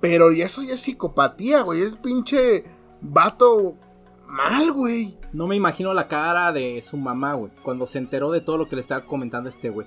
Pero 0.00 0.30
eso 0.30 0.62
ya 0.62 0.74
es 0.74 0.80
psicopatía, 0.80 1.62
güey. 1.62 1.82
Es 1.82 1.96
pinche 1.96 2.64
vato 3.00 3.74
mal, 4.26 4.72
güey. 4.72 5.18
No 5.32 5.46
me 5.46 5.56
imagino 5.56 5.94
la 5.94 6.08
cara 6.08 6.52
de 6.52 6.82
su 6.82 6.96
mamá, 6.96 7.34
güey. 7.34 7.50
Cuando 7.62 7.86
se 7.86 7.98
enteró 7.98 8.30
de 8.30 8.40
todo 8.40 8.58
lo 8.58 8.68
que 8.68 8.76
le 8.76 8.82
estaba 8.82 9.06
comentando 9.06 9.48
este 9.48 9.70
güey. 9.70 9.86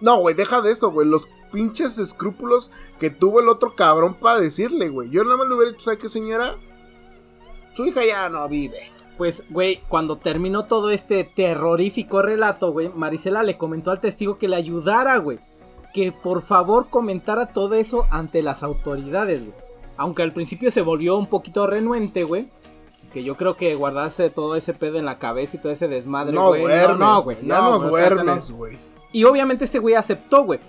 No, 0.00 0.18
güey, 0.18 0.34
deja 0.34 0.60
de 0.60 0.72
eso, 0.72 0.90
güey. 0.90 1.08
Los 1.08 1.26
pinches 1.52 1.98
escrúpulos 1.98 2.70
que 2.98 3.08
tuvo 3.08 3.40
el 3.40 3.48
otro 3.48 3.74
cabrón 3.74 4.14
para 4.14 4.40
decirle, 4.40 4.90
güey. 4.90 5.08
Yo 5.08 5.24
nada 5.24 5.38
más 5.38 5.48
le 5.48 5.54
hubiera 5.54 5.72
dicho, 5.72 5.84
¿sabes 5.84 6.00
qué, 6.00 6.08
señora? 6.10 6.56
Su 7.74 7.86
hija 7.86 8.04
ya 8.04 8.28
no 8.28 8.46
vive. 8.48 8.92
Pues, 9.16 9.44
güey, 9.48 9.80
cuando 9.88 10.16
terminó 10.16 10.66
todo 10.66 10.90
este 10.90 11.24
terrorífico 11.24 12.20
relato, 12.20 12.72
güey, 12.72 12.90
Marisela 12.90 13.42
le 13.42 13.56
comentó 13.56 13.90
al 13.90 14.00
testigo 14.00 14.36
que 14.36 14.48
le 14.48 14.56
ayudara, 14.56 15.16
güey. 15.16 15.38
Que 15.94 16.12
por 16.12 16.42
favor 16.42 16.90
comentara 16.90 17.46
todo 17.46 17.74
eso 17.74 18.06
ante 18.10 18.42
las 18.42 18.62
autoridades, 18.62 19.46
güey. 19.46 19.58
Aunque 19.96 20.22
al 20.22 20.34
principio 20.34 20.70
se 20.70 20.82
volvió 20.82 21.16
un 21.16 21.26
poquito 21.26 21.66
renuente, 21.66 22.24
güey. 22.24 22.48
Que 23.14 23.24
yo 23.24 23.36
creo 23.36 23.56
que 23.56 23.74
guardarse 23.74 24.28
todo 24.28 24.56
ese 24.56 24.74
pedo 24.74 24.98
en 24.98 25.06
la 25.06 25.18
cabeza 25.18 25.56
y 25.56 25.60
todo 25.60 25.72
ese 25.72 25.88
desmadre, 25.88 26.36
güey. 26.36 26.62
No, 26.62 26.94
no, 26.96 27.22
güey. 27.22 27.38
Ya 27.42 27.62
no, 27.62 27.78
duermes, 27.78 28.50
güey. 28.50 28.78
Y 29.12 29.24
obviamente 29.24 29.64
este 29.64 29.78
güey 29.78 29.94
aceptó, 29.94 30.44
güey. 30.44 30.60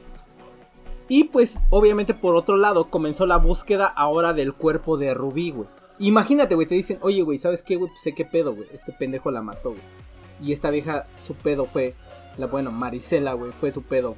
Y 1.09 1.25
pues, 1.25 1.57
obviamente 1.69 2.13
por 2.13 2.35
otro 2.35 2.55
lado, 2.55 2.89
comenzó 2.89 3.25
la 3.25 3.37
búsqueda 3.37 3.87
ahora 3.87 4.31
del 4.31 4.53
cuerpo 4.53 4.97
de 4.97 5.13
Rubí, 5.13 5.51
güey. 5.51 5.67
Imagínate, 5.99 6.55
güey, 6.55 6.67
te 6.67 6.75
dicen, 6.75 6.99
oye, 7.01 7.21
güey, 7.21 7.37
¿sabes 7.37 7.63
qué, 7.63 7.75
güey? 7.75 7.89
Pues 7.89 8.01
sé 8.01 8.13
qué 8.13 8.25
pedo, 8.25 8.53
güey. 8.55 8.67
Este 8.73 8.91
pendejo 8.91 9.31
la 9.31 9.41
mató, 9.41 9.69
güey. 9.71 9.81
Y 10.41 10.53
esta 10.53 10.69
vieja, 10.69 11.07
su 11.17 11.33
pedo 11.35 11.65
fue, 11.65 11.95
la 12.37 12.45
bueno, 12.47 12.71
Marisela, 12.71 13.33
güey, 13.33 13.51
fue 13.51 13.71
su 13.71 13.81
pedo. 13.83 14.15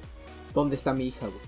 ¿Dónde 0.54 0.76
está 0.76 0.94
mi 0.94 1.08
hija, 1.08 1.28
güey? 1.28 1.40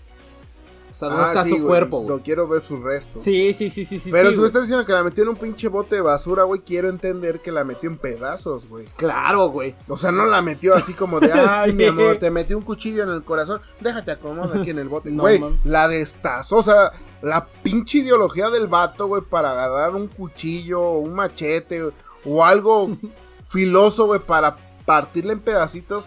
O 0.89 0.93
sea, 0.93 1.07
¿dónde 1.09 1.23
Ah, 1.23 1.27
está 1.29 1.43
sí, 1.45 1.51
su 1.51 1.65
cuerpo, 1.65 1.99
güey? 2.01 2.09
No 2.17 2.21
quiero 2.21 2.47
ver 2.49 2.61
sus 2.61 2.79
restos. 2.81 3.21
Sí, 3.21 3.53
sí, 3.53 3.69
sí, 3.69 3.85
sí, 3.85 3.97
sí. 3.97 4.11
Pero 4.11 4.29
sí, 4.29 4.35
si 4.35 4.41
me 4.41 4.47
estás 4.47 4.63
diciendo 4.63 4.85
que 4.85 4.91
la 4.91 5.03
metió 5.03 5.23
en 5.23 5.29
un 5.29 5.37
pinche 5.37 5.69
bote 5.69 5.95
de 5.95 6.01
basura, 6.01 6.43
güey, 6.43 6.61
quiero 6.61 6.89
entender 6.89 7.39
que 7.39 7.51
la 7.51 7.63
metió 7.63 7.89
en 7.89 7.97
pedazos, 7.97 8.67
güey. 8.67 8.87
Claro, 8.97 9.47
güey. 9.49 9.73
O 9.87 9.97
sea, 9.97 10.11
no 10.11 10.25
la 10.25 10.41
metió 10.41 10.75
así 10.75 10.93
como 10.93 11.19
de, 11.21 11.31
ay, 11.33 11.71
Sí. 11.71 11.75
mi 11.77 11.85
amor, 11.85 12.17
te 12.17 12.29
metí 12.29 12.53
un 12.53 12.63
cuchillo 12.63 13.03
en 13.03 13.09
el 13.09 13.23
corazón, 13.23 13.61
déjate 13.79 14.11
acomodar 14.11 14.57
aquí 14.59 14.69
en 14.71 14.79
el 14.79 14.89
bote. 14.89 15.11
No, 15.11 15.23
Güey, 15.23 15.39
man. 15.39 15.59
la 15.63 15.87
destazó, 15.87 16.57
o 16.57 16.63
sea, 16.63 16.91
la 17.21 17.47
pinche 17.63 17.99
ideología 17.99 18.49
del 18.49 18.67
vato, 18.67 19.07
güey, 19.07 19.21
para 19.21 19.51
agarrar 19.51 19.95
un 19.95 20.07
cuchillo 20.07 20.81
o 20.81 20.99
un 20.99 21.13
machete 21.13 21.83
o, 21.83 21.91
o 22.25 22.43
algo 22.45 22.89
filoso, 23.47 24.05
güey, 24.07 24.19
para 24.19 24.57
partirla 24.85 25.33
en 25.33 25.39
pedacitos, 25.39 26.05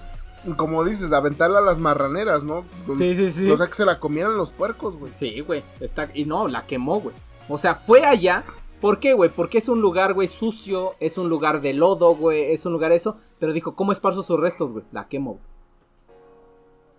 como 0.57 0.85
dices, 0.85 1.12
aventarla 1.12 1.59
a 1.59 1.62
las 1.62 1.79
marraneras, 1.79 2.45
¿no? 2.45 2.65
Sí, 2.99 3.15
sí, 3.15 3.31
sí. 3.31 3.51
O 3.51 3.57
sea, 3.57 3.67
que 3.69 3.75
se 3.75 3.85
la 3.87 3.99
comieran 4.01 4.37
los 4.37 4.51
puercos, 4.51 4.97
güey. 4.97 5.12
Sí, 5.15 5.41
güey. 5.41 5.65
Está... 5.81 6.11
Y 6.12 6.25
no, 6.27 6.49
la 6.49 6.67
quemó, 6.67 7.01
güey. 7.01 7.15
O 7.49 7.57
sea, 7.57 7.75
fue 7.75 8.05
allá. 8.05 8.45
¿Por 8.81 9.01
qué, 9.01 9.15
güey? 9.15 9.31
Porque 9.31 9.57
es 9.59 9.69
un 9.71 9.81
lugar, 9.81 10.12
güey, 10.12 10.29
sucio. 10.29 10.97
Es 11.01 11.17
un 11.17 11.31
lugar 11.31 11.62
de 11.62 11.73
lodo, 11.73 12.15
güey. 12.15 12.53
Es 12.53 12.67
un 12.67 12.73
lugar 12.75 12.93
eso. 12.93 13.17
Pero 13.39 13.55
dijo, 13.55 13.75
¿cómo 13.75 13.93
esparzo 13.93 14.23
sus 14.23 14.39
restos, 14.39 14.73
güey? 14.73 14.85
La 14.93 15.09
quemo, 15.09 15.33
güey. 15.33 15.43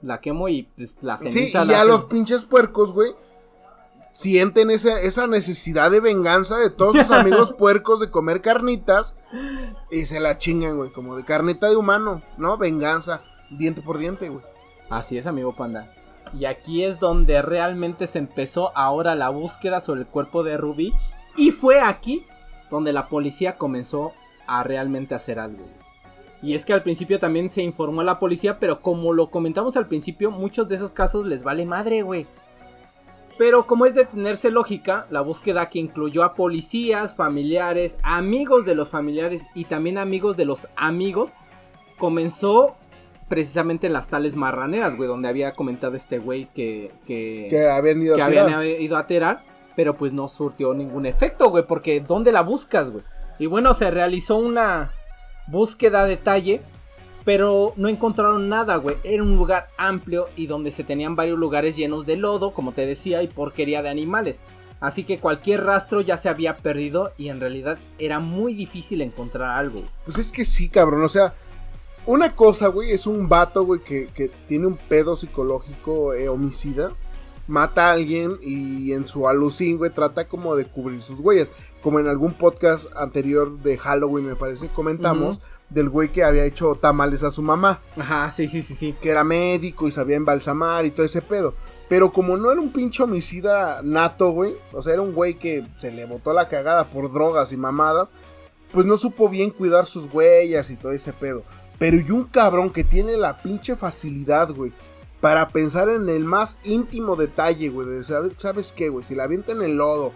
La 0.01 0.21
quemo 0.21 0.49
y 0.49 0.63
pues 0.75 0.97
la 1.01 1.17
Sí, 1.17 1.29
y 1.29 1.31
ceniza 1.31 1.65
la 1.65 1.71
ya 1.73 1.79
hace- 1.81 1.87
los 1.89 2.05
pinches 2.05 2.45
puercos, 2.45 2.91
güey, 2.93 3.11
sienten 4.15 4.71
esa, 4.71 4.97
esa 5.01 5.27
necesidad 5.27 5.91
de 5.91 5.99
venganza 5.99 6.57
de 6.57 6.69
todos 6.69 6.95
sus 6.95 7.11
amigos 7.11 7.53
puercos 7.57 7.99
de 7.99 8.09
comer 8.09 8.39
carnitas 8.39 9.13
y 9.91 10.05
se 10.05 10.21
la 10.21 10.37
chingan, 10.37 10.77
güey, 10.77 10.89
como 10.89 11.17
de 11.17 11.25
carnita 11.25 11.69
de 11.69 11.75
humano, 11.75 12.21
¿no? 12.37 12.57
Venganza, 12.57 13.23
diente 13.49 13.81
por 13.81 13.97
diente, 13.97 14.29
güey. 14.29 14.41
Así 14.89 15.17
es, 15.17 15.27
amigo 15.27 15.53
panda. 15.53 15.93
Y 16.33 16.45
aquí 16.45 16.85
es 16.85 16.97
donde 16.99 17.41
realmente 17.41 18.07
se 18.07 18.19
empezó 18.19 18.71
ahora 18.77 19.15
la 19.15 19.27
búsqueda 19.29 19.81
sobre 19.81 20.01
el 20.01 20.07
cuerpo 20.07 20.43
de 20.43 20.55
Ruby. 20.55 20.93
Y 21.35 21.51
fue 21.51 21.81
aquí 21.81 22.25
donde 22.71 22.93
la 22.93 23.09
policía 23.09 23.57
comenzó 23.57 24.13
a 24.47 24.63
realmente 24.63 25.13
hacer 25.13 25.39
algo. 25.39 25.65
Y 26.41 26.55
es 26.55 26.63
que 26.63 26.71
al 26.71 26.83
principio 26.83 27.19
también 27.19 27.49
se 27.49 27.63
informó 27.63 27.99
a 27.99 28.05
la 28.05 28.19
policía, 28.19 28.59
pero 28.59 28.81
como 28.81 29.11
lo 29.11 29.29
comentamos 29.29 29.75
al 29.75 29.87
principio, 29.87 30.31
muchos 30.31 30.69
de 30.69 30.75
esos 30.75 30.91
casos 30.91 31.25
les 31.25 31.43
vale 31.43 31.65
madre, 31.65 32.01
güey. 32.01 32.27
Pero 33.37 33.67
como 33.67 33.85
es 33.85 33.95
de 33.95 34.05
tenerse 34.05 34.49
lógica, 34.49 35.07
la 35.09 35.21
búsqueda 35.21 35.69
que 35.69 35.79
incluyó 35.79 36.23
a 36.23 36.35
policías, 36.35 37.15
familiares, 37.15 37.97
amigos 38.01 38.65
de 38.65 38.75
los 38.75 38.89
familiares 38.89 39.45
y 39.53 39.65
también 39.65 39.97
amigos 39.97 40.37
de 40.37 40.45
los 40.45 40.69
amigos, 40.77 41.33
comenzó 41.97 42.75
precisamente 43.27 43.87
en 43.87 43.93
las 43.93 44.07
tales 44.07 44.35
marraneras, 44.35 44.95
güey, 44.95 45.09
donde 45.09 45.27
había 45.27 45.53
comentado 45.53 45.95
este 45.95 46.19
güey 46.19 46.47
que, 46.53 46.91
que, 47.05 47.47
Que 47.49 47.69
habían 47.69 48.01
ido 48.01 48.15
que 48.15 48.21
a 48.21 48.25
habían 48.25 48.63
ido 48.63 48.97
a 48.97 49.07
tirar, 49.07 49.43
pero 49.75 49.97
pues 49.97 50.13
no 50.13 50.27
surtió 50.27 50.73
ningún 50.73 51.05
efecto, 51.05 51.49
güey, 51.49 51.65
porque 51.67 51.99
¿dónde 51.99 52.31
la 52.31 52.41
buscas, 52.41 52.91
güey? 52.91 53.03
Y 53.39 53.47
bueno, 53.47 53.73
se 53.73 53.91
realizó 53.91 54.37
una 54.37 54.91
búsqueda 55.47 56.01
a 56.01 56.05
detalle, 56.05 56.61
pero 57.25 57.73
no 57.75 57.89
encontraron 57.89 58.47
nada, 58.47 58.77
güey. 58.77 58.97
Era 59.03 59.23
un 59.23 59.35
lugar 59.35 59.69
amplio 59.77 60.29
y 60.35 60.45
donde 60.47 60.71
se 60.71 60.83
tenían 60.83 61.15
varios 61.15 61.37
lugares 61.37 61.75
llenos 61.75 62.05
de 62.05 62.15
lodo, 62.15 62.53
como 62.53 62.71
te 62.71 62.85
decía, 62.85 63.23
y 63.23 63.27
porquería 63.27 63.81
de 63.81 63.89
animales. 63.89 64.39
Así 64.79 65.03
que 65.03 65.19
cualquier 65.19 65.63
rastro 65.63 66.01
ya 66.01 66.17
se 66.17 66.29
había 66.29 66.57
perdido 66.57 67.11
y 67.17 67.29
en 67.29 67.39
realidad 67.39 67.79
era 67.97 68.19
muy 68.19 68.53
difícil 68.53 69.01
encontrar 69.01 69.57
algo. 69.57 69.83
Pues 70.05 70.19
es 70.19 70.31
que 70.31 70.45
sí, 70.45 70.69
cabrón, 70.69 71.03
o 71.03 71.09
sea, 71.09 71.33
una 72.05 72.35
cosa, 72.35 72.67
güey, 72.67 72.91
es 72.91 73.07
un 73.07 73.27
vato, 73.27 73.65
güey, 73.65 73.81
que, 73.81 74.07
que 74.07 74.29
tiene 74.47 74.67
un 74.67 74.77
pedo 74.77 75.15
psicológico 75.15 76.13
eh, 76.13 76.29
homicida. 76.29 76.91
Mata 77.47 77.89
a 77.89 77.91
alguien 77.93 78.37
y 78.41 78.93
en 78.93 79.07
su 79.07 79.27
alucín, 79.27 79.77
güey, 79.77 79.91
trata 79.91 80.27
como 80.27 80.55
de 80.55 80.65
cubrir 80.65 81.01
sus 81.01 81.19
huellas. 81.19 81.51
Como 81.81 81.99
en 81.99 82.07
algún 82.07 82.33
podcast 82.33 82.87
anterior 82.95 83.59
de 83.59 83.77
Halloween, 83.77 84.25
me 84.25 84.35
parece, 84.35 84.67
comentamos 84.69 85.39
del 85.69 85.89
güey 85.89 86.09
que 86.09 86.23
había 86.23 86.45
hecho 86.45 86.75
tamales 86.75 87.23
a 87.23 87.31
su 87.31 87.41
mamá. 87.41 87.81
Ajá, 87.97 88.31
sí, 88.31 88.47
sí, 88.47 88.61
sí, 88.61 88.73
sí. 88.73 88.95
que 89.01 89.09
era 89.09 89.23
médico 89.23 89.87
y 89.87 89.91
sabía 89.91 90.15
embalsamar 90.15 90.85
y 90.85 90.91
todo 90.91 91.05
ese 91.05 91.21
pedo. 91.21 91.53
Pero 91.87 92.11
como 92.11 92.35
no 92.37 92.51
era 92.51 92.61
un 92.61 92.71
pinche 92.71 93.03
homicida 93.03 93.81
nato, 93.83 94.31
güey, 94.31 94.55
o 94.71 94.81
sea, 94.81 94.93
era 94.93 95.01
un 95.01 95.13
güey 95.13 95.35
que 95.35 95.67
se 95.77 95.91
le 95.91 96.05
botó 96.05 96.33
la 96.33 96.47
cagada 96.47 96.89
por 96.89 97.11
drogas 97.11 97.51
y 97.51 97.57
mamadas, 97.57 98.13
pues 98.71 98.85
no 98.85 98.97
supo 98.97 99.29
bien 99.29 99.51
cuidar 99.51 99.85
sus 99.85 100.11
huellas 100.11 100.71
y 100.71 100.77
todo 100.77 100.91
ese 100.91 101.13
pedo. 101.13 101.43
Pero 101.77 101.97
y 101.97 102.09
un 102.09 102.23
cabrón 102.23 102.71
que 102.71 102.83
tiene 102.83 103.17
la 103.17 103.37
pinche 103.41 103.75
facilidad, 103.75 104.49
güey, 104.51 104.71
para 105.21 105.47
pensar 105.49 105.89
en 105.89 106.09
el 106.09 106.23
más 106.25 106.59
íntimo 106.63 107.15
detalle, 107.15 107.69
güey, 107.69 107.87
de 107.87 108.03
¿sabes 108.03 108.71
qué, 108.73 108.89
güey? 108.89 109.03
Si 109.03 109.15
la 109.15 109.23
aviento 109.23 109.51
en 109.51 109.61
el 109.61 109.77
lodo 109.77 110.11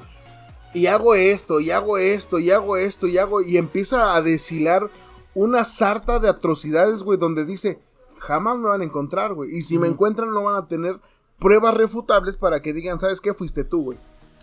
y 0.74 0.86
hago 0.86 1.16
esto, 1.16 1.60
y 1.60 1.72
hago 1.72 1.97
esto, 1.97 2.38
y 2.39 2.52
hago 2.52 2.78
esto, 2.78 3.08
y 3.08 3.18
hago, 3.18 3.41
y 3.41 3.58
empieza 3.58 4.16
a 4.16 4.22
deshilar 4.22 4.89
una 5.34 5.64
sarta 5.66 6.20
de 6.20 6.30
atrocidades, 6.30 7.02
güey, 7.04 7.18
donde 7.18 7.45
dice, 7.45 7.80
jamás 8.20 8.58
me 8.58 8.68
van 8.70 8.82
a 8.82 8.84
encontrar, 8.84 9.34
güey. 9.34 9.56
Y 9.56 9.62
si 9.64 9.80
me 9.80 9.88
encuentran, 9.88 10.32
no 10.32 10.43
van 10.43 10.56
a 10.56 10.68
tener 10.68 11.00
pruebas 11.39 11.74
refutables 11.74 12.36
para 12.36 12.62
que 12.62 12.74
digan, 12.74 13.00
¿sabes 13.00 13.22
qué? 13.22 13.34
Fuiste 13.34 13.64
tú, 13.64 13.84
güey. 13.84 13.97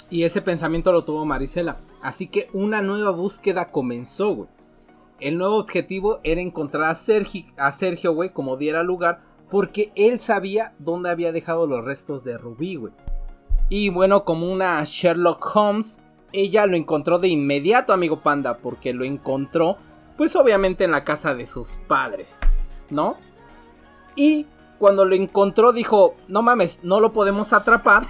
Y 0.09 0.22
ese 0.24 0.40
pensamiento 0.42 0.92
lo 0.92 1.04
tuvo 1.04 1.24
Marisela. 1.26 1.78
Así 2.02 2.28
que 2.28 2.48
una 2.52 2.80
nueva 2.80 3.11
búsqueda 3.11 3.70
comenzó, 3.70 4.34
güey. 4.34 4.48
El 5.20 5.38
nuevo 5.38 5.57
objetivo 5.57 6.20
era 6.24 6.40
encontrar 6.40 6.84
a, 6.90 6.94
Sergi- 6.94 7.52
a 7.57 7.72
Sergio, 7.72 8.12
güey, 8.14 8.32
como 8.32 8.57
diera 8.57 8.82
lugar, 8.82 9.22
porque 9.51 9.92
él 9.94 10.20
sabía 10.20 10.74
dónde 10.78 11.11
había 11.11 11.32
dejado 11.32 11.66
los 11.66 11.84
restos 11.84 12.24
de 12.24 12.38
Rubí, 12.38 12.76
güey. 12.76 12.92
Y 13.68 13.90
bueno, 13.90 14.24
como 14.24 14.51
una 14.51 14.82
Sherlock 14.84 15.44
Holmes, 15.55 16.01
ella 16.32 16.66
lo 16.66 16.76
encontró 16.76 17.18
de 17.18 17.28
inmediato, 17.28 17.92
amigo 17.92 18.20
panda, 18.20 18.59
porque 18.59 18.92
lo 18.92 19.05
encontró, 19.05 19.76
pues 20.16 20.36
obviamente 20.36 20.84
en 20.84 20.92
la 20.92 21.05
casa 21.05 21.34
de 21.34 21.47
sus 21.47 21.78
padres, 21.88 22.38
¿no? 22.90 23.16
Y 24.14 24.47
cuando 24.78 25.05
lo 25.05 25.14
encontró 25.14 25.72
dijo, 25.72 26.14
no 26.28 26.42
mames, 26.42 26.80
no 26.82 27.01
lo 27.01 27.12
podemos 27.12 27.53
atrapar. 27.53 28.07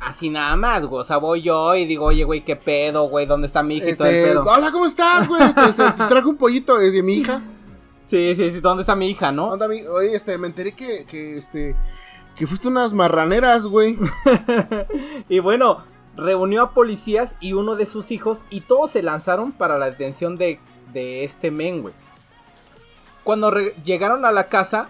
Así 0.00 0.28
nada 0.28 0.54
más, 0.56 0.84
güey. 0.84 1.00
O 1.00 1.04
sea, 1.04 1.16
voy 1.16 1.42
yo 1.42 1.74
y 1.74 1.86
digo, 1.86 2.06
oye, 2.06 2.24
güey, 2.24 2.44
qué 2.44 2.56
pedo, 2.56 3.08
güey, 3.08 3.26
¿dónde 3.26 3.46
está 3.46 3.62
mi 3.62 3.76
hija 3.76 3.90
y 3.90 3.96
todo 3.96 4.08
el 4.08 4.14
Este, 4.14 4.28
pedo? 4.28 4.44
Hola, 4.44 4.70
¿cómo 4.70 4.86
estás, 4.86 5.28
güey? 5.28 5.42
Este, 5.68 5.82
te 5.92 6.04
traje 6.08 6.26
un 6.26 6.36
pollito 6.36 6.76
de 6.76 7.02
mi 7.02 7.14
hija. 7.14 7.42
Sí, 8.06 8.34
sí, 8.36 8.50
sí, 8.50 8.60
¿dónde 8.60 8.82
está 8.82 8.94
mi 8.96 9.08
hija, 9.08 9.32
no? 9.32 9.56
Mi- 9.68 9.86
Oye, 9.86 10.14
este, 10.14 10.36
me 10.38 10.46
enteré 10.46 10.72
que, 10.74 11.06
que, 11.06 11.38
este, 11.38 11.74
que 12.36 12.46
fuiste 12.46 12.68
unas 12.68 12.92
marraneras, 12.92 13.64
güey. 13.66 13.98
y 15.28 15.38
bueno, 15.38 15.84
reunió 16.16 16.62
a 16.62 16.74
policías 16.74 17.36
y 17.40 17.54
uno 17.54 17.76
de 17.76 17.86
sus 17.86 18.10
hijos 18.10 18.44
y 18.50 18.60
todos 18.60 18.90
se 18.90 19.02
lanzaron 19.02 19.52
para 19.52 19.78
la 19.78 19.86
detención 19.90 20.36
de, 20.36 20.60
de 20.92 21.24
este 21.24 21.50
men, 21.50 21.82
güey. 21.82 21.94
Cuando 23.22 23.50
llegaron 23.84 24.24
a 24.26 24.32
la 24.32 24.48
casa, 24.48 24.88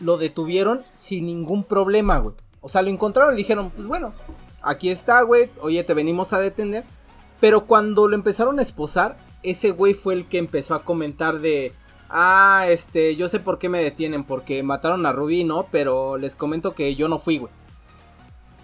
lo 0.00 0.16
detuvieron 0.16 0.82
sin 0.94 1.26
ningún 1.26 1.62
problema, 1.62 2.18
güey. 2.18 2.34
O 2.62 2.68
sea, 2.68 2.82
lo 2.82 2.88
encontraron 2.88 3.34
y 3.34 3.36
dijeron, 3.36 3.70
pues 3.70 3.86
bueno, 3.86 4.14
aquí 4.62 4.88
está, 4.90 5.20
güey, 5.22 5.50
oye, 5.60 5.84
te 5.84 5.92
venimos 5.94 6.32
a 6.32 6.40
detener. 6.40 6.84
Pero 7.38 7.66
cuando 7.66 8.08
lo 8.08 8.14
empezaron 8.14 8.58
a 8.58 8.62
esposar, 8.62 9.18
ese 9.42 9.70
güey 9.72 9.92
fue 9.92 10.14
el 10.14 10.26
que 10.26 10.38
empezó 10.38 10.74
a 10.74 10.84
comentar 10.84 11.40
de... 11.40 11.74
Ah, 12.08 12.66
este, 12.68 13.16
yo 13.16 13.28
sé 13.28 13.40
por 13.40 13.58
qué 13.58 13.68
me 13.68 13.82
detienen, 13.82 14.24
porque 14.24 14.62
mataron 14.62 15.06
a 15.06 15.12
Rubí, 15.12 15.44
¿no? 15.44 15.66
Pero 15.70 16.18
les 16.18 16.36
comento 16.36 16.74
que 16.74 16.94
yo 16.94 17.08
no 17.08 17.18
fui, 17.18 17.38
güey. 17.38 17.52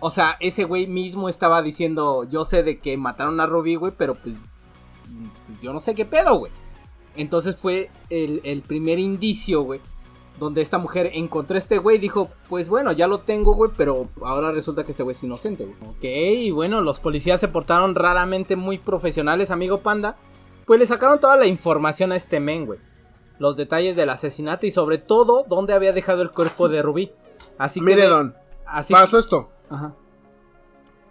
O 0.01 0.11
sea, 0.11 0.36
ese 0.40 0.64
güey 0.64 0.86
mismo 0.86 1.28
estaba 1.28 1.62
diciendo, 1.62 2.24
yo 2.24 2.45
sé 2.45 2.62
de 2.62 2.78
que 2.78 2.97
mataron 2.97 3.40
a 3.40 3.47
Rubí, 3.47 3.76
güey, 3.76 3.93
pero 3.97 4.14
pues, 4.14 4.34
pues, 5.47 5.61
yo 5.61 5.72
no 5.72 5.80
sé 5.80 5.95
qué 5.95 6.05
pedo, 6.05 6.36
güey. 6.38 6.53
Entonces 7.16 7.57
fue 7.57 7.90
el, 8.11 8.40
el 8.45 8.62
primer 8.62 8.99
indicio, 8.99 9.62
güey, 9.62 9.80
donde 10.38 10.62
esta 10.62 10.78
mujer 10.78 11.11
encontró 11.14 11.57
a 11.57 11.59
este 11.59 11.78
güey 11.78 11.97
y 11.97 12.01
dijo, 12.01 12.30
pues 12.49 12.68
bueno, 12.68 12.90
ya 12.93 13.07
lo 13.07 13.20
tengo, 13.20 13.55
güey, 13.55 13.70
pero 13.76 14.09
ahora 14.22 14.51
resulta 14.51 14.84
que 14.84 14.93
este 14.93 15.03
güey 15.03 15.14
es 15.14 15.22
inocente, 15.22 15.66
güey. 15.66 15.76
Ok, 15.88 16.05
y 16.05 16.51
bueno, 16.51 16.80
los 16.80 16.99
policías 17.01 17.40
se 17.40 17.49
portaron 17.49 17.95
raramente 17.95 18.57
muy 18.57 18.78
profesionales, 18.78 19.51
amigo 19.51 19.82
panda. 19.82 20.16
Pues 20.64 20.80
le 20.80 20.86
sacaron 20.86 21.20
toda 21.20 21.36
la 21.36 21.47
información 21.47 22.12
a 22.12 22.16
este 22.16 22.40
men, 22.40 22.66
güey. 22.66 22.78
Los 23.43 23.57
detalles 23.57 23.97
del 23.97 24.09
asesinato 24.09 24.66
y 24.66 24.70
sobre 24.70 24.99
todo 24.99 25.45
dónde 25.49 25.72
había 25.74 25.93
dejado 25.93 26.22
el 26.22 26.30
cuerpo 26.30 26.68
de 26.68 26.80
Rubí. 26.80 27.11
Así 27.59 27.80
que... 27.80 27.86
Mire, 27.86 28.07
don, 28.07 28.36
Así 28.64 28.93
pasó 28.93 29.18
esto. 29.18 29.51
Ajá. 29.68 29.97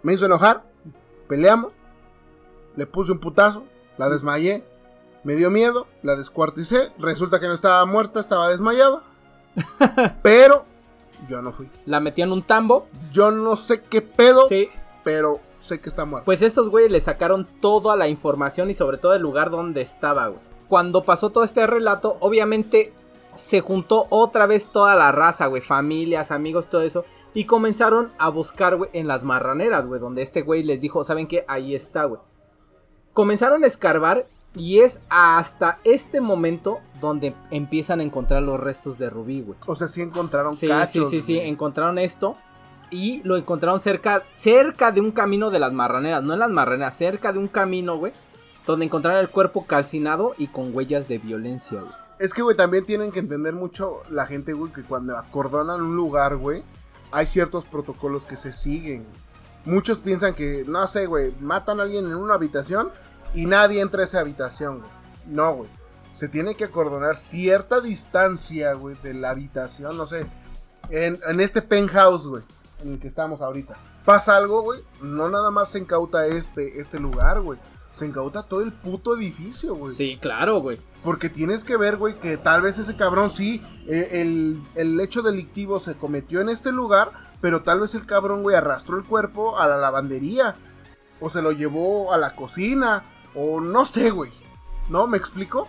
Me 0.02 0.14
hizo 0.14 0.24
enojar, 0.24 0.64
peleamos, 1.28 1.72
le 2.74 2.86
puse 2.86 3.12
un 3.12 3.18
putazo, 3.18 3.64
la 3.98 4.08
desmayé, 4.08 4.64
me 5.24 5.34
dio 5.34 5.50
miedo, 5.50 5.86
la 6.02 6.16
descuarticé, 6.16 6.90
resulta 6.98 7.38
que 7.38 7.48
no 7.48 7.52
estaba 7.52 7.84
muerta, 7.84 8.18
estaba 8.18 8.48
desmayada, 8.48 9.02
pero 10.22 10.64
yo 11.28 11.42
no 11.42 11.52
fui. 11.52 11.68
La 11.84 12.00
metió 12.00 12.24
en 12.24 12.32
un 12.32 12.42
tambo. 12.42 12.88
Yo 13.12 13.30
no 13.30 13.56
sé 13.56 13.82
qué 13.82 14.00
pedo, 14.00 14.48
Sí. 14.48 14.70
pero 15.04 15.40
sé 15.60 15.82
que 15.82 15.90
está 15.90 16.06
muerta. 16.06 16.24
Pues 16.24 16.40
estos 16.40 16.70
güeyes 16.70 16.90
le 16.90 17.02
sacaron 17.02 17.44
toda 17.60 17.94
la 17.94 18.08
información 18.08 18.70
y 18.70 18.74
sobre 18.74 18.96
todo 18.96 19.12
el 19.12 19.20
lugar 19.20 19.50
donde 19.50 19.82
estaba, 19.82 20.28
güey. 20.28 20.40
Cuando 20.72 21.04
pasó 21.04 21.28
todo 21.28 21.44
este 21.44 21.66
relato, 21.66 22.16
obviamente 22.20 22.94
se 23.34 23.60
juntó 23.60 24.06
otra 24.08 24.46
vez 24.46 24.68
toda 24.68 24.94
la 24.96 25.12
raza, 25.12 25.44
güey. 25.48 25.60
Familias, 25.60 26.30
amigos, 26.30 26.70
todo 26.70 26.80
eso. 26.80 27.04
Y 27.34 27.44
comenzaron 27.44 28.10
a 28.16 28.30
buscar, 28.30 28.76
güey, 28.76 28.88
en 28.94 29.06
las 29.06 29.22
marraneras, 29.22 29.84
güey, 29.84 30.00
donde 30.00 30.22
este 30.22 30.40
güey 30.40 30.62
les 30.62 30.80
dijo, 30.80 31.04
¿saben 31.04 31.26
qué? 31.26 31.44
Ahí 31.46 31.74
está, 31.74 32.04
güey. 32.04 32.22
Comenzaron 33.12 33.64
a 33.64 33.66
escarbar 33.66 34.26
y 34.56 34.78
es 34.78 35.00
hasta 35.10 35.78
este 35.84 36.22
momento 36.22 36.78
donde 37.02 37.34
empiezan 37.50 38.00
a 38.00 38.04
encontrar 38.04 38.42
los 38.42 38.58
restos 38.58 38.96
de 38.96 39.10
Rubí, 39.10 39.42
güey. 39.42 39.58
O 39.66 39.76
sea, 39.76 39.88
sí 39.88 40.00
encontraron 40.00 40.56
Sí, 40.56 40.68
cachos. 40.68 41.10
sí, 41.10 41.20
sí, 41.20 41.26
sí, 41.26 41.34
güey. 41.34 41.48
encontraron 41.50 41.98
esto 41.98 42.38
y 42.90 43.22
lo 43.24 43.36
encontraron 43.36 43.78
cerca, 43.78 44.22
cerca 44.34 44.90
de 44.90 45.02
un 45.02 45.10
camino 45.12 45.50
de 45.50 45.58
las 45.58 45.74
marraneras, 45.74 46.22
no 46.22 46.32
en 46.32 46.38
las 46.38 46.48
marraneras, 46.50 46.96
cerca 46.96 47.30
de 47.30 47.40
un 47.40 47.48
camino, 47.48 47.98
güey, 47.98 48.14
donde 48.66 48.86
encontraron 48.86 49.20
el 49.20 49.28
cuerpo 49.28 49.66
calcinado 49.66 50.34
y 50.38 50.48
con 50.48 50.74
huellas 50.74 51.08
de 51.08 51.18
violencia, 51.18 51.80
güey. 51.80 51.92
Es 52.18 52.32
que, 52.32 52.42
güey, 52.42 52.56
también 52.56 52.84
tienen 52.84 53.10
que 53.10 53.18
entender 53.18 53.54
mucho 53.54 54.02
la 54.08 54.26
gente, 54.26 54.52
güey, 54.52 54.72
que 54.72 54.84
cuando 54.84 55.16
acordonan 55.16 55.82
un 55.82 55.96
lugar, 55.96 56.36
güey, 56.36 56.62
hay 57.10 57.26
ciertos 57.26 57.64
protocolos 57.64 58.24
que 58.24 58.36
se 58.36 58.52
siguen. 58.52 59.04
Muchos 59.64 59.98
piensan 59.98 60.34
que, 60.34 60.64
no 60.66 60.86
sé, 60.86 61.06
güey, 61.06 61.34
matan 61.40 61.80
a 61.80 61.82
alguien 61.82 62.04
en 62.06 62.14
una 62.14 62.34
habitación 62.34 62.90
y 63.34 63.46
nadie 63.46 63.80
entra 63.80 64.02
a 64.02 64.04
esa 64.04 64.20
habitación, 64.20 64.78
güey. 64.78 64.90
No, 65.26 65.54
güey. 65.54 65.70
Se 66.14 66.28
tiene 66.28 66.54
que 66.54 66.64
acordonar 66.64 67.16
cierta 67.16 67.80
distancia, 67.80 68.74
güey, 68.74 68.96
de 69.02 69.14
la 69.14 69.30
habitación, 69.30 69.96
no 69.96 70.06
sé. 70.06 70.26
En, 70.90 71.18
en 71.26 71.40
este 71.40 71.62
penthouse, 71.62 72.26
güey, 72.26 72.42
en 72.82 72.92
el 72.92 72.98
que 73.00 73.08
estamos 73.08 73.40
ahorita. 73.40 73.76
Pasa 74.04 74.36
algo, 74.36 74.62
güey, 74.62 74.82
no 75.00 75.28
nada 75.28 75.50
más 75.50 75.70
se 75.70 75.78
incauta 75.78 76.26
este, 76.26 76.80
este 76.80 77.00
lugar, 77.00 77.40
güey. 77.40 77.58
Se 77.92 78.06
incauta 78.06 78.44
todo 78.44 78.62
el 78.62 78.72
puto 78.72 79.16
edificio, 79.16 79.74
güey. 79.74 79.94
Sí, 79.94 80.18
claro, 80.20 80.60
güey. 80.60 80.80
Porque 81.04 81.28
tienes 81.28 81.64
que 81.64 81.76
ver, 81.76 81.96
güey, 81.96 82.18
que 82.18 82.36
tal 82.36 82.62
vez 82.62 82.78
ese 82.78 82.96
cabrón 82.96 83.30
sí, 83.30 83.62
eh, 83.86 84.08
el, 84.22 84.62
el 84.74 84.98
hecho 85.00 85.22
delictivo 85.22 85.78
se 85.80 85.96
cometió 85.96 86.40
en 86.40 86.48
este 86.48 86.72
lugar, 86.72 87.12
pero 87.40 87.62
tal 87.62 87.80
vez 87.80 87.94
el 87.94 88.06
cabrón, 88.06 88.42
güey, 88.42 88.56
arrastró 88.56 88.96
el 88.96 89.04
cuerpo 89.04 89.58
a 89.58 89.66
la 89.66 89.76
lavandería, 89.76 90.56
o 91.20 91.28
se 91.28 91.42
lo 91.42 91.52
llevó 91.52 92.12
a 92.12 92.18
la 92.18 92.34
cocina, 92.34 93.04
o 93.34 93.60
no 93.60 93.84
sé, 93.84 94.10
güey. 94.10 94.32
¿No? 94.88 95.06
¿Me 95.06 95.16
explico? 95.18 95.68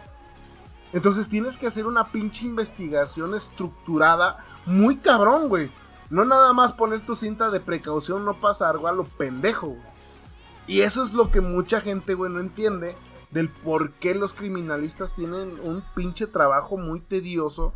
Entonces 0.94 1.28
tienes 1.28 1.58
que 1.58 1.68
hacer 1.68 1.88
una 1.88 2.12
pinche 2.12 2.46
investigación 2.46 3.34
estructurada 3.34 4.38
muy 4.66 4.98
cabrón, 4.98 5.50
güey. 5.50 5.72
No 6.10 6.26
nada 6.26 6.54
más 6.54 6.74
poner 6.74 7.06
tu 7.06 7.16
cinta 7.16 7.50
de 7.50 7.60
precaución, 7.60 8.24
no 8.24 8.36
pasa 8.36 8.70
algo 8.70 8.88
a 8.88 8.92
lo 8.92 9.04
pendejo, 9.04 9.70
güey. 9.70 9.93
Y 10.68 10.82
eso 10.82 11.04
es 11.04 11.14
lo 11.14 11.32
que 11.32 11.42
mucha 11.42 11.82
gente, 11.82 12.14
güey, 12.14 12.32
no 12.32 12.40
entiende 12.40 12.96
del 13.32 13.50
por 13.50 13.94
qué 13.94 14.14
los 14.16 14.34
criminalistas 14.34 15.16
tienen 15.16 15.60
un 15.64 15.84
pinche 15.96 16.28
trabajo 16.28 16.78
muy 16.78 17.02
tedioso 17.02 17.74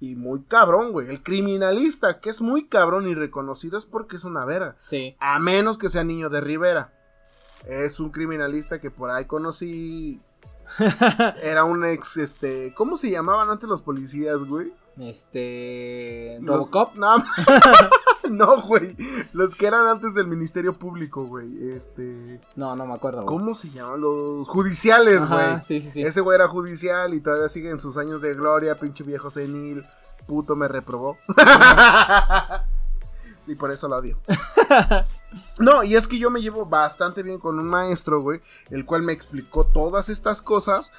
y 0.00 0.16
muy 0.16 0.42
cabrón, 0.42 0.92
güey. 0.92 1.08
El 1.08 1.22
criminalista 1.22 2.20
que 2.20 2.30
es 2.30 2.40
muy 2.40 2.66
cabrón 2.66 3.06
y 3.06 3.14
reconocido 3.14 3.78
es 3.78 3.86
porque 3.86 4.16
es 4.16 4.24
una 4.24 4.44
verga. 4.44 4.76
Sí. 4.78 5.16
A 5.20 5.38
menos 5.38 5.78
que 5.78 5.88
sea 5.88 6.04
niño 6.04 6.30
de 6.30 6.40
Rivera. 6.40 6.92
Es 7.66 8.00
un 8.00 8.10
criminalista 8.10 8.80
que 8.80 8.90
por 8.90 9.10
ahí 9.10 9.26
conocí. 9.26 10.20
Era 11.42 11.64
un 11.64 11.84
ex, 11.84 12.16
este. 12.16 12.74
¿Cómo 12.74 12.96
se 12.96 13.10
llamaban 13.10 13.50
antes 13.50 13.68
los 13.68 13.82
policías, 13.82 14.44
güey? 14.44 14.72
Este. 14.98 16.38
Robocop. 16.42 16.94
No, 16.94 17.16
no, 18.30 18.60
güey. 18.62 18.96
Los 19.32 19.54
que 19.54 19.66
eran 19.66 19.86
antes 19.86 20.14
del 20.14 20.26
Ministerio 20.26 20.78
Público, 20.78 21.24
güey. 21.24 21.70
Este. 21.70 22.40
No, 22.56 22.74
no 22.76 22.86
me 22.86 22.94
acuerdo, 22.94 23.24
güey. 23.24 23.36
¿Cómo 23.36 23.54
se 23.54 23.70
llaman? 23.70 24.00
Los 24.00 24.48
judiciales, 24.48 25.20
Ajá, 25.20 25.34
güey. 25.34 25.64
sí, 25.64 25.80
sí, 25.80 25.90
sí. 25.90 26.02
Ese 26.02 26.20
güey 26.20 26.36
era 26.36 26.48
judicial 26.48 27.14
y 27.14 27.20
todavía 27.20 27.48
sigue 27.48 27.70
en 27.70 27.80
sus 27.80 27.96
años 27.96 28.22
de 28.22 28.34
gloria, 28.34 28.78
pinche 28.78 29.04
viejo 29.04 29.30
senil. 29.30 29.84
Puto 30.26 30.56
me 30.56 30.68
reprobó. 30.68 31.18
y 33.46 33.54
por 33.56 33.70
eso 33.70 33.88
lo 33.88 33.96
odio. 33.96 34.16
no, 35.58 35.84
y 35.84 35.96
es 35.96 36.08
que 36.08 36.18
yo 36.18 36.30
me 36.30 36.40
llevo 36.40 36.64
bastante 36.66 37.22
bien 37.22 37.38
con 37.38 37.58
un 37.58 37.66
maestro, 37.66 38.22
güey, 38.22 38.40
el 38.70 38.86
cual 38.86 39.02
me 39.02 39.12
explicó 39.12 39.66
todas 39.66 40.08
estas 40.08 40.40
cosas. 40.40 40.92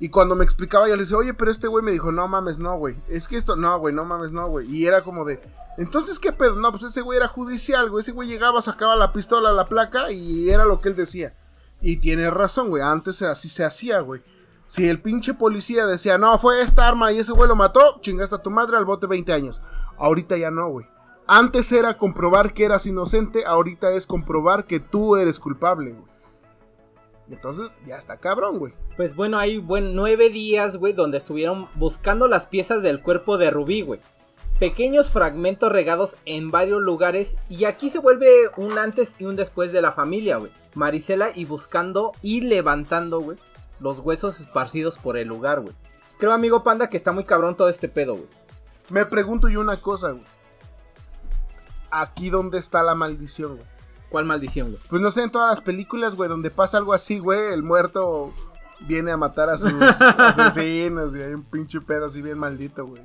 Y 0.00 0.08
cuando 0.08 0.34
me 0.34 0.44
explicaba, 0.44 0.88
yo 0.88 0.96
le 0.96 1.02
decía, 1.02 1.16
oye, 1.16 1.34
pero 1.34 1.50
este 1.50 1.68
güey 1.68 1.84
me 1.84 1.92
dijo, 1.92 2.10
no 2.10 2.26
mames, 2.26 2.58
no, 2.58 2.76
güey. 2.76 2.96
Es 3.08 3.28
que 3.28 3.36
esto, 3.36 3.56
no, 3.56 3.78
güey, 3.78 3.94
no 3.94 4.04
mames, 4.04 4.32
no, 4.32 4.48
güey. 4.48 4.68
Y 4.68 4.86
era 4.86 5.04
como 5.04 5.24
de, 5.24 5.40
entonces, 5.78 6.18
¿qué 6.18 6.32
pedo? 6.32 6.56
No, 6.56 6.70
pues 6.70 6.84
ese 6.84 7.00
güey 7.00 7.16
era 7.16 7.28
judicial, 7.28 7.90
güey. 7.90 8.02
Ese 8.02 8.12
güey 8.12 8.28
llegaba, 8.28 8.60
sacaba 8.60 8.96
la 8.96 9.12
pistola, 9.12 9.52
la 9.52 9.66
placa 9.66 10.10
y 10.10 10.50
era 10.50 10.64
lo 10.64 10.80
que 10.80 10.88
él 10.88 10.96
decía. 10.96 11.34
Y 11.80 11.98
tiene 11.98 12.30
razón, 12.30 12.70
güey. 12.70 12.82
Antes 12.82 13.22
así 13.22 13.48
se 13.48 13.64
hacía, 13.64 14.00
güey. 14.00 14.22
Si 14.66 14.88
el 14.88 15.00
pinche 15.00 15.34
policía 15.34 15.86
decía, 15.86 16.16
no, 16.16 16.38
fue 16.38 16.62
esta 16.62 16.88
arma 16.88 17.12
y 17.12 17.18
ese 17.18 17.32
güey 17.32 17.48
lo 17.48 17.54
mató, 17.54 18.00
chingaste 18.00 18.36
a 18.36 18.42
tu 18.42 18.50
madre 18.50 18.76
al 18.76 18.84
bote 18.84 19.06
20 19.06 19.32
años. 19.32 19.60
Ahorita 19.98 20.36
ya 20.36 20.50
no, 20.50 20.68
güey. 20.68 20.86
Antes 21.26 21.70
era 21.72 21.98
comprobar 21.98 22.52
que 22.52 22.64
eras 22.64 22.86
inocente, 22.86 23.44
ahorita 23.44 23.90
es 23.92 24.06
comprobar 24.06 24.66
que 24.66 24.80
tú 24.80 25.16
eres 25.16 25.38
culpable, 25.38 25.92
güey. 25.92 26.13
Entonces, 27.30 27.78
ya 27.86 27.96
está 27.96 28.18
cabrón, 28.18 28.58
güey. 28.58 28.74
Pues 28.96 29.14
bueno, 29.14 29.38
hay 29.38 29.58
buen 29.58 29.94
nueve 29.94 30.30
días, 30.30 30.76
güey, 30.76 30.92
donde 30.92 31.18
estuvieron 31.18 31.68
buscando 31.74 32.28
las 32.28 32.46
piezas 32.46 32.82
del 32.82 33.00
cuerpo 33.00 33.38
de 33.38 33.50
Rubí, 33.50 33.82
güey. 33.82 34.00
Pequeños 34.58 35.10
fragmentos 35.10 35.72
regados 35.72 36.16
en 36.26 36.50
varios 36.50 36.80
lugares 36.80 37.38
y 37.48 37.64
aquí 37.64 37.90
se 37.90 37.98
vuelve 37.98 38.28
un 38.56 38.78
antes 38.78 39.16
y 39.18 39.24
un 39.24 39.36
después 39.36 39.72
de 39.72 39.82
la 39.82 39.90
familia, 39.90 40.36
güey. 40.36 40.52
Marisela 40.74 41.30
y 41.34 41.44
buscando 41.44 42.12
y 42.22 42.42
levantando, 42.42 43.20
güey, 43.20 43.38
los 43.80 43.98
huesos 43.98 44.40
esparcidos 44.40 44.98
por 44.98 45.16
el 45.16 45.28
lugar, 45.28 45.60
güey. 45.60 45.74
Creo, 46.18 46.32
amigo 46.32 46.62
Panda, 46.62 46.88
que 46.88 46.96
está 46.96 47.10
muy 47.10 47.24
cabrón 47.24 47.56
todo 47.56 47.68
este 47.68 47.88
pedo, 47.88 48.14
güey. 48.14 48.28
Me 48.90 49.06
pregunto 49.06 49.48
yo 49.48 49.60
una 49.60 49.80
cosa, 49.80 50.10
güey. 50.10 50.24
Aquí 51.90 52.30
donde 52.30 52.58
está 52.58 52.82
la 52.82 52.94
maldición, 52.94 53.56
güey. 53.56 53.73
¿Cuál 54.14 54.26
maldición, 54.26 54.70
güey? 54.70 54.80
Pues 54.88 55.02
no 55.02 55.10
sé, 55.10 55.24
en 55.24 55.30
todas 55.32 55.56
las 55.56 55.64
películas, 55.64 56.14
güey, 56.14 56.28
donde 56.28 56.52
pasa 56.52 56.78
algo 56.78 56.94
así, 56.94 57.18
güey, 57.18 57.52
el 57.52 57.64
muerto 57.64 58.32
viene 58.86 59.10
a 59.10 59.16
matar 59.16 59.50
a 59.50 59.58
sus 59.58 59.72
asesinos 59.98 61.16
y 61.16 61.20
hay 61.20 61.34
un 61.34 61.42
pinche 61.42 61.80
pedo 61.80 62.06
así 62.06 62.22
bien 62.22 62.38
maldito, 62.38 62.86
güey. 62.86 63.02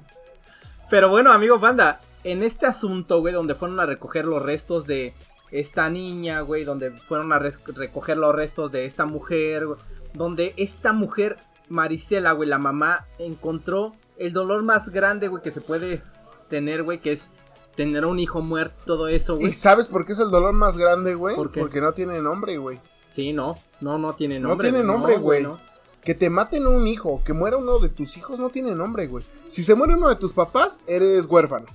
Pero 0.87 1.09
bueno, 1.09 1.31
amigo 1.31 1.59
Panda, 1.59 1.99
en 2.23 2.43
este 2.43 2.67
asunto, 2.67 3.21
güey, 3.21 3.33
donde 3.33 3.55
fueron 3.55 3.79
a 3.79 3.87
recoger 3.87 4.25
los 4.25 4.43
restos 4.43 4.85
de 4.85 5.15
esta 5.49 5.89
niña, 5.89 6.41
güey, 6.41 6.63
donde 6.63 6.91
fueron 6.91 7.33
a 7.33 7.39
recoger 7.39 8.15
los 8.15 8.35
restos 8.35 8.71
de 8.71 8.85
esta 8.85 9.07
mujer, 9.07 9.65
güey, 9.65 9.79
donde 10.13 10.53
esta 10.57 10.93
mujer, 10.93 11.37
Marisela, 11.69 12.33
güey, 12.33 12.47
la 12.47 12.59
mamá, 12.59 13.07
encontró 13.17 13.95
el 14.19 14.31
dolor 14.31 14.61
más 14.61 14.89
grande, 14.89 15.27
güey, 15.27 15.41
que 15.41 15.49
se 15.49 15.61
puede 15.61 16.03
tener, 16.49 16.83
güey, 16.83 17.01
que 17.01 17.13
es 17.13 17.31
tener 17.75 18.05
un 18.05 18.19
hijo 18.19 18.41
muerto, 18.41 18.75
todo 18.85 19.07
eso, 19.07 19.35
¿Y 19.37 19.39
güey. 19.41 19.53
sabes 19.53 19.87
por 19.87 20.05
qué 20.05 20.11
es 20.13 20.19
el 20.19 20.29
dolor 20.31 20.53
más 20.53 20.77
grande, 20.77 21.15
güey? 21.15 21.35
Porque 21.35 21.79
no 21.81 21.93
tiene 21.93 22.21
nombre, 22.21 22.57
güey. 22.57 22.79
Sí, 23.13 23.33
no, 23.33 23.57
no, 23.81 23.97
no 23.97 24.13
tiene 24.13 24.39
No 24.39 24.49
nombre. 24.49 24.69
tiene 24.69 24.83
güey, 24.83 24.97
nombre, 24.97 25.17
güey. 25.17 25.43
no. 25.43 25.59
Que 26.03 26.15
te 26.15 26.29
maten 26.29 26.65
un 26.67 26.87
hijo, 26.87 27.21
que 27.25 27.33
muera 27.33 27.57
uno 27.57 27.79
de 27.79 27.89
tus 27.89 28.15
hijos, 28.17 28.39
no 28.39 28.49
tiene 28.49 28.73
nombre, 28.73 29.07
güey. 29.07 29.23
Si 29.47 29.63
se 29.63 29.75
muere 29.75 29.95
uno 29.95 30.07
de 30.09 30.15
tus 30.15 30.31
papás, 30.33 30.79
eres 30.87 31.25
huérfano. 31.25 31.65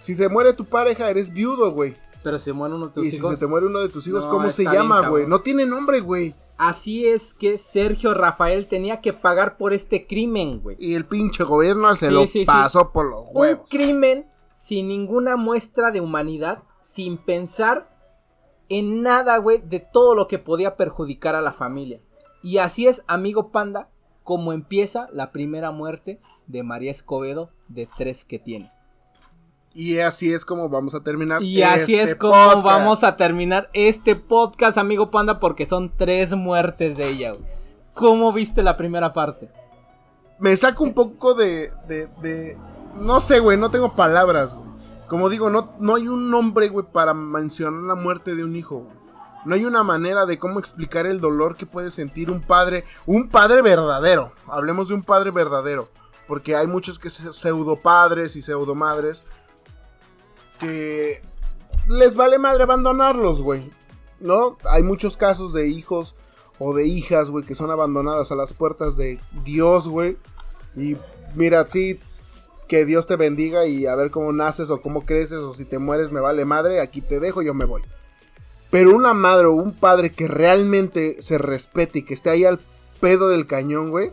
Si 0.00 0.14
se 0.14 0.28
muere 0.28 0.52
tu 0.52 0.64
pareja, 0.64 1.08
eres 1.10 1.32
viudo, 1.32 1.70
güey. 1.70 1.94
Pero 2.24 2.38
se 2.38 2.52
mueren 2.52 2.76
uno 2.76 2.88
de 2.88 2.92
tus 2.92 3.06
Y 3.06 3.10
si 3.10 3.16
hijos. 3.16 3.34
se 3.34 3.40
te 3.40 3.46
muere 3.46 3.66
uno 3.66 3.80
de 3.80 3.88
tus 3.88 4.06
hijos, 4.06 4.24
No, 4.24 4.30
¿cómo 4.30 4.50
se 4.50 4.64
llama, 4.64 5.08
güey? 5.08 5.26
No 5.26 5.40
tiene 5.42 5.64
nombre, 5.66 6.00
güey. 6.00 6.34
Así 6.58 7.06
es 7.06 7.34
que 7.34 7.58
Sergio 7.58 8.14
Rafael 8.14 8.66
tenía 8.68 9.00
que 9.00 9.12
pagar 9.12 9.56
por 9.56 9.72
este 9.72 10.06
crimen, 10.06 10.60
güey. 10.60 10.76
Y 10.78 10.94
el 10.94 11.04
pinche 11.04 11.42
gobierno 11.44 11.94
se 11.96 12.08
Sí, 12.08 12.12
lo 12.12 12.22
sí, 12.22 12.28
sí. 12.40 12.44
pasó 12.44 12.90
por 12.92 13.06
los 13.10 13.22
Un 13.30 13.36
huevos. 13.36 13.68
crimen 13.68 14.26
sin 14.54 14.88
ninguna 14.88 15.36
muestra 15.36 15.90
de 15.90 16.00
humanidad, 16.00 16.62
sin 16.80 17.18
pensar 17.18 17.88
en 18.68 19.02
nada, 19.02 19.36
güey, 19.38 19.58
de 19.58 19.80
todo 19.80 20.14
lo 20.14 20.28
que 20.28 20.38
podía 20.38 20.76
perjudicar 20.76 21.34
a 21.34 21.42
la 21.42 21.52
familia. 21.52 22.00
Y 22.42 22.58
así 22.58 22.86
es, 22.86 23.04
amigo 23.06 23.50
Panda, 23.50 23.88
como 24.24 24.52
empieza 24.52 25.08
la 25.12 25.32
primera 25.32 25.70
muerte 25.70 26.20
de 26.46 26.62
María 26.62 26.90
Escobedo 26.90 27.50
de 27.68 27.88
tres 27.96 28.24
que 28.24 28.38
tiene. 28.38 28.70
Y 29.74 29.98
así 30.00 30.32
es 30.32 30.44
como 30.44 30.68
vamos 30.68 30.94
a 30.94 31.02
terminar. 31.02 31.42
Y 31.42 31.62
así 31.62 31.94
este 31.96 32.12
es 32.12 32.14
como 32.16 32.34
podcast. 32.34 32.64
vamos 32.64 33.04
a 33.04 33.16
terminar 33.16 33.70
este 33.72 34.16
podcast, 34.16 34.76
amigo 34.76 35.10
Panda, 35.10 35.40
porque 35.40 35.64
son 35.66 35.90
tres 35.96 36.34
muertes 36.34 36.96
de 36.96 37.08
ella, 37.08 37.32
güey. 37.32 37.44
¿Cómo 37.94 38.32
viste 38.32 38.62
la 38.62 38.76
primera 38.76 39.12
parte? 39.12 39.50
Me 40.38 40.56
saca 40.56 40.82
un 40.82 40.92
poco 40.92 41.34
de. 41.34 41.70
de, 41.88 42.06
de- 42.20 42.58
no 43.00 43.20
sé, 43.20 43.40
güey, 43.40 43.58
no 43.58 43.70
tengo 43.70 43.94
palabras, 43.94 44.54
güey. 44.54 44.68
Como 45.08 45.28
digo, 45.28 45.50
no, 45.50 45.74
no 45.78 45.96
hay 45.96 46.08
un 46.08 46.30
nombre, 46.30 46.68
güey, 46.68 46.86
para 46.90 47.12
mencionar 47.12 47.82
la 47.82 47.94
muerte 47.94 48.34
de 48.34 48.44
un 48.44 48.56
hijo, 48.56 48.78
güey. 48.78 49.02
No 49.44 49.54
hay 49.54 49.64
una 49.64 49.82
manera 49.82 50.24
de 50.24 50.38
cómo 50.38 50.60
explicar 50.60 51.06
el 51.06 51.20
dolor 51.20 51.56
que 51.56 51.66
puede 51.66 51.90
sentir 51.90 52.30
un 52.30 52.40
padre, 52.40 52.84
un 53.06 53.28
padre 53.28 53.60
verdadero. 53.60 54.32
Hablemos 54.46 54.88
de 54.88 54.94
un 54.94 55.02
padre 55.02 55.30
verdadero. 55.30 55.88
Porque 56.28 56.54
hay 56.54 56.66
muchos 56.66 56.98
que 56.98 57.10
se 57.10 57.32
pseudo 57.32 57.76
padres 57.76 58.36
y 58.36 58.42
pseudo 58.42 58.74
madres 58.74 59.24
que 60.60 61.20
les 61.88 62.14
vale 62.14 62.38
madre 62.38 62.62
abandonarlos, 62.62 63.42
güey. 63.42 63.70
¿No? 64.20 64.56
Hay 64.70 64.84
muchos 64.84 65.16
casos 65.16 65.52
de 65.52 65.66
hijos 65.66 66.14
o 66.60 66.72
de 66.72 66.86
hijas, 66.86 67.28
güey, 67.28 67.44
que 67.44 67.56
son 67.56 67.72
abandonadas 67.72 68.30
a 68.30 68.36
las 68.36 68.54
puertas 68.54 68.96
de 68.96 69.20
Dios, 69.44 69.88
güey. 69.88 70.16
Y 70.76 70.96
mira, 71.34 71.66
sí, 71.66 71.98
que 72.72 72.86
Dios 72.86 73.06
te 73.06 73.16
bendiga 73.16 73.66
y 73.66 73.84
a 73.84 73.94
ver 73.96 74.10
cómo 74.10 74.32
naces 74.32 74.70
o 74.70 74.80
cómo 74.80 75.04
creces 75.04 75.40
o 75.40 75.52
si 75.52 75.66
te 75.66 75.78
mueres 75.78 76.10
me 76.10 76.20
vale 76.20 76.46
madre, 76.46 76.80
aquí 76.80 77.02
te 77.02 77.20
dejo, 77.20 77.42
yo 77.42 77.52
me 77.52 77.66
voy. 77.66 77.82
Pero 78.70 78.96
una 78.96 79.12
madre 79.12 79.44
o 79.44 79.52
un 79.52 79.74
padre 79.74 80.10
que 80.10 80.26
realmente 80.26 81.20
se 81.20 81.36
respete 81.36 81.98
y 81.98 82.02
que 82.02 82.14
esté 82.14 82.30
ahí 82.30 82.46
al 82.46 82.60
pedo 82.98 83.28
del 83.28 83.46
cañón, 83.46 83.90
güey. 83.90 84.10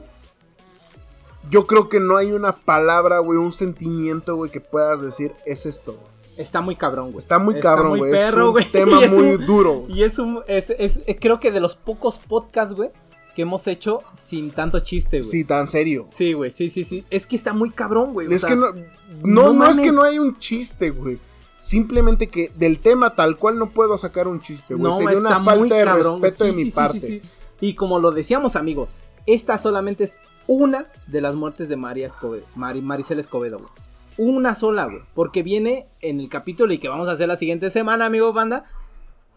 Yo 1.50 1.68
creo 1.68 1.88
que 1.88 2.02
no 2.02 2.18
hay 2.18 2.34
una 2.34 2.52
palabra, 2.52 3.20
güey, 3.20 3.40
un 3.40 3.54
sentimiento, 3.54 4.36
güey, 4.36 4.52
que 4.52 4.60
puedas 4.60 5.02
decir, 5.02 5.32
es 5.46 5.66
esto. 5.66 5.98
Está 6.36 6.60
muy 6.60 6.76
cabrón, 6.76 7.12
güey. 7.14 7.20
Está 7.20 7.40
muy 7.40 7.62
cabrón, 7.62 7.98
güey. 7.98 8.14
Es 8.14 8.34
un 8.34 8.52
güey. 8.52 8.66
tema 8.72 9.00
muy 9.08 9.36
un- 9.36 9.46
duro. 9.46 9.86
Y 9.88 10.04
es 10.04 10.20
un. 10.20 10.42
Es- 10.48 10.70
es- 10.78 11.00
creo 11.22 11.40
que 11.40 11.52
de 11.52 11.62
los 11.62 11.78
pocos 11.78 12.20
podcasts, 12.20 12.76
güey, 12.76 12.90
que 13.36 13.44
hemos 13.44 13.68
hecho 13.68 14.00
sin 14.14 14.52
tanto 14.52 14.80
chiste, 14.80 15.20
güey. 15.20 15.30
Sí, 15.32 15.44
tan 15.44 15.68
serio. 15.70 16.08
Sí, 16.12 16.34
güey, 16.34 16.52
sí, 16.52 16.70
sí, 16.70 16.84
sí. 16.84 17.06
Es 17.10 17.26
que 17.26 17.36
está 17.36 17.54
muy 17.54 17.70
cabrón, 17.72 18.14
güey. 18.14 18.28
o 18.28 18.32
Es 18.32 18.42
sea, 18.42 18.50
que 18.50 18.56
no, 18.56 18.72
no, 18.74 18.84
no 19.24 19.54
no 19.54 19.68
es 19.70 19.80
que 19.80 19.92
no 19.92 20.04
hay 20.04 20.20
un 20.20 20.38
chiste, 20.38 20.90
güey. 20.92 21.18
Simplemente 21.60 22.28
que 22.28 22.52
del 22.56 22.80
tema 22.80 23.16
tal 23.16 23.38
cual 23.38 23.58
no 23.60 23.70
puedo 23.70 23.98
sacar 23.98 24.28
un 24.28 24.40
chiste, 24.42 24.76
güey. 24.76 24.84
No, 24.92 24.98
Sería 24.98 25.18
una 25.18 25.30
está 25.30 25.44
falta 25.44 25.60
muy 25.60 25.70
de 25.70 25.84
cabrón. 25.84 26.22
respeto 26.22 26.46
Sí, 26.46 26.50
de 26.52 26.56
mi 26.58 26.64
sí, 26.66 26.72
parte. 26.72 27.00
sí, 27.00 27.08
sí. 27.08 27.22
Y 27.62 27.74
como 27.76 28.00
lo 28.00 28.12
decíamos, 28.12 28.56
amigo, 28.56 28.88
esta 29.26 29.58
solamente 29.58 30.06
es 30.06 30.20
una 30.48 30.86
de 31.08 31.22
las 31.22 31.36
muertes 31.36 31.68
de 31.70 31.76
María 31.76 32.08
Escobedo, 32.08 32.46
Mari- 32.56 32.82
Maricel 32.82 33.20
Escobedo, 33.20 33.60
güey. 33.60 33.70
Una 34.18 34.56
sola, 34.56 34.86
güey. 34.86 35.02
Porque 35.14 35.44
viene 35.44 35.88
en 36.02 36.20
el 36.20 36.30
capítulo 36.30 36.74
y 36.74 36.78
que 36.78 36.90
vamos 36.90 37.08
a 37.08 37.12
hacer 37.12 37.28
la 37.28 37.36
siguiente 37.38 37.70
semana, 37.70 38.06
amigo 38.06 38.32
banda. 38.34 38.66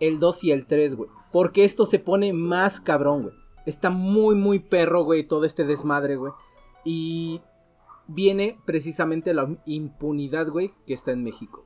El 0.01 0.19
2 0.19 0.45
y 0.45 0.53
el 0.53 0.67
3, 0.67 0.95
güey. 0.97 1.11
Porque 1.31 1.65
esto 1.65 1.87
se 1.87 1.99
pone 1.99 2.33
más 2.33 2.81
cabrón, 2.81 3.23
güey. 3.23 3.35
Está 3.67 3.91
muy, 3.91 4.35
muy 4.35 4.59
perro, 4.59 5.05
güey, 5.05 5.25
todo 5.25 5.45
este 5.45 5.65
desmadre, 5.65 6.17
güey. 6.17 6.33
Y 6.85 7.41
viene 8.09 8.59
precisamente 8.65 9.35
la 9.35 9.49
impunidad, 9.67 10.49
güey, 10.49 10.73
que 10.87 10.95
está 10.95 11.13
en 11.13 11.23
México. 11.23 11.65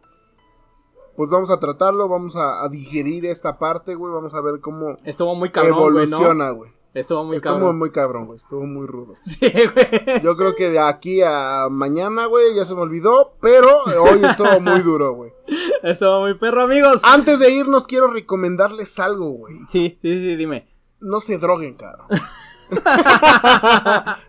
Pues 1.16 1.30
vamos 1.30 1.50
a 1.50 1.58
tratarlo, 1.58 2.08
vamos 2.08 2.36
a, 2.36 2.62
a 2.62 2.68
digerir 2.68 3.24
esta 3.24 3.58
parte, 3.58 3.94
güey. 3.94 4.12
Vamos 4.12 4.34
a 4.34 4.40
ver 4.42 4.60
cómo 4.60 4.96
Estuvo 5.04 5.34
muy 5.34 5.48
cabrón, 5.48 5.92
güey, 5.92 6.06
¿no? 6.06 6.16
evoluciona, 6.16 6.50
güey. 6.50 6.70
Estuvo 6.92 7.24
muy 7.24 7.36
Estuvo 7.36 7.52
cabrón. 7.54 7.78
muy 7.78 7.90
cabrón, 7.90 8.24
güey. 8.26 8.36
Estuvo 8.38 8.66
muy 8.66 8.86
rudo. 8.86 9.14
Sí, 9.24 9.50
güey. 9.50 10.22
Yo 10.22 10.36
creo 10.36 10.54
que 10.54 10.70
de 10.70 10.78
aquí 10.78 11.20
a 11.22 11.68
mañana, 11.70 12.26
güey, 12.26 12.54
ya 12.54 12.64
se 12.64 12.74
me 12.74 12.82
olvidó. 12.82 13.34
Pero 13.40 13.68
hoy 13.84 14.20
estuvo 14.24 14.60
muy 14.60 14.80
duro, 14.80 15.12
güey. 15.14 15.32
Estuvo 15.82 16.20
muy 16.20 16.34
perro, 16.34 16.62
amigos. 16.62 17.00
Antes 17.02 17.38
de 17.38 17.50
irnos, 17.50 17.86
quiero 17.86 18.08
recomendarles 18.08 18.98
algo, 18.98 19.28
güey. 19.30 19.56
Sí, 19.68 19.98
sí, 20.02 20.20
sí, 20.20 20.36
dime. 20.36 20.66
No 21.00 21.20
se 21.20 21.38
droguen, 21.38 21.74
cabrón. 21.74 22.06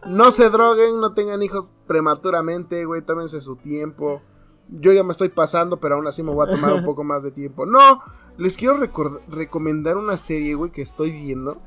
no 0.08 0.32
se 0.32 0.50
droguen, 0.50 1.00
no 1.00 1.14
tengan 1.14 1.42
hijos 1.42 1.74
prematuramente, 1.88 2.86
güey, 2.86 3.02
tómense 3.02 3.42
su 3.42 3.56
tiempo. 3.56 4.22
Yo 4.70 4.92
ya 4.92 5.04
me 5.04 5.12
estoy 5.12 5.30
pasando, 5.30 5.80
pero 5.80 5.96
aún 5.96 6.08
así 6.08 6.24
me 6.24 6.34
voy 6.34 6.48
a 6.48 6.52
tomar 6.52 6.74
un 6.74 6.84
poco 6.84 7.04
más 7.04 7.24
de 7.24 7.32
tiempo. 7.32 7.66
No, 7.66 8.02
les 8.38 8.58
quiero 8.58 8.78
recomendar 9.30 9.98
una 9.98 10.18
serie, 10.18 10.56
güey, 10.56 10.72
que 10.72 10.82
estoy 10.82 11.12
viendo. 11.12 11.62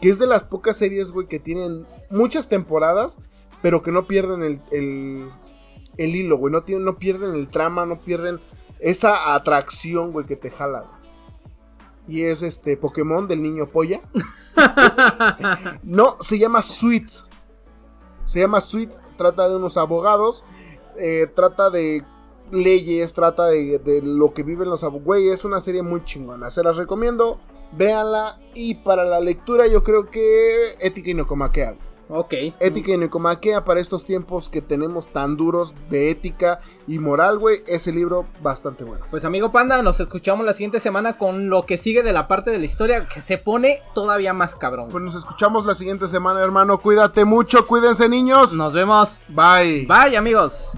Que 0.00 0.08
es 0.08 0.18
de 0.18 0.26
las 0.26 0.44
pocas 0.44 0.76
series, 0.76 1.10
güey, 1.12 1.26
que 1.26 1.40
tienen 1.40 1.86
muchas 2.10 2.48
temporadas, 2.48 3.18
pero 3.60 3.82
que 3.82 3.90
no 3.90 4.06
pierden 4.06 4.42
el, 4.42 4.60
el, 5.96 6.16
hilo, 6.16 6.36
güey. 6.36 6.52
No, 6.52 6.62
no 6.78 6.98
pierden 6.98 7.34
el 7.34 7.48
trama, 7.48 7.86
no 7.86 8.00
pierden 8.00 8.38
esa 8.78 9.34
atracción, 9.34 10.12
güey, 10.12 10.26
que 10.26 10.36
te 10.36 10.50
jala, 10.50 10.80
güey. 10.80 11.03
Y 12.06 12.22
es 12.22 12.42
este 12.42 12.76
Pokémon 12.76 13.26
del 13.26 13.42
niño 13.42 13.68
polla. 13.70 14.00
No, 15.82 16.16
se 16.20 16.38
llama 16.38 16.62
Sweets. 16.62 17.24
Se 18.24 18.40
llama 18.40 18.60
Sweets. 18.60 19.02
Trata 19.16 19.48
de 19.48 19.56
unos 19.56 19.76
abogados. 19.76 20.44
eh, 20.96 21.26
trata 21.34 21.70
de 21.70 22.04
leyes. 22.50 23.14
Trata 23.14 23.46
de, 23.46 24.00
lo 24.02 24.32
que 24.32 24.42
viven 24.42 24.70
los 24.70 24.84
abogados. 24.84 25.24
Es 25.24 25.44
una 25.44 25.60
serie 25.60 25.82
muy 25.82 26.04
chingona. 26.04 26.50
Se 26.50 26.62
las 26.62 26.76
recomiendo. 26.76 27.38
Véanla. 27.72 28.38
Y 28.54 28.76
para 28.76 29.04
la 29.04 29.20
lectura, 29.20 29.66
yo 29.66 29.82
creo 29.82 30.10
que 30.10 30.74
Ética 30.80 31.10
y 31.10 31.14
Nocomaquea. 31.14 31.76
Ok. 32.08 32.34
Ética 32.60 32.92
y 32.92 32.98
Nicomaquea 32.98 33.64
para 33.64 33.80
estos 33.80 34.04
tiempos 34.04 34.48
que 34.48 34.60
tenemos 34.60 35.08
tan 35.08 35.36
duros 35.36 35.74
de 35.90 36.10
ética 36.10 36.60
y 36.86 36.98
moral, 36.98 37.38
güey. 37.38 37.62
Ese 37.66 37.92
libro 37.92 38.26
bastante 38.42 38.84
bueno. 38.84 39.04
Pues 39.10 39.24
amigo 39.24 39.52
Panda, 39.52 39.82
nos 39.82 40.00
escuchamos 40.00 40.44
la 40.44 40.52
siguiente 40.52 40.80
semana 40.80 41.16
con 41.16 41.48
lo 41.48 41.64
que 41.64 41.78
sigue 41.78 42.02
de 42.02 42.12
la 42.12 42.28
parte 42.28 42.50
de 42.50 42.58
la 42.58 42.64
historia 42.64 43.06
que 43.08 43.20
se 43.20 43.38
pone 43.38 43.82
todavía 43.94 44.32
más 44.32 44.56
cabrón. 44.56 44.88
Pues 44.90 45.02
nos 45.02 45.14
escuchamos 45.14 45.66
la 45.66 45.74
siguiente 45.74 46.08
semana, 46.08 46.40
hermano. 46.40 46.78
Cuídate 46.78 47.24
mucho, 47.24 47.66
cuídense, 47.66 48.08
niños. 48.08 48.54
Nos 48.54 48.74
vemos. 48.74 49.20
Bye. 49.28 49.86
Bye 49.86 50.16
amigos. 50.16 50.72